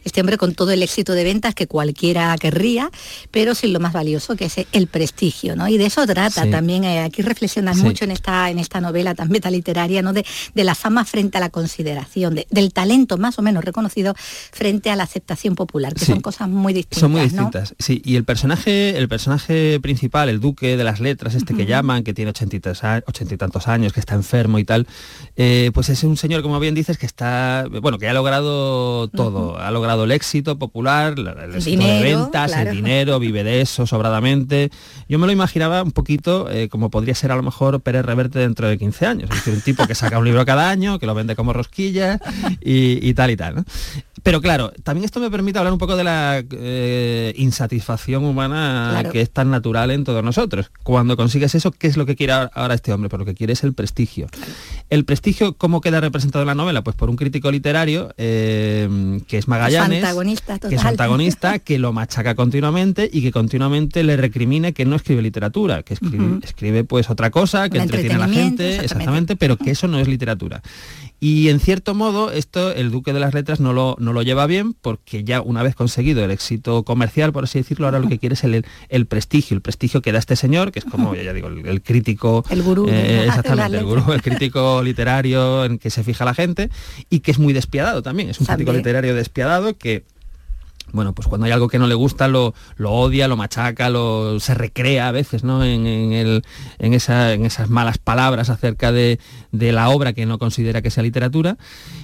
este 0.05 0.21
hombre 0.21 0.39
con 0.39 0.55
todo 0.55 0.71
el 0.71 0.83
éxito 0.83 1.13
de 1.13 1.25
ventas 1.25 1.55
que 1.55 1.67
cualquiera 1.67 2.37
querría, 2.39 2.91
pero 3.31 3.55
sin 3.55 3.73
lo 3.73 3.81
más 3.81 3.93
valioso 3.93 4.37
que 4.37 4.47
es 4.47 4.55
el 4.73 4.87
prestigio, 4.87 5.57
¿no? 5.57 5.69
Y 5.69 5.79
de 5.79 5.87
eso 5.87 6.07
trata 6.07 6.49
también, 6.51 6.85
eh, 6.85 7.01
aquí 7.01 7.23
reflexionas 7.23 7.77
mucho 7.79 8.05
en 8.05 8.13
esta, 8.13 8.51
en 8.51 8.59
esta 8.59 8.81
novela 8.81 9.15
tan 9.15 9.29
literaria 9.51 10.03
¿no? 10.03 10.13
De, 10.13 10.25
la 10.55 10.75
fama 10.75 11.05
frente 11.05 11.39
a 11.39 11.41
la 11.41 11.49
consideración, 11.49 12.39
del 12.51 12.73
talento 12.73 13.17
más 13.17 13.39
o 13.39 13.43
menos 13.43 13.65
reconocido 13.65 14.15
frente 14.53 14.91
a 14.91 14.97
la 14.97 15.05
aceptación 15.05 15.55
popular, 15.55 15.95
que 15.95 16.05
son 16.05 16.21
cosas 16.21 16.49
muy 16.49 16.73
distintas. 16.73 17.01
Son 17.01 17.11
muy 17.11 17.23
distintas, 17.23 17.60
sí. 17.79 18.03
Y 18.05 18.17
el 18.17 18.25
personaje, 18.25 18.97
el 18.97 19.09
personaje 19.09 19.79
principal, 19.81 20.29
el 20.29 20.41
duque 20.41 20.77
de 20.77 20.85
las 20.85 21.01
letras, 21.01 21.35
este 21.35 21.55
que 21.55 21.67
llaman, 21.67 22.05
que 22.05 22.15
tiene 22.15 22.31
ochenta 22.31 22.57
y, 22.57 22.61
tantos 23.37 23.69
años, 23.69 23.93
que 23.93 24.01
está 24.01 24.15
enfermo 24.15 24.59
y 24.59 24.65
tal, 24.65 24.87
eh, 25.37 25.71
pues 25.75 25.89
es 25.89 26.05
un 26.05 26.17
señor, 26.17 26.43
como 26.43 26.61
bien 26.61 26.75
dices, 26.75 26.99
que 26.99 27.07
está, 27.07 27.67
bueno, 27.81 27.99
que 27.99 28.09
ha 28.09 28.13
logrado 28.13 29.09
todo. 29.09 29.59
Ha 29.59 29.71
logrado 29.71 30.05
el 30.05 30.13
éxito 30.13 30.59
popular, 30.59 31.15
el, 31.17 31.55
éxito 31.55 31.87
de 31.87 32.03
ventas, 32.03 32.53
el 32.57 32.71
dinero, 32.73 33.19
vive 33.19 33.45
de 33.45 33.61
eso 33.61 33.87
sobradamente. 33.87 34.71
Yo 35.09 35.19
me 35.19 35.27
lo 35.27 35.33
imaginaba 35.33 35.83
un 35.83 35.93
poquito 35.93 36.51
eh, 36.51 36.69
como 36.69 36.91
podría 36.91 37.15
ser 37.15 37.33
a 37.33 37.37
lo 37.37 37.43
mejor 37.43 37.81
Pérez 37.81 38.05
Reverte 38.05 38.39
dentro 38.39 38.69
de 38.69 38.79
15 38.79 39.07
años. 39.07 39.31
Es 39.31 39.37
decir, 39.37 39.55
un 39.55 39.61
tipo 39.61 39.87
que 39.87 39.95
saca 39.95 40.19
un 40.19 40.25
libro 40.25 40.45
cada 40.45 40.71
año, 40.71 40.99
que 40.99 41.07
lo 41.07 41.15
vende 41.15 41.37
como 41.37 41.53
rosquilla 41.53 42.21
y, 42.61 43.13
tal 43.15 43.31
y 43.31 43.37
tal. 43.37 43.65
Pero 44.23 44.41
claro, 44.41 44.73
también 44.83 45.05
esto 45.05 45.21
me 45.21 45.31
permite 45.31 45.59
hablar 45.59 45.73
un 45.73 45.79
poco 45.79 45.97
de 45.97 46.05
la 46.05 46.43
eh, 46.51 47.33
insatisfacción 47.37 48.25
humana 48.25 49.03
que 49.11 49.21
es 49.21 49.31
tan 49.31 49.51
natural 49.51 49.91
en 49.91 50.05
todos 50.05 50.23
nosotros. 50.23 50.71
Cuando 50.83 51.17
consigues 51.17 51.55
eso, 51.55 51.71
¿qué 51.71 51.87
es 51.87 51.97
lo 51.97 52.07
que 52.07 52.17
quiere 52.17 52.33
ahora 52.33 52.75
este 52.75 52.93
hombre? 52.93 53.09
Pero 53.09 53.21
lo 53.21 53.25
que 53.25 53.35
quiere 53.35 53.53
es 53.53 53.65
el 53.65 53.73
prestigio. 53.73 54.27
El 54.89 55.05
prestigio, 55.05 55.55
¿cómo 55.57 55.81
queda 55.81 56.01
representado 56.01 56.43
en 56.43 56.49
la 56.49 56.55
novela? 56.55 56.83
Pues 56.83 56.97
por 56.97 57.11
un 57.11 57.17
crítico 57.17 57.51
literario 57.51 58.13
eh, 58.17 59.21
que 59.27 59.39
es 59.39 59.49
Magallanes, 59.49 60.05
que 60.69 60.75
es 60.75 60.85
antagonista, 60.85 61.59
que 61.61 61.79
lo 61.79 61.93
machaca 61.93 62.35
continuamente 62.35 63.09
y 63.13 63.23
que 63.23 63.33
continuamente 63.33 64.03
le 64.03 64.17
recrimina 64.17 64.73
que 64.73 64.85
no 64.85 64.97
escribe 64.97 65.23
literatura, 65.23 65.83
que 65.83 65.95
escribe, 65.95 66.41
escribe 66.43 66.85
pues 66.85 67.11
otra 67.11 67.31
cosa, 67.31 67.69
que 67.69 67.79
entretiene 67.79 68.17
a 68.17 68.27
la 68.27 68.29
gente, 68.29 68.85
exactamente, 68.85 69.37
pero 69.37 69.57
que 69.57 69.71
eso 69.71 69.89
no 69.89 69.99
es 69.99 70.09
literatura. 70.09 70.63
Y 71.23 71.51
en 71.51 71.61
cierto 71.61 71.95
modo, 71.95 72.33
esto 72.33 72.73
el 72.73 72.91
Duque 72.91 73.13
de 73.13 73.21
las 73.21 73.35
Letras 73.35 73.61
no 73.61 73.75
lo, 73.75 73.95
no 73.99 74.15
lo 74.15 74.23
lleva 74.23 74.47
bien 74.47 74.73
porque 74.73 75.23
ya 75.23 75.43
una 75.43 75.63
vez 75.63 75.75
conseguido 75.75 76.25
el 76.25 76.31
éxito 76.31 76.83
comercial, 76.83 77.31
por 77.31 77.45
así 77.45 77.59
decirlo, 77.59 77.87
ahora 77.87 77.99
lo 77.99 78.09
que 78.09 78.19
quiere 78.19 78.33
es 78.33 78.45
el, 78.45 78.65
el 78.89 79.07
prestigio, 79.07 79.55
el 79.55 79.61
prestigio 79.61 80.01
que 80.01 80.13
da 80.13 80.19
este 80.19 80.35
señor, 80.35 80.73
que 80.73 80.79
es 80.79 80.87
como, 80.87 81.15
ya 81.23 81.35
digo, 81.35 81.49
el, 81.49 81.83
crítico... 81.83 82.43
El 82.49 82.63
gurú. 82.63 82.87
Eh, 82.89 83.25
exactamente, 83.27 83.77
el 83.77 83.85
gurú, 83.85 84.13
el 84.13 84.23
crítico 84.23 84.83
literario 84.85 85.67
en 85.67 85.79
que 85.79 85.91
se 85.91 86.03
fija 86.03 86.25
la 86.25 86.33
gente 86.33 86.71
y 87.11 87.21
que 87.21 87.33
es 87.33 87.39
muy 87.39 87.53
despiadado 87.53 88.03
también. 88.03 88.31
Es 88.31 88.41
un 88.41 88.47
crítico 88.47 88.73
literario 88.73 89.15
despiadado 89.15 89.77
que 89.77 90.05
bueno, 90.93 91.15
pues 91.15 91.29
cuando 91.29 91.47
hay 91.47 91.53
algo 91.53 91.69
que 91.69 91.79
no 91.79 91.87
le 91.87 91.95
gusta 91.95 92.29
lo, 92.29 92.55
lo 92.77 92.93
odia, 92.93 93.29
lo 93.29 93.37
machaca, 93.37 93.91
lo, 93.91 94.41
se 94.41 94.55
recrea 94.55 95.09
a 95.09 95.13
veces 95.13 95.45
¿no? 95.45 95.65
en, 95.65 95.87
el, 95.87 96.43
en, 96.79 96.95
esa, 96.95 97.33
en 97.33 97.45
esas 97.45 97.71
malas 97.71 97.99
palabras 97.99 98.51
acerca 98.51 98.93
de, 98.93 99.19
de, 99.53 99.73
la 99.73 99.89
obra 99.91 100.13
que 100.13 100.27
no 100.27 100.39
considera 100.39 100.83
que 100.83 100.91
sea 100.91 101.03
literatura. 101.03 101.57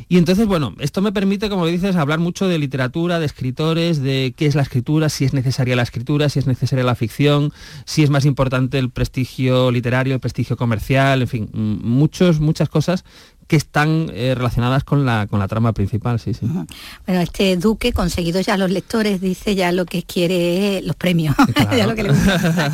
Y 0.09 0.19
entonces, 0.19 0.47
bueno, 0.47 0.75
esto 0.79 1.03
me 1.03 1.13
permite, 1.13 1.49
como 1.49 1.67
dices, 1.67 1.97
hablar 1.97 2.21
mucho 2.21 2.49
de 2.49 2.59
literatura, 2.59 3.19
de 3.19 3.27
escritores, 3.27 4.01
de 4.01 4.35
qué 4.37 4.47
es 4.47 4.55
la 4.55 4.63
escritura, 4.63 5.09
si 5.09 5.25
es 5.25 5.33
necesaria 5.33 5.75
la 5.75 5.83
escritura, 5.83 6.29
si 6.29 6.39
es 6.39 6.47
necesaria 6.47 6.85
la 6.85 6.95
ficción, 6.95 7.53
si 7.85 8.03
es 8.03 8.11
más 8.11 8.25
importante 8.25 8.79
el 8.79 8.91
prestigio 8.91 9.71
literario, 9.71 10.15
el 10.15 10.21
prestigio 10.21 10.57
comercial, 10.57 11.23
en 11.23 11.29
fin, 11.29 11.51
muchos, 11.53 12.41
muchas 12.41 12.69
cosas 12.69 13.05
que 13.47 13.57
están 13.57 14.11
eh, 14.13 14.35
relacionadas 14.37 14.83
con 14.83 15.05
la, 15.05 15.27
con 15.29 15.39
la 15.39 15.47
trama 15.47 15.73
principal, 15.73 16.19
sí, 16.19 16.35
sí. 16.35 16.47
Bueno, 17.07 17.21
este 17.21 17.57
Duque, 17.57 17.93
conseguido 17.93 18.41
ya 18.41 18.57
los 18.57 18.71
lectores, 18.71 19.21
dice 19.21 19.55
ya 19.55 19.71
lo 19.71 19.85
que 19.85 20.03
quiere 20.03 20.83
los 20.83 20.97
premios, 20.97 21.35
ya 21.77 21.87
lo 21.87 21.95
que 21.95 22.03
le 22.03 22.09
gusta. 22.11 22.73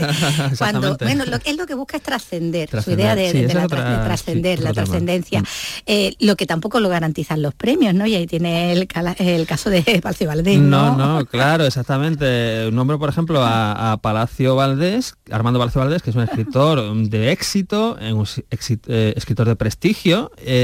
Cuando, 0.58 0.96
bueno, 0.96 1.24
lo, 1.26 1.38
él 1.44 1.56
lo 1.56 1.66
que 1.66 1.74
busca 1.74 1.98
es 1.98 2.02
trascender, 2.02 2.70
su 2.82 2.92
idea 2.92 3.14
de, 3.14 3.48
la, 3.52 3.68
trascender, 3.68 4.60
la 4.60 4.72
trascendencia. 4.72 5.42
Mm. 5.42 5.46
Eh, 5.86 6.14
lo 6.20 6.36
que 6.36 6.46
tampoco 6.46 6.80
lo 6.80 6.88
garantizan 6.88 7.42
los 7.42 7.54
premios, 7.54 7.94
¿no? 7.94 8.06
Y 8.06 8.14
ahí 8.14 8.26
tiene 8.26 8.72
el, 8.72 8.88
el 9.18 9.46
caso 9.46 9.68
de 9.68 9.82
Palacio 10.02 10.28
Valdés, 10.28 10.58
¿no? 10.58 10.96
No, 10.96 11.26
claro, 11.26 11.66
exactamente. 11.66 12.66
Un 12.68 12.74
nombre, 12.74 12.96
por 12.96 13.10
ejemplo, 13.10 13.42
a, 13.44 13.98
Palacio 14.00 14.56
Valdés, 14.56 15.14
Armando 15.30 15.58
Palacio 15.58 15.80
Valdés, 15.80 16.02
que 16.02 16.10
es 16.10 16.16
un 16.16 16.22
escritor 16.22 16.94
de 16.94 17.30
éxito, 17.30 17.98
un 18.00 18.26
eh, 18.86 19.12
escritor 19.16 19.46
de 19.46 19.56
prestigio, 19.56 20.30
eh, 20.38 20.61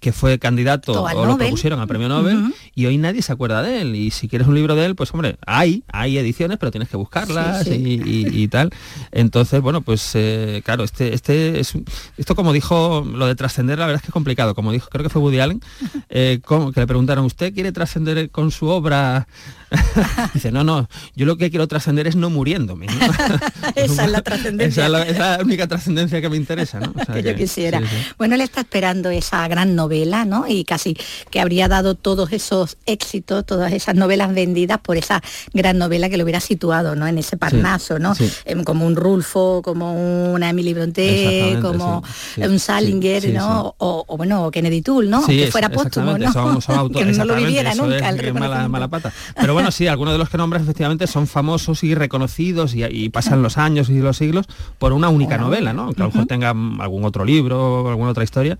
que 0.00 0.12
fue 0.12 0.38
candidato 0.38 1.02
o 1.02 1.26
lo 1.26 1.36
propusieron 1.36 1.80
al 1.80 1.88
premio 1.88 2.08
Nobel 2.08 2.54
y 2.74 2.86
hoy 2.86 2.98
nadie 2.98 3.22
se 3.22 3.32
acuerda 3.32 3.62
de 3.62 3.80
él. 3.80 3.94
Y 3.96 4.10
si 4.10 4.28
quieres 4.28 4.48
un 4.48 4.54
libro 4.54 4.74
de 4.74 4.86
él, 4.86 4.94
pues 4.94 5.12
hombre, 5.12 5.36
hay, 5.46 5.84
hay 5.88 6.18
ediciones, 6.18 6.58
pero 6.58 6.70
tienes 6.70 6.88
que 6.88 6.96
buscarlas 6.96 7.66
Y, 7.66 8.48
tal. 8.48 8.70
Entonces, 9.12 9.60
bueno, 9.60 9.80
pues 9.80 10.12
eh, 10.14 10.62
claro, 10.64 10.84
este, 10.84 11.14
este 11.14 11.60
es 11.60 11.74
esto 12.16 12.34
como 12.34 12.52
dijo 12.52 13.04
lo 13.10 13.26
de 13.26 13.34
trascender, 13.34 13.78
la 13.78 13.86
verdad 13.86 13.96
es 13.96 14.02
que 14.02 14.08
es 14.08 14.12
complicado. 14.12 14.54
Como 14.54 14.72
dijo, 14.72 14.88
creo 14.88 15.02
que 15.02 15.10
fue 15.10 15.22
Woody 15.22 15.40
Allen, 15.40 15.60
eh, 16.08 16.40
que 16.46 16.80
le 16.80 16.86
preguntaron, 16.86 17.24
¿usted 17.24 17.52
quiere 17.52 17.72
trascender 17.72 18.30
con 18.30 18.50
su 18.50 18.68
obra 18.68 19.26
Dice, 20.34 20.52
no, 20.52 20.64
no, 20.64 20.88
yo 21.14 21.26
lo 21.26 21.36
que 21.36 21.50
quiero 21.50 21.66
trascender 21.66 22.06
es 22.06 22.16
no 22.16 22.30
muriéndome. 22.30 22.86
esa 23.74 24.04
es 24.04 24.10
la 24.10 24.22
trascendencia. 24.22 24.86
Esa 24.86 25.02
es 25.04 25.18
la, 25.18 25.38
única 25.42 25.66
trascendencia 25.66 26.20
que 26.20 26.28
me 26.28 26.36
interesa, 26.36 26.80
¿no? 26.80 26.92
que, 27.12 27.22
yo 27.22 27.34
quisiera. 27.34 27.80
Bueno, 28.18 28.34
él 28.36 28.42
está 28.42 28.60
esperando 28.60 29.10
esa 29.10 29.35
gran 29.48 29.74
novela, 29.74 30.24
¿no? 30.24 30.46
Y 30.48 30.64
casi 30.64 30.96
que 31.30 31.40
habría 31.40 31.68
dado 31.68 31.94
todos 31.94 32.32
esos 32.32 32.76
éxitos, 32.86 33.44
todas 33.44 33.72
esas 33.72 33.94
novelas 33.94 34.34
vendidas 34.34 34.78
por 34.78 34.96
esa 34.96 35.22
gran 35.52 35.78
novela 35.78 36.08
que 36.08 36.16
lo 36.16 36.24
hubiera 36.24 36.40
situado, 36.40 36.94
¿no? 36.96 37.06
En 37.06 37.18
ese 37.18 37.36
Parnaso, 37.36 37.98
¿no? 37.98 38.14
Em, 38.44 38.64
como 38.64 38.86
un 38.86 38.96
Rulfo, 38.96 39.62
como 39.62 40.32
una 40.32 40.50
Emily 40.50 40.74
Bronte, 40.74 41.58
como 41.62 42.02
un 42.36 42.58
Salinger, 42.58 43.32
¿no? 43.32 43.74
O, 43.78 44.16
bueno, 44.16 44.50
Kennedy 44.50 44.82
Toole, 44.82 45.08
¿no? 45.08 45.26
que 45.26 45.50
fuera 45.50 45.68
póstumo, 45.68 46.18
¿no? 46.18 46.32
que 46.92 47.04
no 47.04 47.24
lo 47.24 47.36
viviera 47.36 47.74
nunca 47.74 48.08
el 48.08 48.34
mala, 48.34 48.68
mala 48.68 48.88
pata. 48.88 49.12
Pero 49.38 49.54
bueno, 49.54 49.70
sí, 49.70 49.86
algunos 49.86 50.14
de 50.14 50.18
los 50.18 50.28
que 50.28 50.38
nombras 50.38 50.62
efectivamente 50.62 51.06
son 51.06 51.26
famosos 51.26 51.84
y 51.84 51.94
reconocidos 51.94 52.74
y, 52.74 53.08
pasan 53.10 53.42
los 53.42 53.56
años 53.56 53.88
y 53.88 53.98
los 53.98 54.16
siglos 54.16 54.46
por 54.78 54.92
una 54.92 55.08
única 55.08 55.38
novela, 55.38 55.72
¿no? 55.72 55.92
Que 55.92 56.02
a 56.02 56.06
lo 56.06 56.10
mejor 56.10 56.26
tenga 56.26 56.50
algún 56.50 57.04
otro 57.04 57.24
libro 57.24 57.82
o 57.82 57.88
alguna 57.88 58.10
otra 58.10 58.24
historia. 58.24 58.58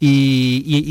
Y, 0.00 0.11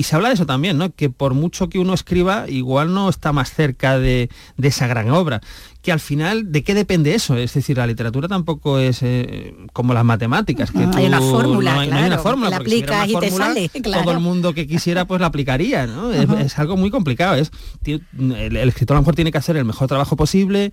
se 0.04 0.16
habla 0.16 0.30
de 0.30 0.36
eso 0.36 0.46
también, 0.46 0.78
¿no? 0.78 0.94
Que 0.94 1.10
por 1.10 1.34
mucho 1.34 1.70
que 1.70 1.80
uno 1.80 1.94
escriba, 1.94 2.50
igual 2.50 2.94
no 2.94 3.10
está 3.10 3.32
más 3.32 3.54
cerca 3.54 4.00
de, 4.00 4.30
esa 4.62 4.88
gran 4.88 5.10
obra. 5.12 5.42
Que 5.82 5.92
al 5.92 6.00
final, 6.00 6.52
¿de 6.52 6.64
qué 6.64 6.76
depende 6.76 7.16
eso? 7.16 7.36
Es 7.38 7.56
decir, 7.56 7.78
la 7.78 7.88
literatura 7.88 8.28
tampoco 8.28 8.78
es 8.78 9.00
eh, 9.02 9.56
como 9.74 9.94
las 9.96 10.06
matemáticas. 10.06 10.72
Que 10.72 10.88
hay 10.94 11.08
una 11.08 11.20
fórmula, 11.20 11.74
no 11.74 11.80
hay, 11.80 11.90
una 11.90 12.20
fórmula. 12.20 12.52
La 12.52 12.58
aplicas 12.58 13.10
y 13.10 13.16
te 13.16 13.32
sale, 13.32 13.70
Todo 13.70 14.12
el 14.12 14.20
mundo 14.20 14.54
que 14.54 14.68
quisiera 14.68 15.06
pues 15.06 15.20
la 15.20 15.28
aplicaría, 15.28 15.88
¿no? 15.88 16.12
es, 16.12 16.60
algo 16.60 16.78
muy 16.78 16.92
complicado. 16.92 17.36
Es, 17.36 17.52
el, 17.84 18.58
escritor 18.58 18.96
a 18.96 19.00
lo 19.00 19.02
mejor 19.02 19.16
tiene 19.16 19.32
que 19.32 19.40
hacer 19.40 19.58
el 19.58 19.66
mejor 19.66 19.88
trabajo 19.88 20.16
posible, 20.16 20.72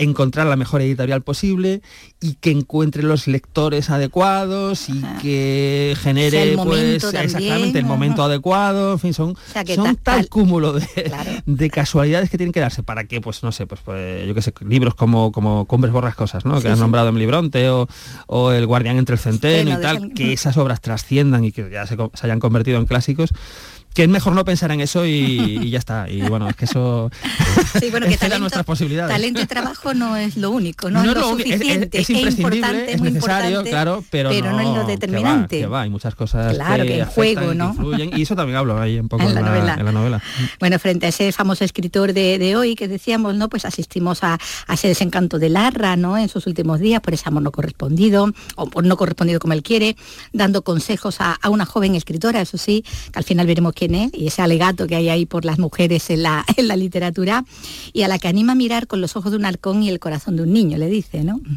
encontrar 0.00 0.46
la 0.46 0.56
mejor 0.56 0.80
editorial 0.80 1.22
posible 1.22 1.82
y 2.20 2.34
que 2.34 2.50
encuentre 2.50 3.02
los 3.02 3.26
lectores 3.26 3.90
adecuados 3.90 4.88
y 4.88 5.02
que 5.20 5.94
genere 6.00 6.56
pues 6.56 7.04
exactamente 7.04 7.78
el 7.78 7.84
momento 7.84 8.22
adecuado, 8.22 8.92
en 8.92 8.98
fin, 8.98 9.14
son, 9.14 9.36
son 9.74 9.96
tal, 9.96 10.28
cúmulo 10.28 10.72
de, 10.72 11.12
de, 11.44 11.70
casualidades 11.70 12.30
que 12.30 12.38
tienen 12.38 12.52
que 12.52 12.60
darse 12.60 12.82
para 12.82 13.04
que, 13.04 13.20
pues 13.20 13.42
no 13.42 13.52
sé, 13.52 13.66
pues, 13.66 13.82
pues 13.84 14.26
yo 14.26 14.34
qué 14.34 14.42
sé, 14.42 14.54
libros 14.66 14.94
como, 14.94 15.32
como 15.32 15.66
Cumbres 15.66 15.92
Borrascosas, 15.92 16.46
¿no? 16.46 16.60
que 16.60 16.68
han 16.68 16.78
nombrado 16.78 17.10
en 17.10 17.18
Libronte 17.18 17.68
o, 17.68 17.86
o 18.26 18.52
El 18.52 18.66
Guardián 18.66 18.96
entre 18.96 19.14
el 19.14 19.20
Centeno 19.20 19.78
y 19.78 19.82
tal, 19.82 20.12
que 20.14 20.32
esas 20.32 20.56
obras 20.56 20.80
trasciendan 20.80 21.44
y 21.44 21.52
que 21.52 21.68
ya 21.70 21.86
se, 21.86 21.96
se 21.96 22.26
hayan 22.26 22.40
convertido 22.40 22.78
en 22.78 22.86
clásicos, 22.86 23.30
que 23.94 24.04
es 24.04 24.08
mejor 24.08 24.34
no 24.34 24.44
pensar 24.44 24.70
en 24.70 24.80
eso 24.80 25.04
y, 25.04 25.68
ya 25.70 25.78
está. 25.78 26.08
Y 26.08 26.22
bueno, 26.22 26.48
es 26.48 26.56
que 26.56 26.64
eso 26.64 27.10
sí, 27.78 27.90
bueno, 27.90 28.06
que 28.06 28.16
talento, 28.18 28.40
nuestras 28.40 28.64
posibilidades. 28.64 29.14
Talento 29.14 29.40
y 29.40 29.46
trabajo 29.46 29.94
no 29.94 30.16
es 30.16 30.36
lo 30.36 30.50
único, 30.50 30.90
no, 30.90 31.02
es 31.02 31.06
lo 31.14 31.30
suficiente, 31.30 32.00
es, 32.00 32.10
imprescindible, 32.10 32.92
es, 32.92 33.00
necesario, 33.00 33.64
claro, 33.64 34.04
pero, 34.10 34.30
pero 34.30 34.52
no, 34.52 34.60
es 34.60 34.68
lo 34.68 34.84
determinante. 34.86 35.60
Que 35.60 35.66
va, 35.66 35.82
hay 35.82 35.90
muchas 35.90 36.14
cosas 36.14 36.54
claro, 36.54 36.84
que, 36.84 36.88
que 36.88 36.98
en 37.00 37.06
juego, 37.06 37.54
¿no? 37.54 37.74
y 37.96 38.22
eso 38.22 38.36
también 38.36 38.56
hablo 38.56 38.80
ahí 38.80 38.98
un 38.98 39.08
poco 39.08 39.24
en, 39.24 39.34
la, 39.34 39.42
novela. 39.42 39.74
en 39.74 39.84
la 39.84 39.92
novela. 39.92 40.22
Bueno, 40.60 40.78
frente 40.78 41.06
a 41.06 41.08
ese 41.08 41.32
famoso 41.32 41.64
escritor 41.64 42.12
de, 42.12 42.38
de, 42.38 42.56
hoy 42.56 42.76
que 42.76 42.86
decíamos, 42.86 43.34
¿no? 43.34 43.48
Pues 43.48 43.64
asistimos 43.64 44.22
a, 44.22 44.38
a, 44.66 44.74
ese 44.74 44.88
desencanto 44.88 45.38
de 45.38 45.48
Larra, 45.48 45.96
¿no? 45.96 46.16
En 46.16 46.28
sus 46.28 46.46
últimos 46.46 46.80
días 46.80 47.00
por 47.00 47.14
ese 47.14 47.24
amor 47.28 47.42
no 47.42 47.50
correspondido, 47.50 48.32
o 48.54 48.66
por 48.66 48.84
no 48.84 48.96
correspondido 48.96 49.40
como 49.40 49.54
él 49.54 49.62
quiere, 49.62 49.96
dando 50.32 50.62
consejos 50.62 51.20
a, 51.20 51.32
a 51.32 51.50
una 51.50 51.66
joven 51.66 51.94
escritora, 51.96 52.40
eso 52.40 52.56
sí, 52.56 52.84
que 53.12 53.18
al 53.18 53.24
final 53.24 53.46
veremos 53.46 53.72
quién 53.80 53.94
es, 53.94 54.10
y 54.12 54.26
ese 54.26 54.42
alegato 54.42 54.86
que 54.86 54.94
hay 54.94 55.08
ahí 55.08 55.24
por 55.24 55.46
las 55.46 55.58
mujeres 55.58 56.10
en 56.10 56.22
la, 56.22 56.44
en 56.56 56.68
la 56.68 56.76
literatura, 56.76 57.44
y 57.94 58.02
a 58.02 58.08
la 58.08 58.18
que 58.18 58.28
anima 58.28 58.52
a 58.52 58.54
mirar 58.54 58.86
con 58.86 59.00
los 59.00 59.16
ojos 59.16 59.32
de 59.32 59.38
un 59.38 59.46
halcón 59.46 59.82
y 59.82 59.88
el 59.88 59.98
corazón 59.98 60.36
de 60.36 60.42
un 60.42 60.52
niño, 60.52 60.76
le 60.76 60.88
dice, 60.88 61.24
¿no? 61.24 61.40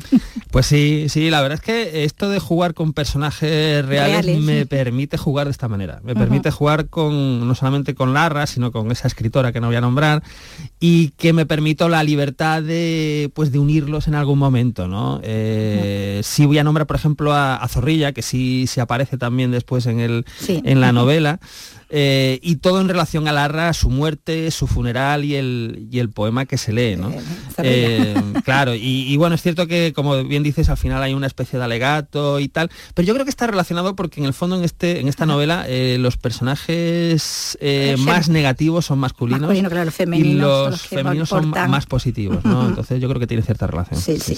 Pues 0.52 0.68
sí, 0.68 1.08
sí, 1.10 1.32
la 1.32 1.42
verdad 1.42 1.56
es 1.56 1.62
que 1.62 2.04
esto 2.04 2.30
de 2.30 2.40
jugar 2.40 2.76
con 2.76 2.94
personajes 2.94 3.84
reales, 3.84 4.40
me 4.40 4.68
permite 4.68 5.18
jugar 5.18 5.48
de 5.48 5.52
esta 5.52 5.68
manera. 5.68 6.00
Me 6.04 6.14
permite 6.14 6.52
jugar 6.52 6.90
con 6.90 7.48
no 7.48 7.56
solamente 7.56 7.96
con 7.96 8.14
Larra, 8.14 8.46
sino 8.46 8.72
con 8.72 8.92
esa 8.92 9.08
escritora 9.08 9.52
que 9.52 9.60
no 9.60 9.68
voy 9.68 9.78
a 9.78 9.82
nombrar, 9.82 10.22
y 10.80 11.10
que 11.18 11.34
me 11.34 11.48
permito 11.48 11.90
la 11.90 12.04
libertad 12.04 12.62
de 12.62 13.32
pues 13.34 13.52
de 13.52 13.58
unirlos 13.58 14.08
en 14.08 14.14
algún 14.14 14.38
momento, 14.38 14.88
¿no? 14.88 15.20
Eh, 15.24 16.22
sí 16.24 16.46
voy 16.46 16.60
a 16.60 16.64
nombrar, 16.64 16.86
por 16.86 16.98
ejemplo, 16.98 17.34
a, 17.34 17.68
Zorrilla, 17.68 18.12
que 18.12 18.22
sí 18.22 18.68
se 18.68 18.80
aparece 18.80 19.18
también 19.18 19.50
después 19.50 19.88
en 19.88 20.00
el 20.00 20.26
en 20.48 20.82
la 20.82 20.92
novela. 20.92 21.40
Eh, 21.96 22.39
y 22.41 22.56
todo 22.56 22.82
en 22.82 22.89
relación 22.89 23.28
a 23.28 23.32
Larra, 23.32 23.72
su 23.72 23.91
muerte, 23.91 24.50
su 24.50 24.66
funeral 24.66 25.24
y 25.24 25.36
el, 25.36 25.89
y 25.91 26.00
el 26.00 26.10
poema 26.10 26.48
que 26.48 26.58
se 26.58 26.74
lee, 26.74 26.96
¿no? 26.96 27.14
Eh, 27.60 28.16
claro, 28.44 28.74
y, 28.74 29.16
bueno, 29.18 29.36
es 29.36 29.44
cierto 29.44 29.68
que, 29.68 29.94
como 29.94 30.24
bien 30.24 30.41
dices, 30.41 30.70
al 30.70 30.78
final 30.78 31.04
hay 31.04 31.14
una 31.14 31.28
especie 31.28 31.60
de 31.60 31.66
alegato 31.66 32.39
y 32.39 32.48
tal, 32.48 32.72
pero 32.96 33.06
yo 33.06 33.14
creo 33.14 33.26
que 33.26 33.30
está 33.30 33.46
relacionado 33.46 33.96
porque 33.96 34.20
en 34.20 34.26
el 34.26 34.34
fondo 34.34 34.56
en, 34.56 34.64
este, 34.64 35.02
en 35.02 35.08
esta 35.08 35.28
novela 35.28 35.66
eh, 35.68 35.98
los 36.00 36.18
personajes 36.18 37.60
más 38.00 38.28
negativos 38.28 38.88
son 38.88 38.98
masculinos 38.98 39.41
claro, 39.41 39.56
y 40.16 40.34
los, 40.34 40.82
femeninos 40.82 41.30
son 41.30 41.52
más 41.52 41.86
positivos, 41.86 42.44
¿no? 42.44 42.66
Entonces 42.70 43.00
yo 43.00 43.08
creo 43.08 43.20
que 43.20 43.28
tiene 43.28 43.44
cierta 43.44 43.68
relación. 43.68 44.02
Sí, 44.02 44.18
sí. 44.18 44.36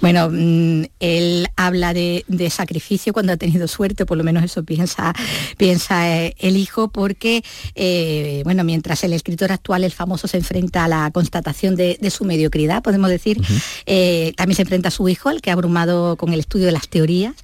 Bueno, 0.00 0.30
mm, 0.32 0.84
él 1.00 1.46
habla 1.56 1.92
de, 1.92 2.24
de, 2.26 2.48
sacrificio 2.48 3.12
cuando 3.12 3.34
ha 3.34 3.36
tenido 3.36 3.68
suerte, 3.68 4.06
por 4.06 4.16
lo 4.16 4.24
menos 4.24 4.42
eso 4.42 4.64
piensa, 4.64 5.12
piensa 5.58 6.16
el 6.16 6.56
hijo 6.56 6.85
porque, 6.88 7.42
eh, 7.74 8.42
bueno, 8.44 8.64
mientras 8.64 9.04
el 9.04 9.12
escritor 9.12 9.52
actual, 9.52 9.84
el 9.84 9.92
famoso, 9.92 10.28
se 10.28 10.38
enfrenta 10.38 10.84
a 10.84 10.88
la 10.88 11.10
constatación 11.10 11.76
de, 11.76 11.98
su 12.10 12.24
mediocridad, 12.24 12.82
podemos 12.82 13.10
decir, 13.10 13.40
eh, 13.86 14.32
también 14.36 14.56
se 14.56 14.62
enfrenta 14.62 14.88
a 14.88 14.92
su 14.92 15.08
hijo, 15.08 15.30
el 15.30 15.40
que 15.40 15.50
ha 15.50 15.52
abrumado 15.54 16.16
con 16.16 16.32
el 16.32 16.40
estudio 16.40 16.66
de 16.66 16.72
las 16.72 16.88
teorías 16.88 17.34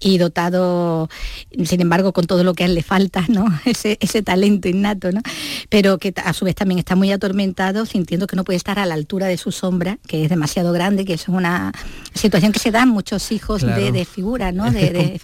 y 0.00 0.18
dotado, 0.18 1.08
sin 1.64 1.80
embargo, 1.80 2.12
con 2.12 2.26
todo 2.26 2.44
lo 2.44 2.54
que 2.54 2.64
a 2.64 2.66
él 2.66 2.74
le 2.74 2.82
falta, 2.82 3.24
¿no? 3.28 3.46
Ese, 3.64 3.98
ese 4.00 4.22
talento 4.22 4.68
innato, 4.68 5.12
¿no? 5.12 5.20
Pero 5.68 5.98
que 5.98 6.14
a 6.24 6.32
su 6.32 6.44
vez 6.44 6.54
también 6.54 6.78
está 6.78 6.96
muy 6.96 7.12
atormentado, 7.12 7.86
sintiendo 7.86 8.26
que 8.26 8.36
no 8.36 8.44
puede 8.44 8.56
estar 8.56 8.78
a 8.78 8.86
la 8.86 8.94
altura 8.94 9.26
de 9.26 9.36
su 9.36 9.52
sombra, 9.52 9.98
que 10.06 10.24
es 10.24 10.30
demasiado 10.30 10.72
grande, 10.72 11.04
que 11.04 11.14
es 11.14 11.28
una 11.28 11.72
situación 12.14 12.52
que 12.52 12.58
se 12.58 12.70
da 12.70 12.82
en 12.82 12.88
muchos 12.88 13.30
hijos 13.32 13.62
de, 13.62 14.04
figura, 14.04 14.52
¿no? 14.52 14.70
de, 14.70 15.20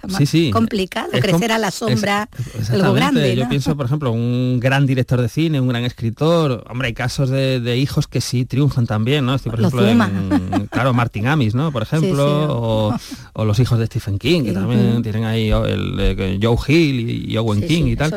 complicado, 0.52 1.10
crecer 1.12 1.52
a 1.52 1.58
la 1.58 1.70
sombra, 1.70 2.28
algo 2.70 2.92
grande. 2.92 3.36
Yo 3.36 3.48
pienso, 3.48 3.76
por 3.76 3.86
ejemplo, 3.86 4.12
un 4.12 4.60
gran 4.60 4.86
director 4.86 5.20
de 5.20 5.28
cine, 5.28 5.60
un 5.60 5.68
gran 5.68 5.84
escritor, 5.84 6.64
hombre, 6.68 6.88
hay 6.88 6.94
casos 6.94 7.30
de, 7.30 7.76
hijos 7.76 8.06
que 8.06 8.20
sí 8.20 8.44
triunfan 8.44 8.86
también, 8.86 9.26
¿no? 9.26 9.36
por 9.38 9.58
ejemplo, 9.58 9.82
claro, 10.70 10.94
Martin 10.94 11.26
Amis, 11.26 11.54
¿no? 11.54 11.72
Por 11.72 11.82
ejemplo, 11.82 12.94
o, 13.34 13.44
los 13.44 13.58
hijos 13.58 13.78
de 13.78 13.86
Stephen 13.86 14.18
King, 14.18 14.44
que 14.44 14.52
también 14.68 15.02
tienen 15.02 15.24
ahí 15.24 15.50
el, 15.50 15.96
eh, 15.98 16.38
Joe 16.40 16.56
Hill 16.66 17.30
y, 17.30 17.36
Owen 17.36 17.66
King 17.66 17.84
y 17.86 17.96
tal. 17.96 18.12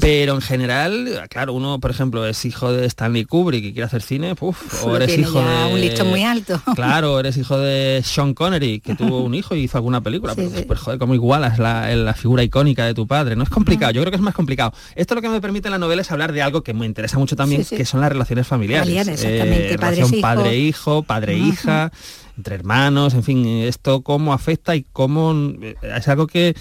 Pero 0.00 0.34
en 0.34 0.40
general, 0.40 1.26
claro, 1.28 1.52
uno, 1.52 1.80
por 1.80 1.90
ejemplo, 1.90 2.26
es 2.26 2.44
hijo 2.44 2.72
de 2.72 2.86
Stanley 2.86 3.24
Kubrick 3.24 3.64
y 3.64 3.72
quiere 3.72 3.86
hacer 3.86 4.02
cine, 4.02 4.34
o 4.40 4.96
eres 4.96 5.16
hijo 5.16 5.40
de... 5.40 5.72
un 5.72 5.80
listón 5.80 6.08
muy 6.08 6.22
alto. 6.22 6.60
Claro, 6.74 7.18
eres 7.20 7.36
hijo 7.36 7.56
de 7.58 8.02
Sean 8.04 8.34
Connery, 8.34 8.80
que 8.80 8.94
tuvo 8.96 9.22
un 9.22 9.34
hijo 9.34 9.54
y 9.54 9.64
hizo 9.64 9.78
alguna 9.78 10.00
película, 10.00 10.34
pero, 10.34 10.50
pues, 10.66 10.80
joder, 10.80 10.98
como 10.98 11.14
igualas 11.14 11.58
la, 11.58 11.94
la, 11.94 12.14
figura 12.14 12.42
icónica 12.42 12.84
de 12.84 12.94
tu 12.94 13.06
padre, 13.06 13.36
¿no? 13.36 13.44
Es 13.44 13.48
complicado, 13.48 13.92
yo 13.92 14.00
creo 14.02 14.10
que 14.10 14.16
es 14.16 14.22
más 14.22 14.34
complicado. 14.34 14.72
Esto 14.94 15.14
lo 15.14 15.22
que 15.22 15.28
me 15.28 15.40
permite 15.40 15.68
en 15.68 15.72
la 15.72 15.78
novela 15.78 16.02
es 16.02 16.10
hablar 16.10 16.32
de 16.32 16.42
algo 16.42 16.62
que 16.62 16.74
me 16.74 16.86
interesa 16.86 17.18
mucho 17.18 17.36
también, 17.36 17.64
que 17.64 17.84
son 17.84 18.00
las 18.00 18.10
relaciones 18.10 18.46
familiares. 18.46 19.22
Eh, 19.24 19.76
relación 19.78 20.20
padre-hijo, 20.20 21.02
padre-hija 21.02 21.92
entre 22.36 22.54
hermanos, 22.54 23.14
en 23.14 23.22
fin, 23.22 23.46
esto 23.46 24.02
cómo 24.02 24.32
afecta 24.32 24.74
y 24.76 24.84
cómo 24.92 25.34
eh, 25.62 25.76
es 25.82 26.08
algo 26.08 26.26
que 26.26 26.54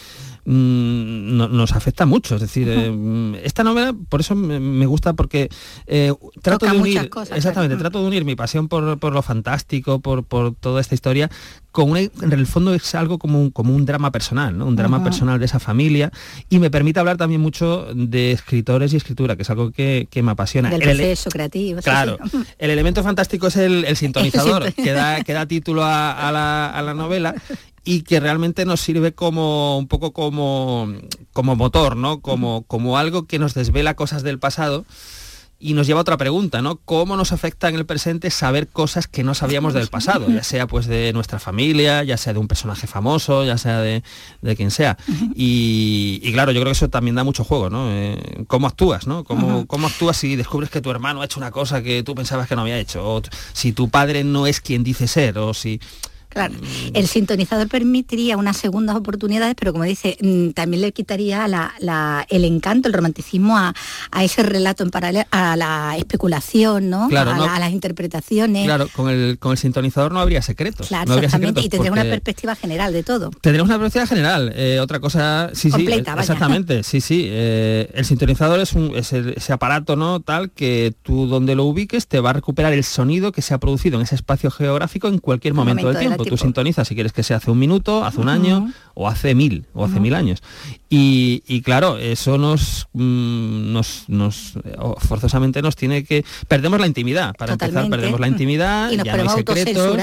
mm, 0.46 1.38
nos 1.38 1.72
afecta 1.74 2.06
mucho. 2.06 2.36
Es 2.36 2.42
decir, 2.42 2.68
eh, 2.70 3.42
esta 3.44 3.64
novela, 3.64 3.94
por 4.10 4.20
eso 4.20 4.36
me, 4.36 4.86
gusta, 4.86 5.14
porque 5.14 5.50
eh, 5.88 6.14
trato 6.42 6.66
de 6.66 6.78
unir, 6.78 7.10
exactamente, 7.34 7.76
trato 7.78 8.02
de 8.02 8.08
unir 8.08 8.26
mi 8.26 8.36
pasión 8.36 8.68
por, 8.68 9.00
por 9.00 9.14
lo 9.14 9.22
fantástico, 9.22 10.00
por, 10.00 10.24
por, 10.24 10.56
toda 10.56 10.82
esta 10.82 10.96
historia, 10.96 11.30
con 11.72 11.98
en 11.98 12.12
el 12.22 12.46
fondo 12.46 12.74
es 12.76 12.94
algo 12.94 13.18
como 13.18 13.42
un, 13.42 13.50
como 13.50 13.76
un 13.76 13.86
drama 13.86 14.12
personal, 14.12 14.56
¿no? 14.56 14.68
un 14.68 14.76
drama 14.76 15.04
personal 15.04 15.40
de 15.40 15.46
esa 15.46 15.60
familia, 15.60 16.12
y 16.50 16.60
me 16.60 16.70
permite 16.70 17.00
hablar 17.00 17.18
también 17.18 17.42
mucho 17.42 17.88
de 17.96 18.32
escritores 18.32 18.94
y 18.94 18.98
escritura, 18.98 19.36
que 19.36 19.42
es 19.42 19.50
algo 19.50 19.72
que, 19.72 20.08
me 20.24 20.32
apasiona. 20.32 20.70
Del 20.70 20.82
proceso 20.82 21.30
creativo. 21.32 21.82
Claro, 21.82 22.18
el 22.60 22.70
elemento 22.70 23.04
fantástico 23.04 23.48
es 23.48 23.58
el, 23.58 23.84
sintonizador, 23.96 24.72
que 24.74 24.92
da, 24.92 25.24
que 25.24 25.34
da 25.34 25.48
título 25.48 25.84
a, 25.84 26.32
la, 26.32 26.94
novela 26.94 27.34
y 27.84 28.02
que 28.04 28.20
realmente 28.20 28.66
nos 28.66 28.82
sirve 28.82 29.14
como 29.14 29.78
un 29.78 29.88
poco 29.88 30.14
como, 30.14 30.92
como 31.34 31.56
motor, 31.56 31.98
¿no? 31.98 32.22
Como, 32.22 32.64
como 32.64 32.98
algo 32.98 33.26
que 33.26 33.40
nos 33.40 33.54
desvela 33.54 33.96
cosas 33.96 34.24
del 34.24 34.40
pasado 34.40 34.86
y 35.64 35.74
nos 35.74 35.88
lleva 35.88 36.00
a 36.00 36.02
otra 36.02 36.18
pregunta, 36.18 36.62
¿no? 36.62 36.76
¿Cómo 36.76 37.16
nos 37.16 37.32
afecta 37.32 37.70
en 37.70 37.76
el 37.76 37.86
presente 37.86 38.30
saber 38.32 38.68
cosas 38.68 39.08
que 39.08 39.24
no 39.24 39.34
sabíamos 39.34 39.74
del 39.74 39.88
pasado? 39.88 40.28
Ya 40.30 40.44
sea 40.44 40.68
pues 40.68 40.88
de 40.88 41.14
nuestra 41.14 41.40
familia, 41.40 42.04
ya 42.04 42.18
sea 42.18 42.34
de 42.34 42.40
un 42.40 42.50
personaje 42.50 42.86
famoso, 42.86 43.46
ya 43.46 43.58
sea 43.58 43.80
de, 43.80 44.04
quien 44.58 44.72
sea. 44.72 44.98
Y, 45.36 46.20
claro, 46.34 46.52
yo 46.52 46.60
creo 46.60 46.72
que 46.72 46.78
eso 46.78 46.90
también 46.90 47.16
da 47.16 47.24
mucho 47.24 47.46
juego, 47.46 47.70
¿no? 47.70 47.90
Eh, 47.92 48.44
¿Cómo 48.48 48.68
actúas, 48.68 49.08
¿no? 49.08 49.24
¿Cómo, 49.24 49.66
¿Cómo, 49.66 49.88
actúas 49.88 50.18
si 50.18 50.36
descubres 50.36 50.70
que 50.70 50.82
tu 50.82 50.92
hermano 50.92 51.22
ha 51.22 51.26
hecho 51.26 51.40
una 51.40 51.52
cosa 51.52 51.82
que 51.82 52.04
tú 52.04 52.14
pensabas 52.14 52.50
que 52.50 52.58
no 52.58 52.64
había 52.64 52.78
hecho? 52.78 53.02
O 53.08 53.22
si 53.54 53.72
tu 53.72 53.90
padre 53.90 54.26
no 54.26 54.48
es 54.48 54.60
quien 54.60 54.84
dice 54.84 55.08
ser, 55.08 55.38
o 55.38 55.54
si... 55.54 55.80
Claro, 56.34 56.56
el 56.94 57.08
sintonizador 57.08 57.68
permitiría 57.68 58.38
unas 58.38 58.58
segundas 58.58 58.96
oportunidades, 58.96 59.54
pero 59.56 59.72
como 59.72 59.84
dice, 59.84 60.18
mm, 60.20 60.50
también 60.50 60.82
le 60.82 60.92
quitaría 60.92 61.46
el 62.30 62.46
encanto, 62.46 62.88
el 62.88 62.94
romanticismo 62.94 63.58
a, 63.58 63.74
ese 64.24 64.42
relato 64.42 64.84
en 64.84 64.90
paralelo, 64.90 65.26
a 65.32 65.56
la 65.56 65.96
especulación, 65.98 66.90
¿no? 66.90 67.08
a, 67.16 67.60
las 67.60 67.72
interpretaciones. 67.72 68.66
Claro, 68.66 68.88
con 68.94 69.10
el, 69.10 69.38
con 69.38 69.52
el 69.52 69.58
sintonizador 69.58 70.12
no 70.12 70.20
habría 70.20 70.42
secretos. 70.42 70.88
Claro, 70.88 71.18
exactamente, 71.18 71.62
y 71.62 71.70
tendría 71.70 71.92
una 71.92 72.04
perspectiva 72.04 72.56
general 72.56 72.94
de 72.94 73.04
todo. 73.04 73.30
Tendríamos 73.42 73.70
una 73.70 73.80
perspectiva 73.80 74.08
general. 74.08 74.54
Eh, 74.56 74.80
otra 74.80 75.00
cosa, 75.00 75.52
sí, 75.54 75.70
sí, 75.70 75.88
exactamente, 75.88 76.84
sí, 76.84 77.00
sí. 77.00 77.28
Eh, 77.28 77.92
el 77.94 78.06
sintonizador 78.06 78.60
es, 78.60 78.74
un, 78.74 78.96
ese 78.96 79.54
aparato, 79.54 79.96
¿no? 79.96 80.20
Tal 80.20 80.50
que 80.50 80.94
tú 81.04 81.28
donde 81.28 81.54
lo 81.56 81.66
ubiques 81.66 82.08
te 82.08 82.20
va 82.20 82.32
a 82.32 82.34
recuperar 82.34 82.74
el 82.74 82.84
sonido 82.84 83.32
que 83.32 83.42
se 83.42 83.54
ha 83.54 83.60
producido 83.60 83.98
en 83.98 84.04
ese 84.04 84.16
espacio 84.16 84.50
geográfico 84.50 85.08
en 85.08 85.20
cualquier 85.20 85.54
momento, 85.54 85.88
del 85.88 86.00
tiempo 86.00 86.23
tú 86.26 86.38
sintonizas 86.38 86.88
si 86.88 86.96
quieres 86.96 87.14
que 87.14 87.24
sea 87.24 87.38
hace 87.38 87.52
un 87.52 87.60
minuto, 87.60 88.04
hace 88.06 88.20
un 88.20 88.30
año 88.30 88.72
o 88.94 89.08
hace 89.08 89.36
mil 89.36 89.66
o 89.74 89.86
hace 89.86 90.00
mil 90.00 90.14
años. 90.14 90.42
Y, 90.90 91.42
y 91.48 91.62
claro, 91.62 91.98
eso 91.98 92.38
nos, 92.38 92.88
mm, 92.94 93.74
nos, 93.74 94.04
nos 94.08 94.54
forzosamente 95.00 95.62
nos 95.64 95.76
tiene 95.76 96.04
que 96.04 96.24
perdemos 96.48 96.80
la 96.80 96.86
intimidad. 96.88 97.34
Para 97.36 97.54
empezar, 97.54 97.70
Totalmente. 97.72 97.98
perdemos 97.98 98.20
la 98.20 98.28
intimidad, 98.28 98.92
Y 98.94 98.98
nos 98.98 99.06
ya 99.06 99.18
no 99.18 99.24
hay 99.24 99.30
secretos, 99.30 99.98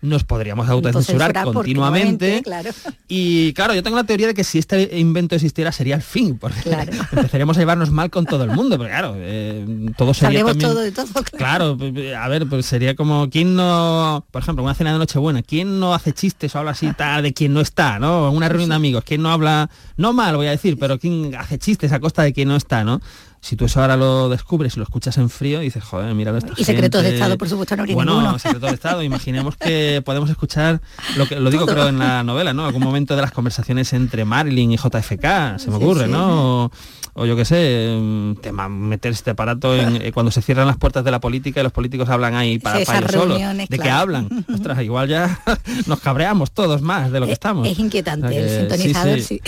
nos 0.00 0.24
podríamos 0.24 0.68
autocensurar 0.68 1.44
continuamente. 1.44 2.42
Claro. 2.42 2.70
Y 3.14 3.52
claro, 3.52 3.74
yo 3.74 3.82
tengo 3.82 3.96
la 3.96 4.04
teoría 4.04 4.26
de 4.26 4.34
que 4.34 4.42
si 4.42 4.58
este 4.58 4.98
invento 4.98 5.34
existiera 5.34 5.70
sería 5.70 5.94
el 5.96 6.02
fin, 6.02 6.38
porque 6.38 6.58
empezaríamos 7.12 7.56
a 7.56 7.60
llevarnos 7.60 7.90
mal 7.90 8.10
con 8.10 8.24
todo 8.24 8.42
el 8.44 8.50
mundo, 8.50 8.78
porque 8.78 8.90
claro, 8.90 9.14
eh, 9.18 9.66
todo 9.98 10.14
sería 10.14 10.44
también... 10.44 10.70
todo 10.70 10.80
de 10.80 10.92
todo. 10.92 11.08
Claro, 11.36 11.76
p- 11.76 12.16
a 12.16 12.26
ver, 12.28 12.48
pues 12.48 12.64
sería 12.64 12.96
como 12.96 13.28
quién 13.28 13.54
no, 13.54 14.24
por 14.30 14.40
ejemplo, 14.42 14.64
una 14.64 14.74
cena 14.74 14.92
de 14.94 14.98
Nochebuena, 14.98 15.42
quién 15.42 15.61
no 15.64 15.94
hace 15.94 16.12
chistes 16.12 16.54
o 16.54 16.58
habla 16.58 16.72
así 16.72 16.92
tal 16.92 17.22
de 17.22 17.32
quien 17.32 17.52
no 17.52 17.60
está, 17.60 17.98
¿no? 17.98 18.30
Una 18.30 18.48
reunión 18.48 18.70
de 18.70 18.76
amigos, 18.76 19.04
quién 19.04 19.22
no 19.22 19.30
habla, 19.30 19.70
no 19.96 20.12
mal 20.12 20.36
voy 20.36 20.46
a 20.46 20.50
decir, 20.50 20.78
pero 20.78 20.98
quién 20.98 21.34
hace 21.34 21.58
chistes 21.58 21.92
a 21.92 22.00
costa 22.00 22.22
de 22.22 22.32
quien 22.32 22.48
no 22.48 22.56
está, 22.56 22.84
¿no? 22.84 23.00
Si 23.44 23.56
tú 23.56 23.64
eso 23.64 23.80
ahora 23.80 23.96
lo 23.96 24.28
descubres 24.28 24.76
y 24.76 24.78
lo 24.78 24.84
escuchas 24.84 25.18
en 25.18 25.28
frío, 25.28 25.58
dices, 25.58 25.82
joder, 25.82 26.14
mira 26.14 26.30
esta 26.38 26.52
Y 26.56 26.62
secretos 26.64 27.02
de 27.02 27.08
gente". 27.08 27.16
Estado, 27.22 27.36
por 27.36 27.48
supuesto, 27.48 27.74
no 27.74 27.82
habría 27.82 27.96
Bueno, 27.96 28.14
ninguno. 28.20 28.38
secretos 28.38 28.70
de 28.70 28.74
Estado, 28.76 29.02
imaginemos 29.02 29.56
que 29.56 30.00
podemos 30.04 30.30
escuchar 30.30 30.80
lo 31.16 31.26
que 31.26 31.40
lo 31.40 31.50
digo 31.50 31.66
Todo. 31.66 31.74
creo 31.74 31.88
en 31.88 31.98
la 31.98 32.22
novela, 32.22 32.52
¿no? 32.54 32.64
Algún 32.64 32.84
momento 32.84 33.16
de 33.16 33.22
las 33.22 33.32
conversaciones 33.32 33.92
entre 33.94 34.24
Marilyn 34.24 34.70
y 34.70 34.76
JFK, 34.76 35.58
se 35.58 35.70
me 35.70 35.76
Sí, 35.78 35.82
ocurre, 35.84 36.04
sí. 36.06 36.12
¿no? 36.12 36.66
O, 36.66 36.70
o 37.14 37.26
yo 37.26 37.34
qué 37.34 37.44
sé, 37.44 37.96
mm, 38.00 38.36
tema, 38.36 38.68
meter 38.68 39.10
este 39.10 39.30
aparato 39.32 39.74
en, 39.74 39.96
eh, 40.00 40.12
cuando 40.12 40.30
se 40.30 40.40
cierran 40.40 40.68
las 40.68 40.76
puertas 40.76 41.04
de 41.04 41.10
la 41.10 41.20
política 41.20 41.58
y 41.60 41.62
los 41.64 41.72
políticos 41.72 42.08
hablan 42.08 42.36
ahí 42.36 42.60
para, 42.60 42.78
Sí, 42.78 42.84
para 42.86 43.00
ellos 43.00 43.10
solos. 43.10 43.40
¿De 43.68 43.78
qué 43.78 43.90
hablan? 43.90 44.28
Ostras, 44.54 44.80
igual 44.82 45.08
ya 45.08 45.40
nos 45.86 45.98
cabreamos 45.98 46.52
todos 46.52 46.80
más 46.80 47.10
de 47.10 47.18
lo 47.18 47.26
que 47.26 47.32
estamos. 47.32 47.66
Es 47.66 47.76
inquietante 47.80 48.28
O 48.28 48.30
sea 48.30 48.40
el 48.40 48.68
sintonizador, 48.70 49.20
sí. 49.20 49.40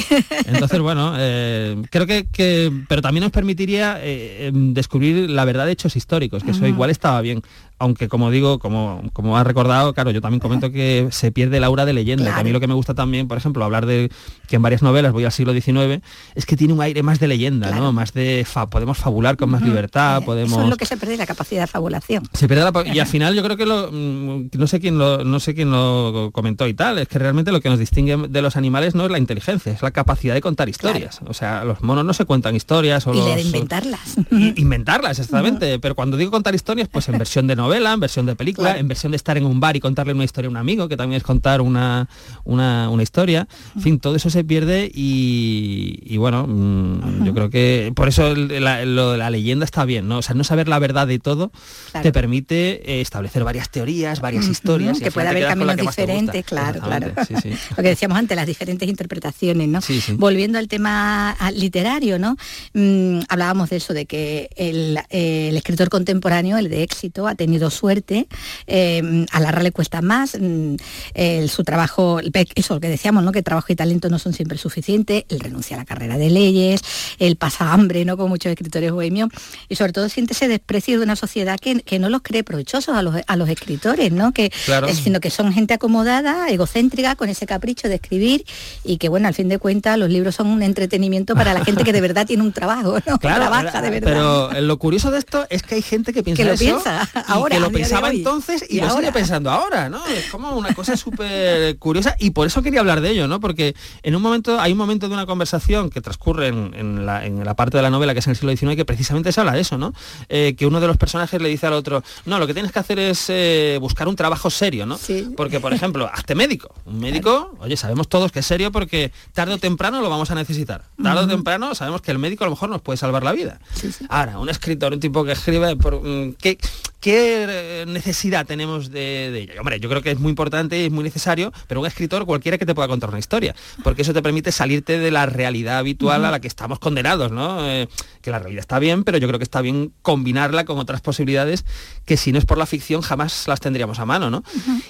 Entonces, 0.47 0.81
bueno, 0.81 1.15
eh, 1.17 1.81
creo 1.91 2.07
que, 2.09 2.27
que- 2.27 2.73
pero 2.89 3.01
también 3.01 3.23
nos 3.23 3.31
permitiría 3.33 3.84
eh, 4.03 4.47
em, 4.47 4.75
descubrir 4.75 5.31
la 5.31 5.45
verdad 5.45 5.67
de 5.67 5.73
hechos 5.73 5.97
históricos, 5.97 6.43
que 6.43 6.51
eso 6.53 6.67
igual 6.67 6.91
estaba 6.91 7.21
bien. 7.21 7.43
Aunque 7.79 8.09
como 8.09 8.31
digo, 8.31 8.59
como, 8.61 9.03
como 9.13 9.37
has 9.37 9.47
recordado, 9.47 9.93
claro, 9.95 10.11
yo 10.13 10.21
también 10.21 10.41
comento 10.41 10.71
que 10.71 11.09
se 11.13 11.33
pierde 11.33 11.57
el 11.57 11.65
aura 11.65 11.85
de 11.85 11.93
leyenda. 11.93 12.33
que 12.35 12.41
a 12.41 12.45
mí 12.45 12.53
lo 12.53 12.61
que 12.61 12.69
me 12.69 12.75
gusta 12.75 12.95
también, 12.95 13.27
por 13.29 13.37
ejemplo, 13.37 13.65
hablar 13.65 13.85
de 13.87 14.11
que 14.49 14.57
en 14.57 14.63
varias 14.63 14.83
novelas 14.83 15.13
voy 15.13 15.25
al 15.25 15.33
siglo 15.33 15.53
XIX, 15.53 16.01
es 16.35 16.47
que 16.47 16.57
tiene 16.57 16.73
un 16.73 16.81
aire 16.81 17.03
más 17.03 17.19
de 17.19 17.27
leyenda, 17.29 17.71
¿no? 17.73 17.93
Más 17.93 18.13
de 18.13 18.45
fa- 18.49 18.71
podemos 18.71 18.97
fabular 18.99 19.37
con 19.37 19.51
más 19.51 19.63
libertad, 19.63 20.23
podemos 20.25 20.53
Eso 20.53 20.63
es 20.63 20.69
lo 20.71 20.77
que 20.77 20.87
se 20.87 20.97
pierde, 20.97 21.17
la 21.17 21.27
capacidad 21.27 21.63
de 21.63 21.67
fabulación. 21.67 22.23
se 22.33 22.47
pierde 22.49 22.63
la 22.71 22.87
y 22.95 22.99
al 23.01 23.07
final 23.07 23.35
yo 23.35 23.43
creo 23.43 23.57
que 23.57 23.67
lo 23.67 23.91
mm, 23.93 24.51
no 24.57 24.67
sé 24.69 24.79
quién 24.81 24.97
lo 24.99 25.25
no 25.25 25.41
sé 25.41 25.55
quién 25.55 25.71
lo 25.71 26.31
comentó 26.33 26.67
y 26.69 26.75
tal, 26.75 26.99
es 26.99 27.09
que 27.09 27.19
realmente 27.19 27.51
lo 27.53 27.61
que 27.61 27.69
nos 27.71 27.79
distingue 27.79 28.17
de 28.29 28.43
los 28.43 28.57
animales 28.57 28.95
no 28.95 29.05
es 29.05 29.11
la 29.11 29.19
inteligencia, 29.19 29.73
es 29.73 29.83
la 29.83 29.91
capacidad 29.91 30.35
de 30.35 30.41
contar 30.41 30.69
historias. 30.69 31.21
O 31.27 31.35
sea, 31.35 31.65
los 31.65 31.83
monos 31.83 32.05
no 32.05 32.13
se 32.15 32.25
cuentan 32.25 32.55
historias 32.55 33.07
o 33.07 33.13
Y 33.15 33.19
la 33.19 33.25
los- 33.25 33.35
de 33.37 33.43
inventarlas. 33.43 34.17
inventarlas 34.31 35.19
exactamente, 35.19 35.79
pero 35.79 35.95
cuando 35.95 36.17
digo 36.17 36.31
contar 36.31 36.55
historias, 36.55 36.89
pues 36.89 37.09
en 37.09 37.19
versión 37.19 37.47
de 37.47 37.57
novela, 37.65 37.93
en 37.93 38.01
versión 38.01 38.27
de 38.27 38.37
película, 38.37 38.69
Claro. 38.71 38.81
en 38.81 38.89
versión 38.89 39.13
de 39.13 39.17
estar 39.17 39.37
en 39.37 39.45
un 39.47 39.59
bar 39.61 39.77
y 39.77 39.81
contarle 39.81 40.13
una 40.13 40.25
historia 40.25 40.49
a 40.49 40.51
un 40.51 40.57
amigo, 40.57 40.89
que 40.89 40.97
también 40.97 41.17
es 41.19 41.23
contar 41.23 41.61
una, 41.61 42.09
una, 42.45 42.89
una 42.91 43.03
historia. 43.03 43.47
En 43.77 43.83
fin, 43.83 43.99
todo 44.01 44.15
eso 44.17 44.31
se 44.31 44.45
pierde 44.45 44.91
y, 44.95 46.01
y 46.05 46.17
bueno, 46.17 46.47
mm, 46.47 47.25
yo 47.25 47.35
creo 47.35 47.51
que 47.51 47.93
por 47.95 48.09
eso 48.09 48.35
la, 48.35 48.85
lo 48.85 49.13
de 49.13 49.19
la 49.19 49.31
leyenda 49.31 49.65
está 49.65 49.85
bien, 49.85 50.09
¿no? 50.09 50.19
O 50.19 50.23
sea, 50.23 50.35
no 50.35 50.45
saber 50.45 50.69
la 50.69 50.79
verdad 50.79 51.07
de 51.07 51.19
todo 51.19 51.51
Claro. 51.91 52.03
te 52.03 52.13
permite 52.13 52.83
eh, 52.93 53.01
establecer 53.01 53.45
varias 53.45 53.71
teorías, 53.71 54.21
varias 54.21 54.47
historias. 54.49 54.99
y 54.99 55.03
que 55.05 55.11
puede 55.11 55.29
haber 55.29 55.47
caminos 55.49 55.77
diferentes, 55.77 56.45
claro, 56.45 56.81
claro. 56.81 57.07
Exactamente, 57.09 57.49
sí, 57.51 57.55
sí. 57.57 57.59
Lo 57.77 57.83
que 57.83 57.89
decíamos 57.91 58.19
antes, 58.19 58.37
las 58.37 58.47
diferentes 58.47 58.89
interpretaciones, 58.89 59.69
¿no? 59.69 59.81
Sí. 59.81 60.01
Volviendo 60.17 60.59
al 60.59 60.69
tema 60.69 61.37
literario, 61.55 62.19
¿no? 62.19 62.37
Mm, 62.75 63.21
hablábamos 63.29 63.71
de 63.71 63.77
eso, 63.77 63.95
de 63.95 64.07
que 64.07 64.49
el, 64.57 64.99
eh, 65.11 65.49
el 65.51 65.57
escritor 65.57 65.89
contemporáneo, 65.89 66.59
el 66.59 66.69
de 66.69 66.83
éxito, 66.83 67.27
ha 67.29 67.35
tenido 67.35 67.54
suerte, 67.71 68.27
eh, 68.67 69.27
a 69.33 69.41
Larra 69.41 69.63
le 69.63 69.73
cuesta 69.73 70.03
más, 70.03 70.35
el- 70.35 71.49
su 71.49 71.65
trabajo, 71.65 72.21
eso 72.55 72.75
lo 72.75 72.81
que 72.81 72.89
decíamos, 72.89 73.23
¿no? 73.25 73.33
Que 73.33 73.43
trabajo 73.43 73.67
y 73.73 73.77
talento 73.77 74.09
no 74.09 74.19
son 74.19 74.33
siempre 74.33 74.59
suficientes, 74.59 75.25
él 75.29 75.41
renuncia 75.41 75.77
a 75.77 75.81
la 75.81 75.85
carrera 75.85 76.17
de 76.19 76.31
leyes, 76.31 76.81
él 77.19 77.37
pasa 77.37 77.73
hambre, 77.73 78.05
¿no? 78.05 78.17
Como 78.17 78.29
muchos 78.29 78.51
escritores 78.53 78.93
bohemios, 78.93 79.29
y 79.69 79.77
sobre 79.77 79.93
todo 79.93 80.09
siente 80.09 80.33
ese 80.33 80.49
desprecio 80.49 80.99
de 80.99 81.05
una 81.05 81.17
sociedad 81.17 81.59
que, 81.59 81.81
que 81.83 81.99
no 81.99 82.09
los 82.09 82.23
cree 82.23 82.45
provechosos 82.45 82.95
a 82.97 83.03
los, 83.03 83.15
a 83.27 83.37
los 83.37 83.49
escritores, 83.49 84.13
¿no? 84.13 84.33
Que, 84.33 84.51
Claro. 84.67 84.89
eh, 84.89 84.95
sino 84.95 85.21
que 85.21 85.31
son 85.31 85.53
gente 85.53 85.75
acomodada, 85.75 86.49
egocéntrica, 86.49 87.17
con 87.17 87.29
ese 87.29 87.47
capricho 87.47 87.89
de 87.89 87.97
escribir 87.97 88.45
y 88.85 88.97
que, 88.99 89.09
bueno, 89.09 89.29
al 89.29 89.35
fin 89.35 89.49
de 89.49 89.59
cuentas 89.59 89.99
los 89.99 90.09
libros 90.11 90.35
son 90.35 90.47
un 90.49 90.63
entretenimiento 90.63 91.35
para 91.35 91.53
la 91.55 91.65
gente 91.65 91.85
que 91.85 91.93
de 91.93 92.01
verdad 92.01 92.27
tiene 92.27 92.43
un 92.43 92.53
trabajo, 92.53 92.99
¿no? 93.07 93.19
Claro, 93.25 93.41
Trabaja 93.49 93.81
de 93.83 93.91
verdad. 93.91 94.09
pero 94.13 94.53
eh, 94.53 94.61
lo 94.63 94.79
curioso 94.79 95.11
de 95.11 95.19
esto 95.19 95.47
es 95.51 95.63
que 95.63 95.77
hay 95.77 95.83
gente 95.83 96.13
que 96.13 96.23
piensa 96.23 96.43
Que 96.43 96.49
lo 96.49 96.55
eso 96.55 96.65
piensa 96.65 97.09
ahora, 97.45 97.57
que 97.57 97.61
lo 97.61 97.71
pensaba 97.71 98.11
entonces 98.11 98.65
y, 98.69 98.77
Y 98.77 98.81
lo 98.81 98.89
sigue 98.89 99.07
ahora. 99.07 99.13
pensando 99.13 99.51
ahora, 99.51 99.89
¿no? 99.89 100.05
Es 100.07 100.27
como 100.31 100.57
una 100.57 100.75
cosa 100.75 100.97
súper 100.97 101.77
curiosa 101.79 102.17
y 102.19 102.31
por 102.31 102.47
eso 102.47 102.63
quería 102.63 102.81
hablar 102.81 103.01
de 103.01 103.11
ello, 103.11 103.29
¿no? 103.29 103.41
Porque 103.41 103.75
en 104.03 104.15
un 104.17 104.23
momento, 104.23 104.61
hay 104.61 104.73
un 104.73 104.79
momento 104.79 105.09
de 105.09 105.15
una 105.15 105.27
conversación 105.27 105.91
que 105.91 106.01
transcurre 106.01 106.49
en, 106.49 106.73
en 106.75 107.07
la, 107.07 107.25
en 107.25 107.45
la 107.45 107.55
parte 107.55 107.77
de 107.77 107.83
la 107.83 107.91
novela 107.91 108.13
que 108.15 108.21
es 108.21 108.27
en 108.27 108.31
el 108.31 108.37
siglo 108.37 108.57
XIX 108.57 108.77
que 108.77 108.85
precisamente 108.85 109.33
se 109.33 109.41
habla 109.41 109.53
de 109.53 109.61
eso, 109.61 109.79
¿no? 109.79 109.93
Eh, 110.29 110.55
que 110.57 110.67
uno 110.67 110.81
de 110.81 110.87
los 110.87 110.97
personajes 110.97 111.41
le 111.41 111.49
dice 111.49 111.67
al 111.67 111.73
otro, 111.75 112.03
no, 112.27 112.39
lo 112.39 112.47
que 112.47 112.55
tienes 112.55 112.73
que 112.73 112.79
hacer 112.79 112.99
es 112.99 113.27
eh, 113.29 113.79
buscar 113.81 114.09
un 114.09 114.17
trabajo 114.17 114.51
serio, 114.51 114.87
¿no? 114.87 114.99
Porque, 115.37 115.61
por 115.61 115.73
ejemplo, 115.73 116.09
hazte 116.13 116.35
médico. 116.35 116.75
Un 116.87 116.99
médico, 117.01 117.55
oye, 117.61 117.77
sabemos 117.77 118.09
todos 118.09 118.33
que 118.33 118.41
es 118.41 118.47
serio 118.47 118.73
porque 118.73 119.13
tarde 119.33 119.55
o 119.55 119.59
temprano 119.59 120.01
lo 120.01 120.11
vamos 120.11 120.31
a 120.31 120.35
necesitar. 120.35 120.85
Tarde 121.03 121.21
o 121.25 121.27
temprano 121.29 121.75
sabemos 121.75 122.03
que 122.03 122.11
el 122.11 122.19
médico 122.19 122.45
a 122.45 122.47
lo 122.47 122.53
mejor 122.53 122.69
nos 122.69 122.81
puede 122.83 122.97
salvar 122.97 123.23
la 123.23 123.33
vida. 123.33 123.61
Ahora, 124.09 124.39
un 124.39 124.49
escritor, 124.49 124.93
un 124.93 125.01
tipo 125.01 125.25
que 125.25 125.33
escribe, 125.33 125.77
por, 125.77 126.03
mm, 126.03 126.35
¿qué, 126.41 126.59
qué, 127.05 127.45
eh, 127.47 127.85
necesidad 127.87 128.47
tenemos 128.47 128.91
de, 128.91 129.31
de 129.31 129.43
ello? 129.43 129.53
Hombre, 129.59 129.79
yo 129.79 129.91
creo 129.91 130.01
que 130.01 130.11
es 130.11 130.19
muy 130.19 130.31
importante 130.31 130.81
y 130.81 130.87
es 130.87 130.91
muy 130.91 131.05
necesario, 131.05 131.53
pero 131.69 131.83
un 131.83 131.87
escritor 131.87 132.25
cualquiera 132.25 132.57
que 132.57 132.65
te 132.65 132.75
pueda 132.75 132.89
contar 132.89 133.11
una 133.11 133.19
historia, 133.19 133.55
porque 133.83 134.01
eso 134.01 134.15
te 134.15 134.23
permite 134.23 134.51
salirte 134.53 134.99
de 134.99 135.11
la 135.11 135.27
realidad 135.27 135.77
habitual 135.77 136.25
a 136.25 136.31
la 136.31 136.41
que 136.41 136.49
estamos 136.49 136.79
condenados, 136.79 137.31
¿no? 137.31 137.69
Eh, 137.69 137.89
que 138.23 138.31
la 138.31 138.39
realidad 138.39 138.61
está 138.61 138.79
bien, 138.79 139.05
pero 139.05 139.19
yo 139.19 139.29
creo 139.29 139.39
que 139.39 139.45
está 139.45 139.61
bien 139.61 139.93
combinarla 140.01 140.65
con 140.65 140.79
otras 140.79 141.03
posibilidades 141.03 141.67
que 142.07 142.17
si 142.17 142.33
no 142.33 142.39
es 142.39 142.47
por 142.47 142.57
la 142.57 142.65
ficción 142.65 143.03
jamás 143.03 143.49
las 143.49 143.61
tendríamos 143.61 143.99
a 143.99 144.07
mano, 144.07 144.31
¿no? 144.31 144.43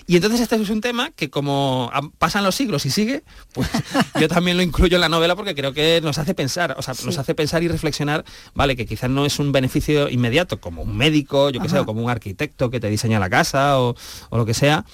Y 0.07 0.15
entonces 0.15 0.41
este 0.41 0.55
es 0.55 0.71
un 0.71 0.81
tema 0.81 1.11
que 1.11 1.31
como 1.31 1.91
pasan 2.19 2.45
los 2.45 2.55
siglos 2.55 2.87
y 2.87 2.91
sigue, 2.91 3.25
pues 3.53 3.69
yo 4.21 4.29
también 4.29 4.57
lo 4.57 4.63
incluyo 4.63 4.99
en 4.99 5.01
la 5.01 5.09
novela 5.09 5.35
porque 5.35 5.57
creo 5.57 5.73
que 5.73 6.01
nos 6.01 6.19
hace 6.19 6.33
pensar, 6.33 6.77
o 6.79 6.83
sea, 6.83 6.95
nos 7.05 7.19
hace 7.19 7.35
pensar 7.35 7.65
y 7.65 7.69
reflexionar, 7.69 8.25
vale, 8.55 8.77
que 8.77 8.87
quizás 8.87 9.11
no 9.11 9.27
es 9.27 9.41
un 9.41 9.51
beneficio 9.51 10.09
inmediato, 10.09 10.61
como 10.61 10.83
un 10.83 10.97
médico, 10.97 11.51
yo 11.51 11.61
que 11.61 11.69
sé, 11.69 11.81
o 11.81 11.85
como 11.85 12.04
un 12.04 12.04
arquitecto 12.11 12.71
que 12.71 12.81
te 12.81 12.89
diseña 12.91 13.19
la 13.19 13.31
casa 13.31 13.81
o, 13.81 13.95
o 14.31 14.37
lo 14.37 14.45
que 14.47 14.55
sea. 14.55 14.85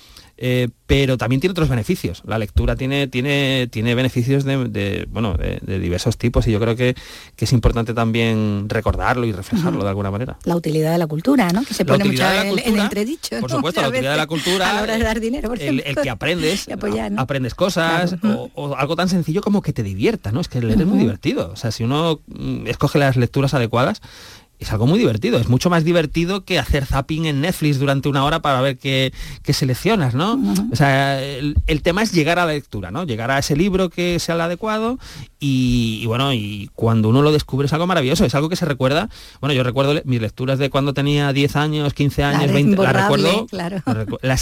eh, 0.43 0.69
pero 0.87 1.17
también 1.19 1.39
tiene 1.39 1.53
otros 1.53 1.69
beneficios. 1.69 2.23
La 2.25 2.37
lectura 2.39 2.75
tiene, 2.75 3.07
tiene, 3.07 3.69
tiene 3.71 3.95
beneficios 3.95 4.43
de, 4.45 4.65
de, 4.69 5.07
bueno, 5.11 5.35
de, 5.35 5.61
de 5.63 5.79
diversos 5.79 6.17
tipos 6.17 6.47
y 6.49 6.51
yo 6.51 6.59
creo 6.59 6.75
que, 6.75 6.97
que 7.37 7.45
es 7.45 7.53
importante 7.53 7.93
también 7.95 8.65
recordarlo 8.69 9.25
y 9.27 9.33
reflejarlo 9.33 9.85
de 9.85 9.89
alguna 9.91 10.11
manera. 10.11 10.39
La 10.45 10.57
utilidad 10.57 10.93
de 10.93 10.99
la 10.99 11.07
cultura, 11.07 11.51
¿no? 11.53 11.63
Que 11.63 11.75
se 11.75 11.85
La 11.85 11.93
pone 11.93 12.07
mucho 12.07 12.25
en, 12.25 12.59
en 12.59 12.79
entredicho. 12.79 13.39
Por 13.39 13.51
¿no? 13.51 13.57
supuesto, 13.57 13.83
la 13.83 13.89
utilidad 13.91 14.13
de 14.13 14.17
la 14.17 14.27
cultura, 14.27 14.71
A 14.71 14.75
la 14.75 14.83
hora 14.83 14.97
de 14.97 15.05
dar 15.05 15.21
dinero, 15.21 15.51
por 15.51 15.61
el, 15.63 15.83
que 16.03 16.11
aprendes, 16.11 16.67
Y 16.69 16.73
apoyar, 16.73 17.13
¿no? 17.13 17.21
aprendes 17.21 17.55
cosas 17.55 18.17
o, 18.25 18.51
o 18.55 18.75
algo 18.77 18.97
tan 18.97 19.09
sencillo 19.11 19.43
como 19.43 19.61
que 19.63 19.73
te 19.75 19.83
divierta, 19.85 20.33
¿no? 20.33 20.41
Es 20.41 20.49
que 20.49 20.61
leer 20.63 20.81
es 20.81 20.87
muy 20.87 20.99
divertido. 20.99 21.51
O 21.53 21.57
sea, 21.57 21.71
si 21.71 21.85
uno 21.85 22.21
mm, 22.27 22.67
escoge 22.67 22.99
las 22.99 23.17
lecturas 23.17 23.53
adecuadas, 23.55 24.01
es 24.61 24.71
algo 24.73 24.87
muy 24.87 24.99
divertido. 24.99 25.39
Es 25.39 25.49
mucho 25.49 25.71
más 25.71 25.85
divertido 25.85 26.45
que 26.45 26.59
hacer 26.59 26.87
zapping 26.87 27.27
en 27.27 27.41
Netflix 27.41 27.79
durante 27.79 28.09
una 28.09 28.25
hora 28.25 28.41
para 28.43 28.61
ver 28.61 28.79
qué, 28.79 29.13
qué 29.43 29.53
seleccionas, 29.53 30.15
¿no? 30.15 30.39
O 30.73 30.77
sea, 30.77 31.21
el, 31.23 31.57
el 31.67 31.83
tema 31.83 32.03
es 32.03 32.13
llegar 32.13 32.39
a 32.39 32.45
la 32.47 32.53
lectura, 32.53 32.91
¿no? 32.91 33.05
Llegar 33.05 33.31
a 33.31 33.39
ese 33.39 33.57
libro 33.57 33.89
que 33.91 34.19
sea 34.19 34.35
el 34.37 34.41
adecuado 34.43 34.99
y, 35.39 36.01
y 36.03 36.07
bueno, 36.07 36.33
y 36.35 36.71
cuando 36.75 37.09
uno 37.09 37.23
lo 37.23 37.33
descubre 37.33 37.67
es 37.67 37.73
algo 37.73 37.87
maravilloso, 37.87 38.25
es 38.25 38.35
algo 38.35 38.49
que 38.49 38.57
se 38.57 38.67
recuerda. 38.67 39.09
Bueno, 39.41 39.55
yo 39.55 39.63
recuerdo 39.65 39.95
le- 39.95 40.03
mis 40.05 40.21
lecturas 40.21 40.59
de 40.59 40.69
cuando 40.71 40.93
tenía 40.93 41.33
10 41.33 41.57
años, 41.57 41.95
15 41.95 42.23
años, 42.25 42.39
Claro, 42.43 42.53
20, 42.55 42.83
la 42.83 42.93
recuerdo. 42.93 43.47
claro. 43.47 43.83
la 43.87 43.95
recu- 44.07 44.19
la 44.23 44.37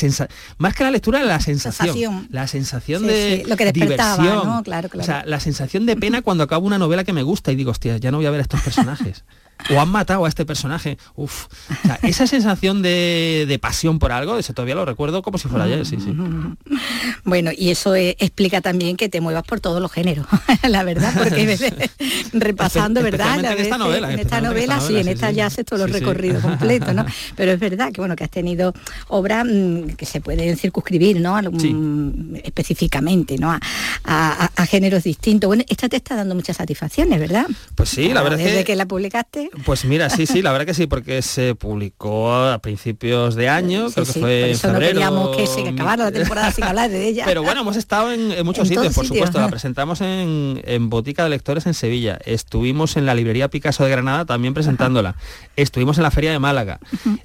más 0.58 0.74
que 0.74 0.82
la 0.84 0.90
lectura, 0.90 1.22
la 1.22 1.38
sensación. 1.40 1.86
Sensación. 1.94 2.28
La 2.30 2.46
sensación 2.48 3.02
Sí, 3.02 3.06
de 3.08 3.42
sí, 3.44 3.48
lo 3.48 3.56
que 3.56 3.64
despertaba, 3.66 4.16
diversión. 4.22 4.46
¿no? 4.48 4.62
Claro, 4.64 4.88
claro. 4.88 5.02
O 5.02 5.06
sea, 5.06 5.24
la 5.26 5.38
sensación 5.38 5.86
de 5.86 5.96
pena 5.96 6.22
cuando 6.22 6.42
acabo 6.44 6.66
una 6.66 6.78
novela 6.78 7.04
que 7.04 7.12
me 7.12 7.22
gusta 7.22 7.52
y 7.52 7.56
digo, 7.56 7.70
hostia, 7.70 7.98
ya 7.98 8.10
no 8.10 8.16
voy 8.16 8.26
a 8.26 8.30
ver 8.30 8.40
a 8.40 8.42
estos 8.42 8.60
personajes. 8.60 9.24
O 9.74 9.80
han 9.80 9.88
matado 9.88 10.07
matado 10.08 10.24
a 10.24 10.28
este 10.28 10.46
personaje. 10.46 10.96
Uf, 11.16 11.46
o 11.70 11.86
sea, 11.86 11.98
esa 12.02 12.26
sensación 12.26 12.80
de, 12.80 13.44
de 13.46 13.58
pasión 13.58 13.98
por 13.98 14.10
algo, 14.10 14.38
ese 14.38 14.54
todavía 14.54 14.74
lo 14.74 14.86
recuerdo 14.86 15.20
como 15.20 15.36
si 15.36 15.48
fuera 15.48 15.64
ayer, 15.66 15.84
sí, 15.84 15.98
sí. 16.00 16.14
Bueno, 17.24 17.50
y 17.56 17.68
eso 17.70 17.94
eh, 17.94 18.16
explica 18.18 18.60
también 18.62 18.96
que 18.96 19.08
te 19.10 19.20
muevas 19.20 19.42
por 19.44 19.60
todos 19.60 19.82
los 19.82 19.92
géneros, 19.92 20.26
la 20.68 20.82
verdad, 20.82 21.12
porque 21.16 21.58
repasando, 22.32 23.02
¿verdad? 23.02 23.38
En 23.38 23.58
esta 23.60 23.76
novela, 23.76 24.12
en 24.12 24.18
esta 24.20 24.40
novela, 24.40 24.80
sí, 24.80 24.96
en 24.96 25.08
esta 25.08 25.30
ya 25.30 25.46
haces 25.46 25.64
todo 25.66 25.84
el 25.84 25.92
recorrido 25.92 26.40
completo, 26.40 26.92
¿no? 26.94 27.04
Pero 27.36 27.52
es 27.52 27.60
verdad 27.60 27.92
que 27.92 28.00
bueno, 28.00 28.16
que 28.16 28.24
has 28.24 28.30
tenido 28.30 28.72
obras 29.08 29.44
mm, 29.46 29.90
que 29.96 30.06
se 30.06 30.20
pueden 30.22 30.56
circunscribir, 30.56 31.20
¿no? 31.20 31.38
Mm, 31.42 32.36
específicamente, 32.44 33.36
¿no? 33.38 33.50
A, 33.50 33.60
a- 34.04 34.50
a 34.56 34.66
géneros 34.66 35.02
distintos. 35.04 35.48
Bueno, 35.48 35.64
esta 35.68 35.88
te 35.88 35.96
está 35.96 36.16
dando 36.16 36.34
muchas 36.34 36.56
satisfacciones, 36.56 37.18
¿verdad? 37.20 37.46
Pues 37.74 37.90
sí, 37.90 38.08
la 38.14 38.22
verdad 38.22 38.38
es 38.40 38.46
Desde 38.46 38.58
que- 38.60 38.64
que 38.72 38.76
la 38.76 38.86
publicaste. 38.86 39.50
Pues 39.64 39.84
mira, 39.84 39.97
sí, 40.10 40.26
sí, 40.26 40.42
la 40.42 40.52
verdad 40.52 40.66
que 40.66 40.74
sí, 40.74 40.86
porque 40.86 41.22
se 41.22 41.54
publicó 41.54 42.34
a 42.34 42.58
principios 42.58 43.34
de 43.34 43.48
año, 43.48 43.90
creo 43.90 44.04
que 44.06 44.12
sí, 44.12 44.20
fue 44.20 44.40
por 44.40 44.48
en 44.48 44.52
no 44.52 44.58
febrero. 44.58 44.92
queríamos 44.92 45.36
que 45.36 45.46
se 45.46 45.68
acabara 45.68 46.04
la 46.04 46.12
temporada 46.12 46.52
sin 46.52 46.64
hablar 46.64 46.90
de 46.90 47.08
ella. 47.08 47.24
Pero 47.26 47.42
bueno, 47.42 47.60
hemos 47.62 47.76
estado 47.76 48.12
en, 48.12 48.32
en 48.32 48.44
muchos 48.44 48.70
En 48.70 48.76
sitios, 48.76 48.94
por 48.94 49.04
sitios, 49.04 49.26
supuesto. 49.26 49.40
La 49.40 49.48
presentamos 49.48 50.00
en, 50.00 50.60
en 50.64 50.88
Botica 50.90 51.24
de 51.24 51.30
Lectores 51.30 51.66
en 51.66 51.74
Sevilla. 51.74 52.18
Estuvimos 52.24 52.96
en 52.96 53.06
la 53.06 53.14
librería 53.14 53.48
Picasso 53.48 53.84
de 53.84 53.90
Granada 53.90 54.24
también 54.24 54.54
presentándola. 54.54 55.16
Estuvimos 55.56 55.96
en 55.98 56.04
la 56.04 56.10
Feria 56.10 56.32
de 56.32 56.38
Málaga. 56.38 56.78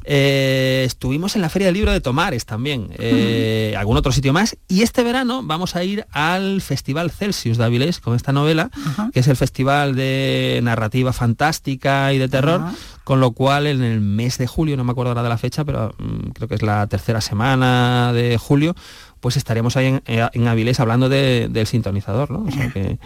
Eh, 0.04 0.84
estuvimos 0.86 1.36
en 1.36 1.42
la 1.42 1.50
Feria 1.50 1.68
del 1.68 1.76
Libro 1.76 1.92
de 1.92 2.02
Tomares 2.02 2.46
también. 2.46 2.90
Eh, 2.98 3.76
algún 3.78 3.98
otro 3.98 4.12
sitio 4.12 4.34
más. 4.34 4.58
Y 4.68 4.82
este 4.82 5.04
verano 5.04 5.42
vamos 5.44 5.76
a 5.76 5.84
ir 5.84 6.06
al 6.12 6.62
Festival 6.62 7.12
Celsius 7.12 7.58
de 7.58 7.66
Avilés 7.66 8.00
con 8.00 8.16
esta 8.16 8.32
novela, 8.32 8.70
que 9.14 9.20
es 9.20 9.28
el 9.28 9.36
festival 9.36 9.96
de 9.96 10.60
narrativa 10.64 11.14
fantástica 11.14 12.14
y 12.14 12.18
de 12.18 12.28
terror. 12.28 12.63
Ajá. 12.68 12.76
Con 13.04 13.20
lo 13.20 13.32
cual 13.32 13.68
en 13.68 13.84
el 13.84 14.00
mes 14.02 14.38
de 14.38 14.48
julio, 14.48 14.78
no 14.78 14.84
me 14.84 14.92
acuerdo 14.92 15.12
ahora 15.12 15.24
de 15.24 15.30
la 15.30 15.38
fecha, 15.38 15.66
pero 15.66 15.94
mm, 15.98 16.30
creo 16.34 16.48
que 16.48 16.56
es 16.56 16.62
la 16.62 16.88
tercera 16.88 17.20
semana 17.22 18.12
de 18.14 18.38
julio, 18.38 18.76
pues 19.20 19.38
estaremos 19.38 19.78
ahí 19.78 19.86
en, 19.88 20.02
eh, 20.06 20.28
en 20.34 20.48
Avilés 20.48 20.80
hablando 20.82 21.08
de- 21.10 21.48
del 21.50 21.66
sintonizador, 21.68 22.30
¿no? 22.32 22.44
O 22.44 22.52
sea 22.52 22.70
que 22.72 23.00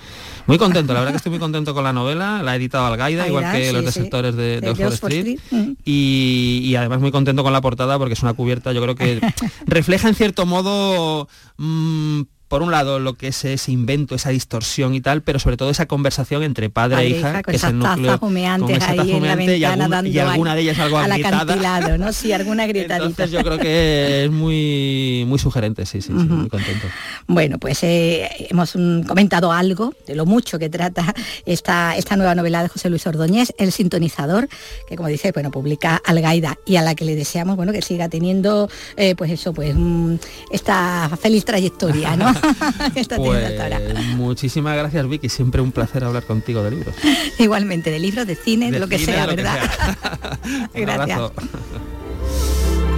muy 0.47 0.57
contento, 0.57 0.93
la 0.93 0.99
verdad 0.99 1.13
que 1.13 1.17
estoy 1.17 1.29
muy 1.31 1.39
contento 1.39 1.73
con 1.75 1.83
la 1.83 1.93
novela, 1.93 2.41
la 2.43 2.51
ha 2.51 2.55
editado 2.55 2.85
Algaida, 2.87 3.27
igual 3.27 3.51
que 3.51 3.71
los 3.71 3.81
sí. 3.81 3.85
desertores 3.85 4.35
de, 4.35 4.61
de 4.61 4.69
Oxford 4.71 4.93
Street. 4.93 5.27
Street, 5.39 5.39
mm. 5.67 5.73
Y, 5.85 6.61
y 6.63 6.75
además 6.75 6.99
muy 7.01 7.11
contento 7.11 7.43
con 7.43 7.53
la 7.53 7.61
portada 7.61 7.97
porque 7.99 8.13
es 8.13 8.23
una 8.23 8.33
cubierta, 8.33 8.71
yo 8.73 8.81
creo 8.81 8.95
que 8.95 9.19
refleja 9.67 10.07
en 10.09 10.15
cierto 10.15 10.45
modo, 10.47 11.27
mm, 11.57 12.21
por 12.47 12.61
un 12.61 12.71
lado, 12.71 12.99
lo 12.99 13.13
que 13.15 13.27
es 13.27 13.43
ese 13.45 13.71
invento, 13.71 14.15
esa 14.15 14.29
distorsión 14.29 14.93
y 14.95 15.01
tal, 15.01 15.21
pero 15.21 15.37
sobre 15.39 15.57
todo 15.57 15.69
esa 15.69 15.85
conversación 15.85 16.43
entre 16.43 16.69
padre, 16.69 16.95
Padre 16.95 17.07
e 17.07 17.15
e 17.15 17.19
hija, 17.19 17.29
hija, 17.31 17.43
que 17.43 17.55
es 17.55 17.63
el 17.63 17.77
núcleo. 17.79 18.17
humeantes 18.21 18.79
con 18.79 18.83
esa 18.89 19.01
ahí 19.01 19.11
en 19.11 19.21
la 19.23 19.33
y, 19.33 19.47
ventana 19.47 19.73
algún- 19.85 19.89
dando 19.91 20.09
y 20.09 20.19
alguna 20.19 20.51
al- 20.51 20.57
de 20.57 20.61
ellas 20.63 20.79
algo 20.79 20.97
al 20.97 21.11
agrietada. 21.11 21.97
¿no? 21.97 22.13
Sí, 22.13 22.31
alguna 22.31 22.65
grietadita. 22.67 23.05
Entonces 23.07 23.31
yo 23.31 23.43
creo 23.43 23.57
que 23.57 24.25
es 24.25 24.31
muy 24.31 25.25
muy 25.27 25.39
sugerente, 25.39 25.85
sí, 25.85 26.01
sí, 26.01 26.07
sí, 26.07 26.13
muy 26.13 26.47
contento. 26.49 26.87
Bueno, 27.27 27.57
pues 27.59 27.83
eh, 27.83 28.29
hemos 28.49 28.75
mm, 28.75 29.01
comentado 29.01 29.51
algo 29.51 29.93
de 30.05 30.15
lo 30.15 30.25
mucho 30.25 30.57
que 30.59 30.69
trata 30.69 31.13
esta, 31.45 31.95
esta 31.97 32.15
nueva 32.15 32.33
novela 32.35 32.63
de 32.63 32.69
José 32.69 32.89
Luis 32.89 33.05
Ordóñez, 33.07 33.53
El 33.57 33.71
sintonizador, 33.71 34.47
que 34.87 34.95
como 34.95 35.09
dice, 35.09 35.31
bueno, 35.33 35.51
publica 35.51 36.01
Algaida 36.05 36.57
y 36.65 36.77
a 36.77 36.81
la 36.81 36.95
que 36.95 37.03
le 37.05 37.15
deseamos, 37.15 37.55
bueno, 37.57 37.71
que 37.73 37.81
siga 37.81 38.07
teniendo, 38.09 38.69
eh, 38.95 39.15
pues 39.15 39.31
eso, 39.31 39.53
pues 39.53 39.75
mm, 39.75 40.15
esta 40.51 41.09
feliz 41.21 41.43
trayectoria, 41.45 42.15
¿no? 42.15 42.33
Pues 43.17 44.05
muchísimas 44.15 44.75
gracias 44.77 45.07
Vicky, 45.07 45.29
siempre 45.29 45.61
un 45.61 45.71
placer 45.71 46.03
hablar 46.03 46.23
contigo 46.23 46.63
de 46.63 46.71
libros. 46.71 46.95
Igualmente, 47.39 47.91
de 47.91 47.99
libros, 47.99 48.27
de 48.27 48.35
cine, 48.35 48.67
de, 48.67 48.71
De 48.73 48.79
lo 48.79 48.87
que 48.87 48.97
cine, 48.99 49.13
sea, 49.13 49.27
que 49.27 49.35
¿verdad? 49.35 49.59
Un 50.73 50.81
Gracias. 50.81 51.17
abrazo. 51.17 51.33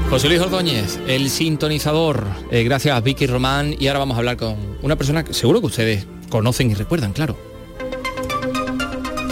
José 0.10 0.28
Luis 0.28 0.42
Ordóñez, 0.42 1.00
el 1.08 1.30
sintonizador. 1.30 2.26
Eh, 2.50 2.64
gracias 2.64 3.04
Vicky 3.04 3.28
Román. 3.28 3.76
Y 3.78 3.88
ahora 3.88 4.00
vamos 4.00 4.16
a 4.16 4.20
hablar 4.20 4.38
con 4.38 4.56
una 4.82 4.96
persona 4.96 5.24
que 5.24 5.34
seguro 5.34 5.60
que 5.60 5.68
ustedes 5.68 6.08
conocen 6.30 6.72
y 6.72 6.74
recuerdan, 6.74 7.14
claro. 7.14 7.38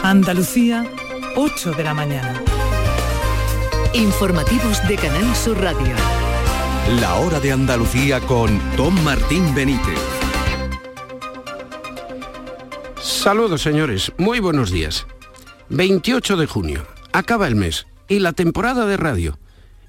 Andalucía, 0.04 0.86
8 1.36 1.72
de 1.72 1.84
la 1.84 1.94
mañana. 1.94 2.42
Informativos 3.94 4.88
de 4.88 4.96
Canal 4.96 5.36
Sur 5.36 5.60
Radio. 5.60 5.96
La 6.96 7.16
hora 7.16 7.42
de 7.42 7.52
Andalucía 7.52 8.22
con 8.22 8.62
Tom 8.78 8.98
Martín 9.04 9.54
Benítez. 9.54 10.00
Saludos 13.02 13.62
señores, 13.62 14.14
muy 14.18 14.40
buenos 14.40 14.72
días. 14.72 15.06
28 15.68 16.38
de 16.38 16.46
junio, 16.46 16.88
acaba 17.12 17.50
el 17.50 17.56
mes 17.56 17.88
y 18.08 18.20
la 18.20 18.32
temporada 18.32 18.86
de 18.86 18.96
radio. 18.96 19.38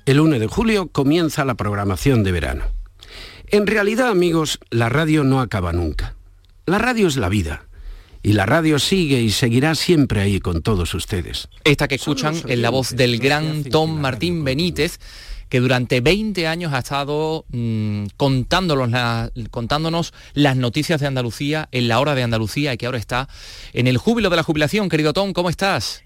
El 0.06 0.18
1 0.18 0.40
de 0.40 0.48
julio 0.48 0.88
comienza 0.88 1.44
la 1.44 1.54
programación 1.54 2.24
de 2.24 2.32
verano. 2.32 2.64
En 3.46 3.68
realidad, 3.68 4.08
amigos, 4.08 4.58
la 4.70 4.88
radio 4.88 5.22
no 5.22 5.40
acaba 5.40 5.72
nunca. 5.72 6.16
La 6.66 6.78
radio 6.78 7.06
es 7.06 7.16
la 7.16 7.28
vida. 7.28 7.68
Y 8.24 8.32
la 8.32 8.44
radio 8.44 8.80
sigue 8.80 9.20
y 9.20 9.30
seguirá 9.30 9.76
siempre 9.76 10.20
ahí 10.20 10.40
con 10.40 10.62
todos 10.62 10.92
ustedes. 10.94 11.48
Esta 11.62 11.86
que 11.86 11.94
escuchan 11.94 12.34
es 12.48 12.58
la 12.58 12.70
voz 12.70 12.96
del 12.96 13.20
gran 13.20 13.62
Tom 13.62 14.00
Martín 14.00 14.42
Benítez, 14.42 14.98
que 15.48 15.60
durante 15.60 16.00
20 16.00 16.46
años 16.46 16.72
ha 16.72 16.78
estado 16.78 17.44
mm, 17.50 18.06
contándonos, 18.16 18.90
contándonos 19.50 20.12
las 20.34 20.56
noticias 20.56 21.00
de 21.00 21.06
Andalucía 21.06 21.68
en 21.72 21.88
la 21.88 22.00
hora 22.00 22.14
de 22.14 22.22
Andalucía 22.22 22.74
y 22.74 22.78
que 22.78 22.86
ahora 22.86 22.98
está 22.98 23.28
en 23.72 23.86
el 23.86 23.98
júbilo 23.98 24.30
de 24.30 24.36
la 24.36 24.42
jubilación. 24.42 24.88
Querido 24.88 25.12
Tom, 25.12 25.32
¿cómo 25.32 25.50
estás? 25.50 26.02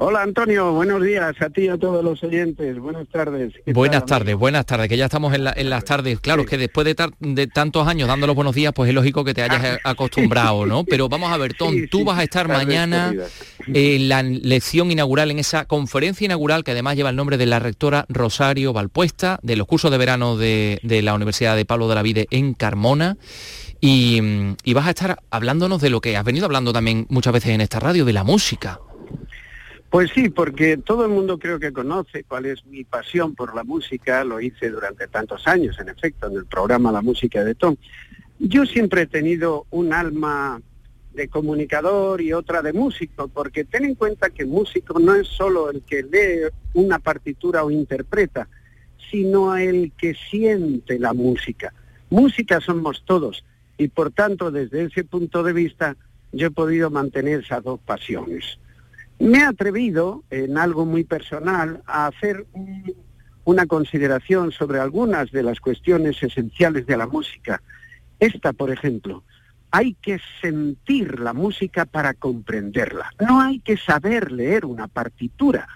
Hola 0.00 0.22
Antonio, 0.22 0.72
buenos 0.72 1.02
días 1.02 1.34
a 1.40 1.50
ti 1.50 1.62
y 1.62 1.68
a 1.68 1.76
todos 1.76 2.04
los 2.04 2.22
oyentes. 2.22 2.78
Buenas 2.78 3.08
tardes. 3.08 3.52
¿Qué 3.66 3.72
Buenas 3.72 4.02
tal, 4.06 4.20
tardes, 4.20 4.36
buenas 4.36 4.64
tardes, 4.64 4.88
que 4.88 4.96
ya 4.96 5.06
estamos 5.06 5.34
en, 5.34 5.42
la- 5.42 5.52
en 5.56 5.68
las 5.70 5.84
tardes. 5.84 6.20
Claro, 6.20 6.42
es 6.42 6.48
que 6.48 6.56
después 6.56 6.84
de, 6.84 7.46
tantos 7.48 7.88
años 7.88 8.06
dando 8.06 8.28
los 8.28 8.36
buenos 8.36 8.54
días, 8.54 8.72
pues 8.72 8.88
es 8.90 8.94
lógico 8.94 9.24
que 9.24 9.34
te 9.34 9.42
hayas 9.42 9.80
a- 9.84 9.90
acostumbrado, 9.90 10.66
¿no? 10.66 10.84
Pero 10.84 11.08
vamos 11.08 11.32
a 11.32 11.36
ver, 11.36 11.54
Tom, 11.58 11.72
Sí, 11.74 11.88
tú 11.88 11.98
sí, 11.98 12.04
vas 12.04 12.18
a 12.20 12.22
estar 12.22 12.46
mañana 12.46 13.06
corridas. 13.06 13.32
en 13.66 14.08
la 14.08 14.22
lección 14.22 14.92
inaugural, 14.92 15.32
en 15.32 15.40
esa 15.40 15.64
conferencia 15.64 16.26
inaugural 16.26 16.62
que 16.62 16.70
además 16.70 16.94
lleva 16.94 17.10
el 17.10 17.16
nombre 17.16 17.36
de 17.36 17.46
la 17.46 17.58
rectora 17.58 18.06
Rosario 18.08 18.72
Valpuesta, 18.72 19.40
de 19.42 19.56
los 19.56 19.66
cursos 19.66 19.90
de 19.90 19.98
verano 19.98 20.36
de, 20.36 20.78
de 20.84 21.02
la 21.02 21.14
Universidad 21.14 21.56
de 21.56 21.64
Pablo 21.64 21.88
de 21.88 21.96
la 21.96 22.02
Vide 22.02 22.28
en 22.30 22.54
Carmona. 22.54 23.16
Y, 23.80 24.20
mm, 24.22 24.56
y 24.62 24.74
vas 24.74 24.86
a 24.86 24.90
estar 24.90 25.18
hablándonos 25.30 25.80
de 25.80 25.90
lo 25.90 26.00
que 26.00 26.16
has 26.16 26.24
venido 26.24 26.44
hablando 26.46 26.72
también 26.72 27.06
muchas 27.10 27.32
veces 27.32 27.50
en 27.50 27.60
esta 27.62 27.80
radio, 27.80 28.04
de 28.04 28.12
la 28.12 28.22
música. 28.22 28.78
Pues 29.90 30.10
sí, 30.14 30.28
porque 30.28 30.76
todo 30.76 31.06
el 31.06 31.10
mundo 31.10 31.38
creo 31.38 31.58
que 31.58 31.72
conoce 31.72 32.24
cuál 32.24 32.44
es 32.44 32.64
mi 32.66 32.84
pasión 32.84 33.34
por 33.34 33.54
la 33.54 33.64
música, 33.64 34.22
lo 34.22 34.38
hice 34.38 34.68
durante 34.68 35.08
tantos 35.08 35.46
años, 35.46 35.78
en 35.80 35.88
efecto, 35.88 36.26
en 36.26 36.36
el 36.36 36.44
programa 36.44 36.92
La 36.92 37.00
Música 37.00 37.42
de 37.42 37.54
Tom. 37.54 37.76
Yo 38.38 38.66
siempre 38.66 39.02
he 39.02 39.06
tenido 39.06 39.66
un 39.70 39.94
alma 39.94 40.60
de 41.14 41.28
comunicador 41.28 42.20
y 42.20 42.34
otra 42.34 42.60
de 42.60 42.74
músico, 42.74 43.28
porque 43.28 43.64
ten 43.64 43.86
en 43.86 43.94
cuenta 43.94 44.28
que 44.28 44.44
músico 44.44 44.98
no 44.98 45.14
es 45.14 45.26
solo 45.26 45.70
el 45.70 45.82
que 45.82 46.02
lee 46.02 46.48
una 46.74 46.98
partitura 46.98 47.64
o 47.64 47.70
interpreta, 47.70 48.46
sino 49.10 49.56
el 49.56 49.92
que 49.96 50.14
siente 50.14 50.98
la 50.98 51.14
música. 51.14 51.72
Música 52.10 52.60
somos 52.60 53.02
todos 53.06 53.42
y 53.78 53.88
por 53.88 54.10
tanto 54.10 54.50
desde 54.50 54.84
ese 54.84 55.04
punto 55.04 55.42
de 55.42 55.52
vista 55.52 55.96
yo 56.32 56.48
he 56.48 56.50
podido 56.50 56.90
mantener 56.90 57.40
esas 57.40 57.64
dos 57.64 57.80
pasiones. 57.80 58.58
Me 59.18 59.38
he 59.38 59.42
atrevido, 59.42 60.22
en 60.30 60.58
algo 60.58 60.86
muy 60.86 61.04
personal, 61.04 61.82
a 61.86 62.06
hacer 62.06 62.46
un- 62.52 62.94
una 63.44 63.66
consideración 63.66 64.52
sobre 64.52 64.78
algunas 64.78 65.30
de 65.32 65.42
las 65.42 65.58
cuestiones 65.60 66.22
esenciales 66.22 66.86
de 66.86 66.96
la 66.96 67.06
música. 67.06 67.62
Esta, 68.20 68.52
por 68.52 68.70
ejemplo, 68.70 69.24
hay 69.70 69.94
que 69.94 70.20
sentir 70.40 71.18
la 71.18 71.32
música 71.32 71.84
para 71.84 72.14
comprenderla. 72.14 73.10
No 73.20 73.40
hay 73.40 73.60
que 73.60 73.76
saber 73.76 74.32
leer 74.32 74.64
una 74.64 74.86
partitura 74.86 75.66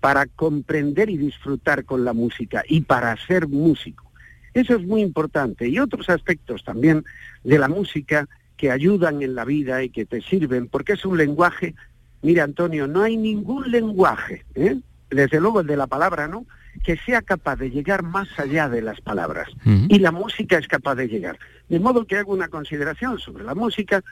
para 0.00 0.26
comprender 0.26 1.10
y 1.10 1.16
disfrutar 1.16 1.84
con 1.84 2.04
la 2.04 2.12
música 2.12 2.64
y 2.68 2.82
para 2.82 3.16
ser 3.26 3.48
músico. 3.48 4.10
Eso 4.54 4.76
es 4.76 4.86
muy 4.86 5.00
importante. 5.00 5.68
Y 5.68 5.78
otros 5.78 6.08
aspectos 6.10 6.64
también 6.64 7.04
de 7.44 7.58
la 7.58 7.68
música 7.68 8.28
que 8.56 8.70
ayudan 8.70 9.22
en 9.22 9.34
la 9.34 9.44
vida 9.44 9.82
y 9.82 9.90
que 9.90 10.04
te 10.04 10.20
sirven, 10.20 10.68
porque 10.68 10.92
es 10.92 11.04
un 11.04 11.16
lenguaje 11.18 11.74
Mira, 12.22 12.44
Antonio, 12.44 12.86
no 12.86 13.02
hay 13.02 13.16
ningún 13.16 13.70
lenguaje, 13.70 14.44
¿eh? 14.54 14.76
desde 15.10 15.40
luego 15.40 15.60
el 15.60 15.66
de 15.66 15.76
la 15.76 15.86
palabra, 15.86 16.28
¿no?, 16.28 16.46
que 16.84 16.96
sea 16.96 17.20
capaz 17.20 17.56
de 17.56 17.70
llegar 17.70 18.02
más 18.02 18.28
allá 18.38 18.68
de 18.68 18.80
las 18.80 19.00
palabras. 19.00 19.48
Y 19.64 19.98
la 19.98 20.10
música 20.10 20.56
es 20.56 20.66
capaz 20.66 20.94
de 20.94 21.06
llegar. 21.06 21.38
De 21.68 21.78
modo 21.78 22.06
que 22.06 22.16
hago 22.16 22.32
una 22.32 22.48
consideración 22.48 23.18
sobre 23.18 23.44
la 23.44 23.54
música. 23.54 24.02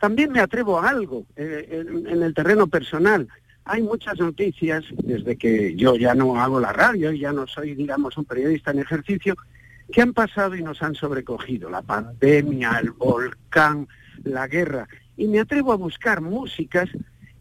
También 0.00 0.32
me 0.32 0.40
atrevo 0.40 0.80
a 0.80 0.88
algo 0.90 1.26
eh, 1.36 1.84
en, 1.86 2.06
en 2.08 2.22
el 2.22 2.34
terreno 2.34 2.66
personal. 2.66 3.28
Hay 3.64 3.82
muchas 3.82 4.18
noticias, 4.18 4.84
desde 5.04 5.36
que 5.36 5.76
yo 5.76 5.94
ya 5.94 6.14
no 6.14 6.40
hago 6.40 6.58
la 6.58 6.72
radio 6.72 7.12
y 7.12 7.20
ya 7.20 7.32
no 7.32 7.46
soy, 7.46 7.74
digamos, 7.74 8.16
un 8.18 8.24
periodista 8.24 8.72
en 8.72 8.80
ejercicio, 8.80 9.36
que 9.92 10.02
han 10.02 10.12
pasado 10.12 10.56
y 10.56 10.62
nos 10.62 10.82
han 10.82 10.96
sobrecogido. 10.96 11.70
La 11.70 11.82
pandemia, 11.82 12.78
el 12.82 12.90
volcán, 12.90 13.86
la 14.24 14.48
guerra. 14.48 14.88
Y 15.16 15.28
me 15.28 15.40
atrevo 15.40 15.72
a 15.72 15.76
buscar 15.76 16.20
músicas 16.20 16.88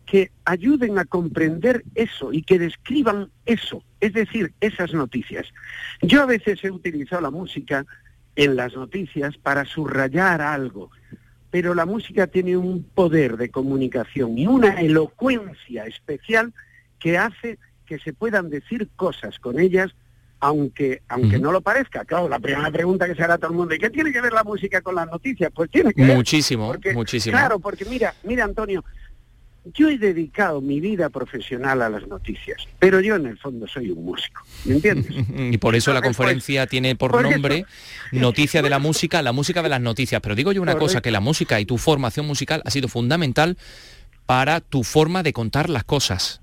que 0.08 0.32
ayuden 0.46 0.98
a 0.98 1.06
comprender 1.06 1.84
eso 1.94 2.32
y 2.32 2.42
que 2.42 2.58
describan 2.58 3.30
eso, 3.46 3.84
es 4.00 4.14
decir, 4.14 4.54
esas 4.62 4.94
noticias. 4.94 5.46
Yo 6.02 6.24
a 6.24 6.26
veces 6.26 6.64
he 6.64 6.72
utilizado 6.72 7.22
la 7.22 7.30
música 7.30 7.86
en 8.36 8.56
las 8.56 8.74
noticias 8.74 9.38
para 9.38 9.66
subrayar 9.66 10.42
algo, 10.42 10.90
pero 11.52 11.76
la 11.76 11.86
música 11.86 12.26
tiene 12.28 12.56
un 12.56 12.84
poder 12.84 13.36
de 13.36 13.50
comunicación 13.50 14.38
y 14.38 14.48
una 14.48 14.80
elocuencia 14.80 15.86
especial 15.86 16.54
que 17.00 17.18
hace 17.18 17.60
que 17.86 18.00
se 18.00 18.14
puedan 18.14 18.50
decir 18.50 18.90
cosas 18.96 19.40
con 19.40 19.60
ellas 19.60 19.94
aunque 20.40 21.02
aunque 21.08 21.40
no 21.40 21.52
lo 21.52 21.62
parezca. 21.62 22.06
Claro, 22.06 22.30
la 22.30 22.40
primera 22.40 22.70
pregunta 22.72 23.08
que 23.08 23.16
se 23.16 23.24
hará 23.24 23.36
a 23.36 23.38
todo 23.38 23.52
el 23.52 23.58
mundo, 23.58 23.74
¿y 23.74 23.80
qué 23.80 23.90
tiene 23.90 24.12
que 24.12 24.22
ver 24.22 24.34
la 24.34 24.44
música 24.44 24.82
con 24.82 24.96
las 24.96 25.08
noticias? 25.08 25.52
Pues 25.54 25.70
tiene 25.70 25.94
que 25.94 26.06
ver. 26.06 26.16
Muchísimo, 26.16 26.74
muchísimo. 26.94 27.36
Claro, 27.36 27.60
porque 27.60 27.86
mira, 27.86 28.14
mira 28.24 28.46
Antonio, 28.46 28.86
yo 29.74 29.90
he 29.90 29.98
dedicado 29.98 30.62
mi 30.62 30.80
vida 30.80 31.10
profesional 31.10 31.82
a 31.82 31.90
las 31.90 32.08
noticias, 32.08 32.68
pero 32.80 33.00
yo 33.00 33.16
en 33.16 33.26
el 33.26 33.38
fondo 33.38 33.68
soy 33.68 33.92
un 33.92 34.06
músico, 34.06 34.44
¿me 34.66 34.76
entiendes? 34.76 35.12
y 35.54 35.58
por 35.58 35.76
eso 35.76 35.94
la 35.94 36.02
conferencia 36.02 36.68
tiene 36.68 36.96
por, 36.96 37.22
nombre 37.22 37.66
Noticia 38.12 38.62
de 38.62 38.70
la 38.70 38.80
música, 38.80 39.22
la 39.22 39.32
música 39.32 39.62
de 39.62 39.70
las 39.70 39.82
noticias. 39.82 40.22
Pero 40.22 40.36
digo 40.36 40.52
yo 40.52 40.62
una 40.62 40.78
cosa, 40.78 41.02
que 41.02 41.12
la 41.12 41.20
música 41.20 41.60
y 41.60 41.66
tu 41.66 41.78
formación 41.78 42.26
musical 42.26 42.62
ha 42.66 42.72
sido 42.72 42.88
fundamental 42.88 43.58
para 44.26 44.62
tu 44.62 44.84
forma 44.84 45.24
de 45.24 45.34
contar 45.34 45.70
las 45.70 45.84
cosas. 45.84 46.42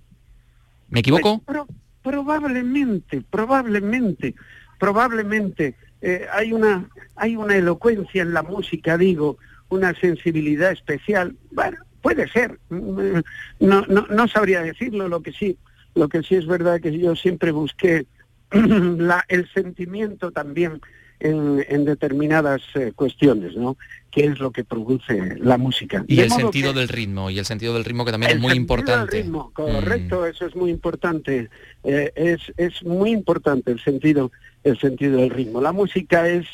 ¿Me 0.89 1.01
equivoco? 1.01 1.43
Pues, 1.45 1.61
probablemente, 2.03 3.23
probablemente, 3.31 4.35
probablemente 4.79 5.75
eh, 6.03 6.27
hay 6.33 6.53
una 6.53 6.89
hay 7.17 7.37
una 7.37 7.57
elocuencia 7.57 8.23
en 8.23 8.35
la 8.35 8.43
música, 8.43 8.99
digo, 8.99 9.39
una 9.69 9.95
sensibilidad 9.95 10.73
especial. 10.73 11.37
Bueno, 11.51 11.79
puede 12.05 12.29
ser. 12.29 12.61
Mm, 12.69 13.21
no, 13.61 13.87
no, 13.87 14.07
no 14.09 14.29
sabría 14.29 14.63
decirlo. 14.63 15.09
Lo 15.09 15.23
que 15.23 15.33
sí, 15.33 15.57
lo 15.95 16.09
que 16.09 16.23
sí 16.23 16.35
es 16.35 16.47
verdad 16.47 16.81
que 16.81 16.97
yo 16.97 17.17
siempre 17.17 17.51
busqué 17.51 18.07
la, 18.53 19.25
el 19.29 19.49
sentimiento 19.53 20.31
también 20.31 20.83
en, 21.21 21.87
determinadas 21.87 22.61
eh, 22.75 22.93
cuestiones, 22.95 23.57
¿no? 23.57 23.79
¿Qué 24.11 24.27
es 24.27 24.39
lo 24.39 24.51
que 24.51 24.65
produce 24.65 25.37
la 25.39 25.57
música? 25.57 26.05
Y 26.07 26.21
el 26.21 26.31
sentido 26.31 26.75
del 26.75 26.89
ritmo, 26.89 27.31
y 27.31 27.39
el 27.39 27.47
sentido 27.47 27.73
del 27.73 27.85
ritmo 27.85 28.05
que 28.05 28.11
también 28.11 28.33
es 28.33 28.41
muy 28.41 28.53
importante. 28.53 29.17
Del 29.17 29.25
ritmo, 29.25 29.51
correcto, 29.55 30.21
mm. 30.21 30.27
eso 30.27 30.47
es 30.47 30.55
muy 30.55 30.71
importante. 30.71 31.49
Eh, 31.85 32.13
es, 32.15 32.41
es 32.59 32.83
muy 32.85 33.13
importante 33.13 33.73
el 33.73 33.81
sentido, 33.81 34.31
el 34.63 34.79
sentido 34.79 35.17
del 35.17 35.31
ritmo. 35.31 35.63
La 35.63 35.73
música 35.73 36.29
es 36.29 36.47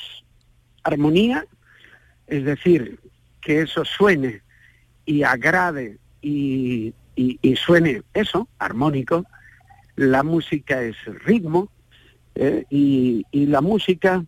armonía, 0.85 1.45
es 2.29 2.45
decir, 2.45 3.01
que 3.41 3.63
eso 3.63 3.85
suene 3.85 4.43
y 5.05 5.23
agrade 5.23 5.99
y, 6.23 6.95
y, 7.17 7.57
suene 7.57 8.03
eso, 8.15 8.49
armónico. 8.59 9.25
La 9.97 10.23
música 10.23 10.83
es 10.83 10.97
ritmo 11.25 11.71
eh, 12.35 12.65
y, 12.71 13.25
y 13.31 13.47
la 13.47 13.61
música 13.61 14.25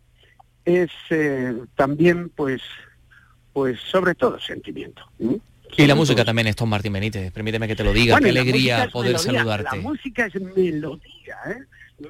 es 0.64 0.90
eh, 1.10 1.54
también, 1.76 2.30
pues, 2.30 2.62
pues 3.52 3.80
sobre 3.80 4.14
todo 4.14 4.38
sentimiento. 4.40 5.02
Y 5.76 5.86
la 5.86 5.94
música 5.94 6.24
también 6.24 6.48
es 6.48 6.56
Tom 6.56 6.68
Martín 6.68 6.92
Benítez, 6.92 7.32
permíteme 7.32 7.66
que 7.66 7.76
te 7.76 7.84
lo 7.84 7.92
diga, 7.92 8.18
qué 8.18 8.28
alegría 8.28 8.88
poder 8.92 9.18
saludarte. 9.18 9.76
La 9.76 9.82
música 9.82 10.26
es 10.26 10.34
melodía, 10.40 11.36
¿eh? 11.46 11.62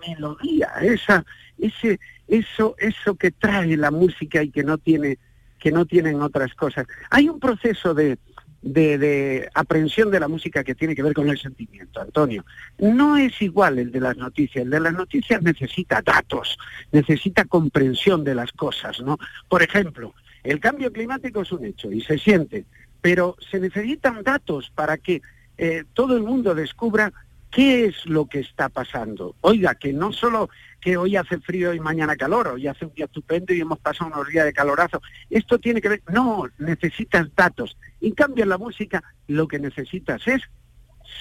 melodía, 0.07 0.69
esa, 0.81 1.25
ese, 1.59 2.01
eso, 2.27 2.75
eso 2.79 3.15
que 3.15 3.31
trae 3.31 3.77
la 3.77 3.91
música 3.91 4.43
y 4.43 4.51
que 4.51 4.65
no 4.65 4.79
tiene, 4.79 5.19
que 5.59 5.71
no 5.71 5.87
tienen 5.87 6.21
otras 6.21 6.55
cosas. 6.55 6.87
Hay 7.11 7.29
un 7.29 7.39
proceso 7.39 7.95
de, 7.95 8.19
de, 8.63 8.97
de, 8.97 9.49
aprehensión 9.55 10.11
de 10.11 10.21
la 10.21 10.29
música 10.29 10.65
que 10.65 10.75
tiene 10.75 10.95
que 10.95 11.03
ver 11.03 11.13
con 11.13 11.29
el 11.29 11.39
sentimiento, 11.39 12.01
Antonio. 12.01 12.45
No 12.79 13.17
es 13.17 13.41
igual 13.43 13.79
el 13.79 13.91
de 13.91 14.01
las 14.01 14.17
noticias. 14.17 14.65
El 14.65 14.71
de 14.71 14.81
las 14.81 14.95
noticias 14.95 15.43
necesita 15.43 16.01
datos, 16.01 16.59
necesita 16.93 17.45
comprensión 17.45 18.25
de 18.25 18.35
las 18.35 18.53
cosas, 18.53 19.01
¿no? 19.01 19.19
Por 19.49 19.63
ejemplo, 19.63 20.15
el 20.45 20.61
cambio 20.61 20.93
climático 20.93 21.43
es 21.43 21.53
un 21.53 21.65
hecho 21.65 21.91
y 21.91 22.01
se 22.01 22.19
siente, 22.19 22.65
pero 23.01 23.37
se 23.51 23.61
necesitan 23.61 24.23
datos 24.23 24.71
para 24.75 24.97
que 24.97 25.23
eh, 25.59 25.85
todo 25.93 26.17
el 26.17 26.23
mundo 26.23 26.55
descubra 26.55 27.13
qué 27.53 27.84
es 27.84 28.07
lo 28.07 28.26
que 28.26 28.40
está 28.40 28.68
pasando. 28.68 29.36
Oiga, 29.42 29.76
que 29.76 29.92
no 29.92 30.12
solo 30.12 30.50
que 30.80 30.96
hoy 30.96 31.16
hace 31.16 31.38
frío 31.38 31.72
y 31.72 31.78
mañana 31.78 32.16
calor, 32.16 32.48
hoy 32.48 32.66
hace 32.66 32.86
un 32.86 32.94
día 32.94 33.05
estupendo 33.05 33.53
y 33.55 33.61
hemos 33.61 33.78
pasado 33.78 34.11
unos 34.12 34.26
días 34.26 34.46
de 34.46 34.53
calorazo. 34.53 35.00
Esto 35.30 35.59
tiene 35.59 35.80
que 35.80 35.90
ver, 35.90 36.03
no, 36.11 36.48
necesitas 36.59 37.28
datos. 37.36 37.76
En 38.00 38.12
cambio, 38.12 38.42
en 38.42 38.48
la 38.48 38.59
música 38.59 39.05
lo 39.28 39.46
que 39.46 39.61
necesitas 39.61 40.26
es 40.26 40.42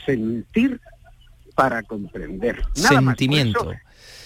sentir 0.06 0.80
para 1.54 1.84
comprender. 1.84 2.64
Nada 2.78 3.02
Sentimiento. 3.02 3.66
Más. 3.66 3.78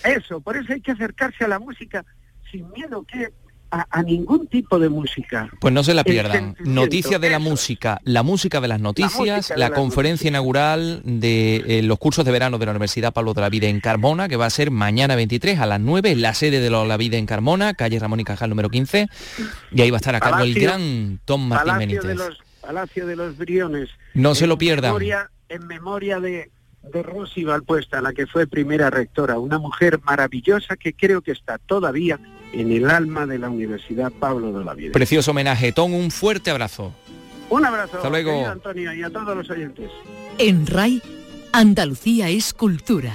eso, 0.03 0.17
eso, 0.17 0.41
por 0.41 0.55
eso 0.55 0.71
hay 0.71 0.81
que 0.81 0.91
acercarse 0.91 1.43
a 1.43 1.49
la 1.49 1.59
música 1.59 2.05
sin 2.51 2.71
miedo 2.71 3.03
que 3.03 3.33
a, 3.71 4.03
ningún 4.03 4.47
tipo 4.47 4.79
de 4.79 4.89
música. 4.89 5.49
Pues 5.59 5.73
no 5.73 5.83
se 5.83 5.93
la 5.93 6.03
pierdan. 6.03 6.55
Noticias 6.59 7.19
de 7.19 7.29
la 7.29 7.39
música, 7.39 7.99
la 8.03 8.23
música 8.23 8.61
de 8.61 8.67
las 8.67 8.79
noticias, 8.79 9.53
la, 9.55 9.71
conferencia 9.71 10.27
inaugural 10.27 11.01
de 11.03 11.57
eh, 11.67 11.81
los 11.81 11.97
cursos 11.99 12.23
de 12.25 12.31
verano 12.31 12.57
de 12.57 12.65
la 12.65 12.71
Universidad 12.71 13.13
Pablo 13.13 13.33
de 13.33 13.41
la 13.41 13.49
Vida 13.49 13.67
en 13.67 13.79
Carmona, 13.81 14.29
que 14.29 14.37
va 14.37 14.45
a 14.45 14.49
ser 14.49 14.71
mañana 14.71 15.15
23 15.15 15.59
a 15.59 15.65
las 15.65 15.79
9 15.79 16.11
en 16.11 16.21
la 16.21 16.33
sede 16.33 16.59
de 16.59 16.69
la 16.69 16.97
Vida 16.97 17.17
en 17.17 17.25
Carmona, 17.25 17.73
calle 17.73 17.99
Ramón 17.99 18.19
y 18.19 18.23
Cajal 18.23 18.49
número 18.49 18.69
15, 18.69 19.07
y 19.71 19.81
ahí 19.81 19.91
va 19.91 19.97
a 19.97 19.99
estar 19.99 20.15
a 20.15 20.19
cargo 20.19 20.43
el 20.43 20.53
gran 20.53 21.19
Tom 21.25 21.47
Martín 21.47 21.67
Palacio 21.67 21.79
Benítez. 21.79 22.07
De 22.07 22.15
los, 22.15 22.39
Palacio 22.61 23.07
de 23.07 23.15
los 23.15 23.37
Briones. 23.37 23.89
No 24.13 24.35
se 24.35 24.47
lo 24.47 24.57
pierdan. 24.57 24.95
en 25.49 25.67
memoria 25.67 26.19
de 26.19 26.51
de 26.91 27.03
Rosy 27.03 27.43
Valpuesta, 27.43 28.01
la 28.01 28.13
que 28.13 28.27
fue 28.27 28.47
primera 28.47 28.89
rectora, 28.89 29.39
una 29.39 29.57
mujer 29.57 29.99
maravillosa 30.03 30.75
que 30.75 30.93
creo 30.93 31.21
que 31.21 31.31
está 31.31 31.57
todavía 31.57 32.19
en 32.53 32.71
el 32.71 32.89
alma 32.89 33.25
de 33.25 33.39
la 33.39 33.49
Universidad 33.49 34.11
Pablo 34.11 34.51
de 34.57 34.63
la 34.63 34.73
Vida. 34.73 34.91
Precioso 34.93 35.31
homenaje. 35.31 35.71
Tom, 35.71 35.93
un 35.93 36.11
fuerte 36.11 36.51
abrazo. 36.51 36.93
Un 37.49 37.65
abrazo, 37.65 37.97
Hasta 37.97 38.09
luego. 38.09 38.45
Antonio, 38.47 38.93
y 38.93 39.03
a 39.03 39.09
todos 39.09 39.35
los 39.35 39.49
oyentes. 39.49 39.91
En 40.37 40.65
RAI, 40.65 41.01
Andalucía 41.51 42.29
es 42.29 42.53
cultura. 42.53 43.13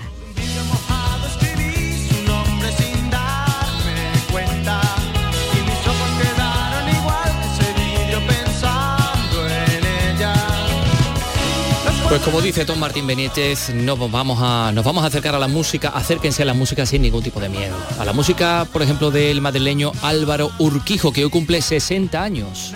Pues 12.11 12.23
como 12.23 12.41
dice 12.41 12.65
Tom 12.65 12.81
Martín 12.81 13.07
Benítez, 13.07 13.73
nos 13.73 14.11
vamos, 14.11 14.41
a, 14.43 14.73
nos 14.75 14.85
vamos 14.85 15.05
a 15.05 15.07
acercar 15.07 15.37
a 15.37 15.39
la 15.39 15.47
música, 15.47 15.91
acérquense 15.91 16.43
a 16.43 16.45
la 16.45 16.55
música 16.55 16.85
sin 16.85 17.03
ningún 17.03 17.23
tipo 17.23 17.39
de 17.39 17.49
miedo. 17.49 17.77
A 18.01 18.05
la 18.05 18.13
música, 18.13 18.67
por 18.73 18.83
ejemplo, 18.83 19.13
del 19.13 19.41
madrileño 19.41 19.93
Álvaro 20.03 20.51
Urquijo, 20.59 21.13
que 21.13 21.25
hoy 21.25 21.31
cumple 21.31 21.63
60 21.63 22.21
años. 22.21 22.75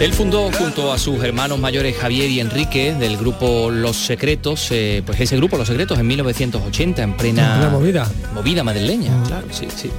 Él 0.00 0.14
fundó 0.14 0.50
junto 0.50 0.94
a 0.94 0.98
sus 0.98 1.22
hermanos 1.22 1.58
mayores 1.58 1.94
Javier 1.94 2.30
y 2.30 2.40
Enrique 2.40 2.94
del 2.94 3.18
grupo 3.18 3.70
Los 3.70 3.98
Secretos, 3.98 4.68
eh, 4.70 5.02
pues 5.04 5.20
ese 5.20 5.36
grupo 5.36 5.58
Los 5.58 5.68
Secretos 5.68 5.98
en 5.98 6.06
1980 6.06 7.02
en 7.02 7.16
plena 7.18 7.68
movida, 7.70 8.10
movida 8.32 8.64
madrileña, 8.64 9.14
mm. 9.14 9.26
claro, 9.26 9.46
sí, 9.50 9.68
sí. 9.76 9.90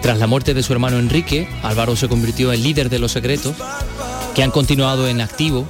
Tras 0.00 0.18
la 0.18 0.26
muerte 0.26 0.54
de 0.54 0.62
su 0.62 0.72
hermano 0.72 0.98
Enrique, 0.98 1.46
Álvaro 1.62 1.96
se 1.96 2.08
convirtió 2.08 2.50
en 2.50 2.62
líder 2.62 2.88
de 2.88 2.98
Los 2.98 3.12
Secretos, 3.12 3.54
que 4.34 4.42
han 4.42 4.50
continuado 4.50 5.06
en 5.06 5.20
activo. 5.20 5.66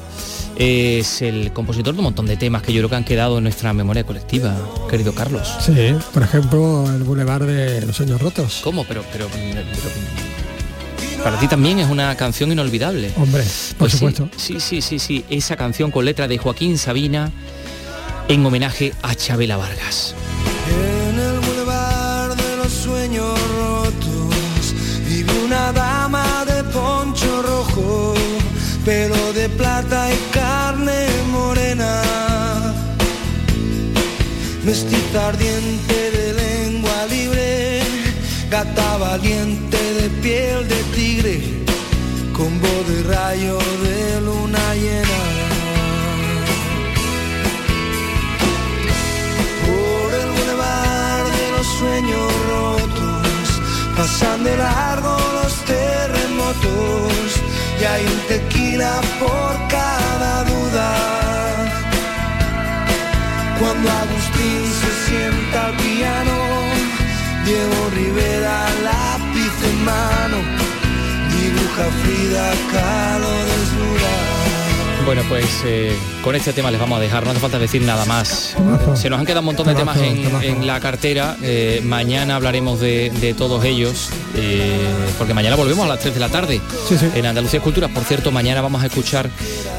Es 0.54 1.20
el 1.20 1.52
compositor 1.52 1.94
de 1.94 1.98
un 1.98 2.04
montón 2.04 2.26
de 2.26 2.36
temas 2.36 2.62
que 2.62 2.72
yo 2.72 2.78
creo 2.82 2.90
que 2.90 2.96
han 2.96 3.04
quedado 3.04 3.38
en 3.38 3.44
nuestra 3.44 3.72
memoria 3.72 4.04
colectiva, 4.04 4.54
querido 4.88 5.12
Carlos. 5.12 5.52
Sí, 5.58 5.96
por 6.14 6.22
ejemplo, 6.22 6.84
el 6.94 7.02
Boulevard 7.02 7.46
de 7.46 7.84
los 7.84 7.96
Sueños 7.96 8.20
Rotos. 8.20 8.60
¿Cómo? 8.62 8.84
pero, 8.84 9.02
pero 9.10 9.26
para 11.22 11.38
ti 11.38 11.46
también 11.46 11.78
es 11.78 11.88
una 11.88 12.16
canción 12.16 12.50
inolvidable. 12.52 13.12
Hombre, 13.16 13.42
por 13.42 13.78
pues 13.78 13.92
supuesto. 13.92 14.28
Sí, 14.36 14.60
sí, 14.60 14.82
sí, 14.82 14.98
sí, 14.98 15.24
esa 15.30 15.56
canción 15.56 15.90
con 15.90 16.04
letra 16.04 16.28
de 16.28 16.38
Joaquín 16.38 16.78
Sabina 16.78 17.30
en 18.28 18.44
homenaje 18.44 18.92
a 19.02 19.14
Chabela 19.14 19.56
Vargas. 19.56 20.14
En 20.68 21.18
el 21.18 21.38
boulevard 21.40 22.36
de 22.36 22.56
los 22.56 22.72
sueños 22.72 23.38
rotos 23.56 24.74
vive 25.08 25.32
una 25.44 25.72
dama 25.72 26.44
de 26.44 26.64
poncho 26.64 27.42
rojo, 27.42 28.14
pelo 28.84 29.32
de 29.32 29.48
plata 29.48 30.12
y 30.12 30.32
carne 30.32 31.06
morena, 31.30 32.02
mestiza 34.64 35.28
ardiente 35.28 36.11
gata 38.52 38.98
valiente 38.98 39.78
de 39.94 40.10
piel 40.20 40.68
de 40.68 40.80
tigre, 40.94 41.40
con 42.36 42.50
voz 42.60 42.84
de 42.86 43.02
rayo 43.14 43.56
de 43.84 44.20
luna 44.20 44.74
llena. 44.74 45.20
Por 49.66 50.08
el 50.22 50.28
bulevar 50.36 51.24
de 51.38 51.46
los 51.56 51.66
sueños 51.78 52.28
rotos, 52.52 53.46
pasando 53.96 54.54
largo 54.54 55.16
los 55.38 55.54
terremotos, 55.64 57.22
y 57.80 57.84
hay 57.84 58.04
un 58.04 58.20
tequila 58.32 59.00
por 59.18 59.52
cada 59.76 60.44
duda. 60.44 60.88
Cuando 63.58 63.90
Agustín 63.90 64.62
se 64.80 64.90
sienta 65.06 65.66
al 65.68 65.76
piano, 65.76 66.41
Diego 67.44 67.90
Rivera 67.94 68.66
lápiz 68.84 69.52
en 69.68 69.84
mano, 69.84 70.36
dibuja 71.30 71.84
Frida 72.02 72.52
Kahlo 72.72 73.28
desnuda. 73.30 74.08
Bueno, 75.04 75.22
pues 75.28 75.44
eh, 75.66 75.92
con 76.22 76.36
este 76.36 76.52
tema 76.52 76.70
les 76.70 76.78
vamos 76.80 76.96
a 76.98 77.00
dejar, 77.00 77.24
no 77.24 77.30
hace 77.32 77.40
falta 77.40 77.58
decir 77.58 77.82
nada 77.82 78.04
más. 78.04 78.54
Se 78.94 79.10
nos 79.10 79.18
han 79.18 79.26
quedado 79.26 79.40
un 79.40 79.46
montón 79.46 79.66
de 79.66 79.74
temas 79.74 79.96
en, 79.98 80.24
en 80.42 80.64
la 80.66 80.78
cartera. 80.78 81.36
eh, 81.42 81.80
mañana 81.84 82.36
hablaremos 82.36 82.78
de, 82.78 83.10
de 83.10 83.34
todos 83.34 83.64
ellos, 83.64 84.10
eh, 84.36 84.78
porque 85.18 85.34
mañana 85.34 85.56
volvemos 85.56 85.84
a 85.84 85.88
las 85.88 85.98
3 85.98 86.14
de 86.14 86.20
la 86.20 86.28
tarde 86.28 86.60
en 87.16 87.26
Andalucía 87.26 87.58
Cultura. 87.58 87.88
Por 87.88 88.04
cierto, 88.04 88.30
mañana 88.30 88.60
vamos 88.60 88.80
a 88.80 88.86
escuchar 88.86 89.28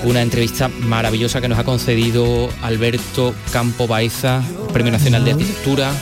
una 0.03 0.22
entrevista 0.22 0.68
maravillosa 0.68 1.39
que 1.39 1.47
nos 1.47 1.57
ha 1.57 1.64
concedido 1.64 2.49
Alberto 2.61 3.34
Campo 3.53 3.88
Baeza, 3.88 4.41
Premio 4.74 4.91
Nacional 4.91 5.24
de 5.24 5.32
Arquitectura. 5.32 5.93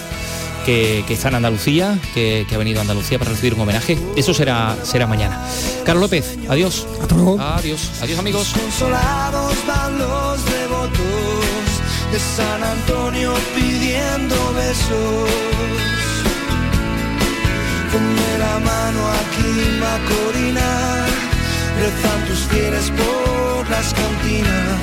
Que, 0.65 1.03
que 1.07 1.15
está 1.15 1.29
en 1.29 1.35
Andalucía, 1.35 1.97
que, 2.13 2.45
que 2.47 2.55
ha 2.55 2.57
venido 2.57 2.79
a 2.79 2.81
Andalucía 2.81 3.17
para 3.17 3.31
recibir 3.31 3.55
un 3.55 3.61
homenaje. 3.61 3.97
Eso 4.15 4.33
será, 4.33 4.77
será 4.83 5.07
mañana. 5.07 5.43
Carlos 5.83 6.03
López, 6.03 6.37
adiós. 6.47 6.85
Adiós. 7.39 7.89
Adiós 8.01 8.19
amigos. 8.19 8.53
Consolados 8.53 9.55
van 9.65 9.97
los 9.97 10.45
devotos 10.45 11.01
de 12.11 12.19
San 12.19 12.63
Antonio 12.63 13.33
pidiendo 13.55 14.53
besos. 14.53 15.29
Ponme 17.91 18.37
la 18.37 18.59
mano 18.59 19.01
aquí, 19.19 19.51
Macorina, 19.79 21.05
rezan 21.81 22.25
tus 22.27 22.39
fieles 22.51 22.91
por 22.91 23.69
las 23.69 23.93
cantinas, 23.93 24.79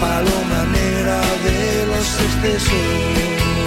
paloma 0.00 0.64
negra 0.72 1.20
de 1.44 1.86
los 1.86 2.06
excesos. 2.26 3.57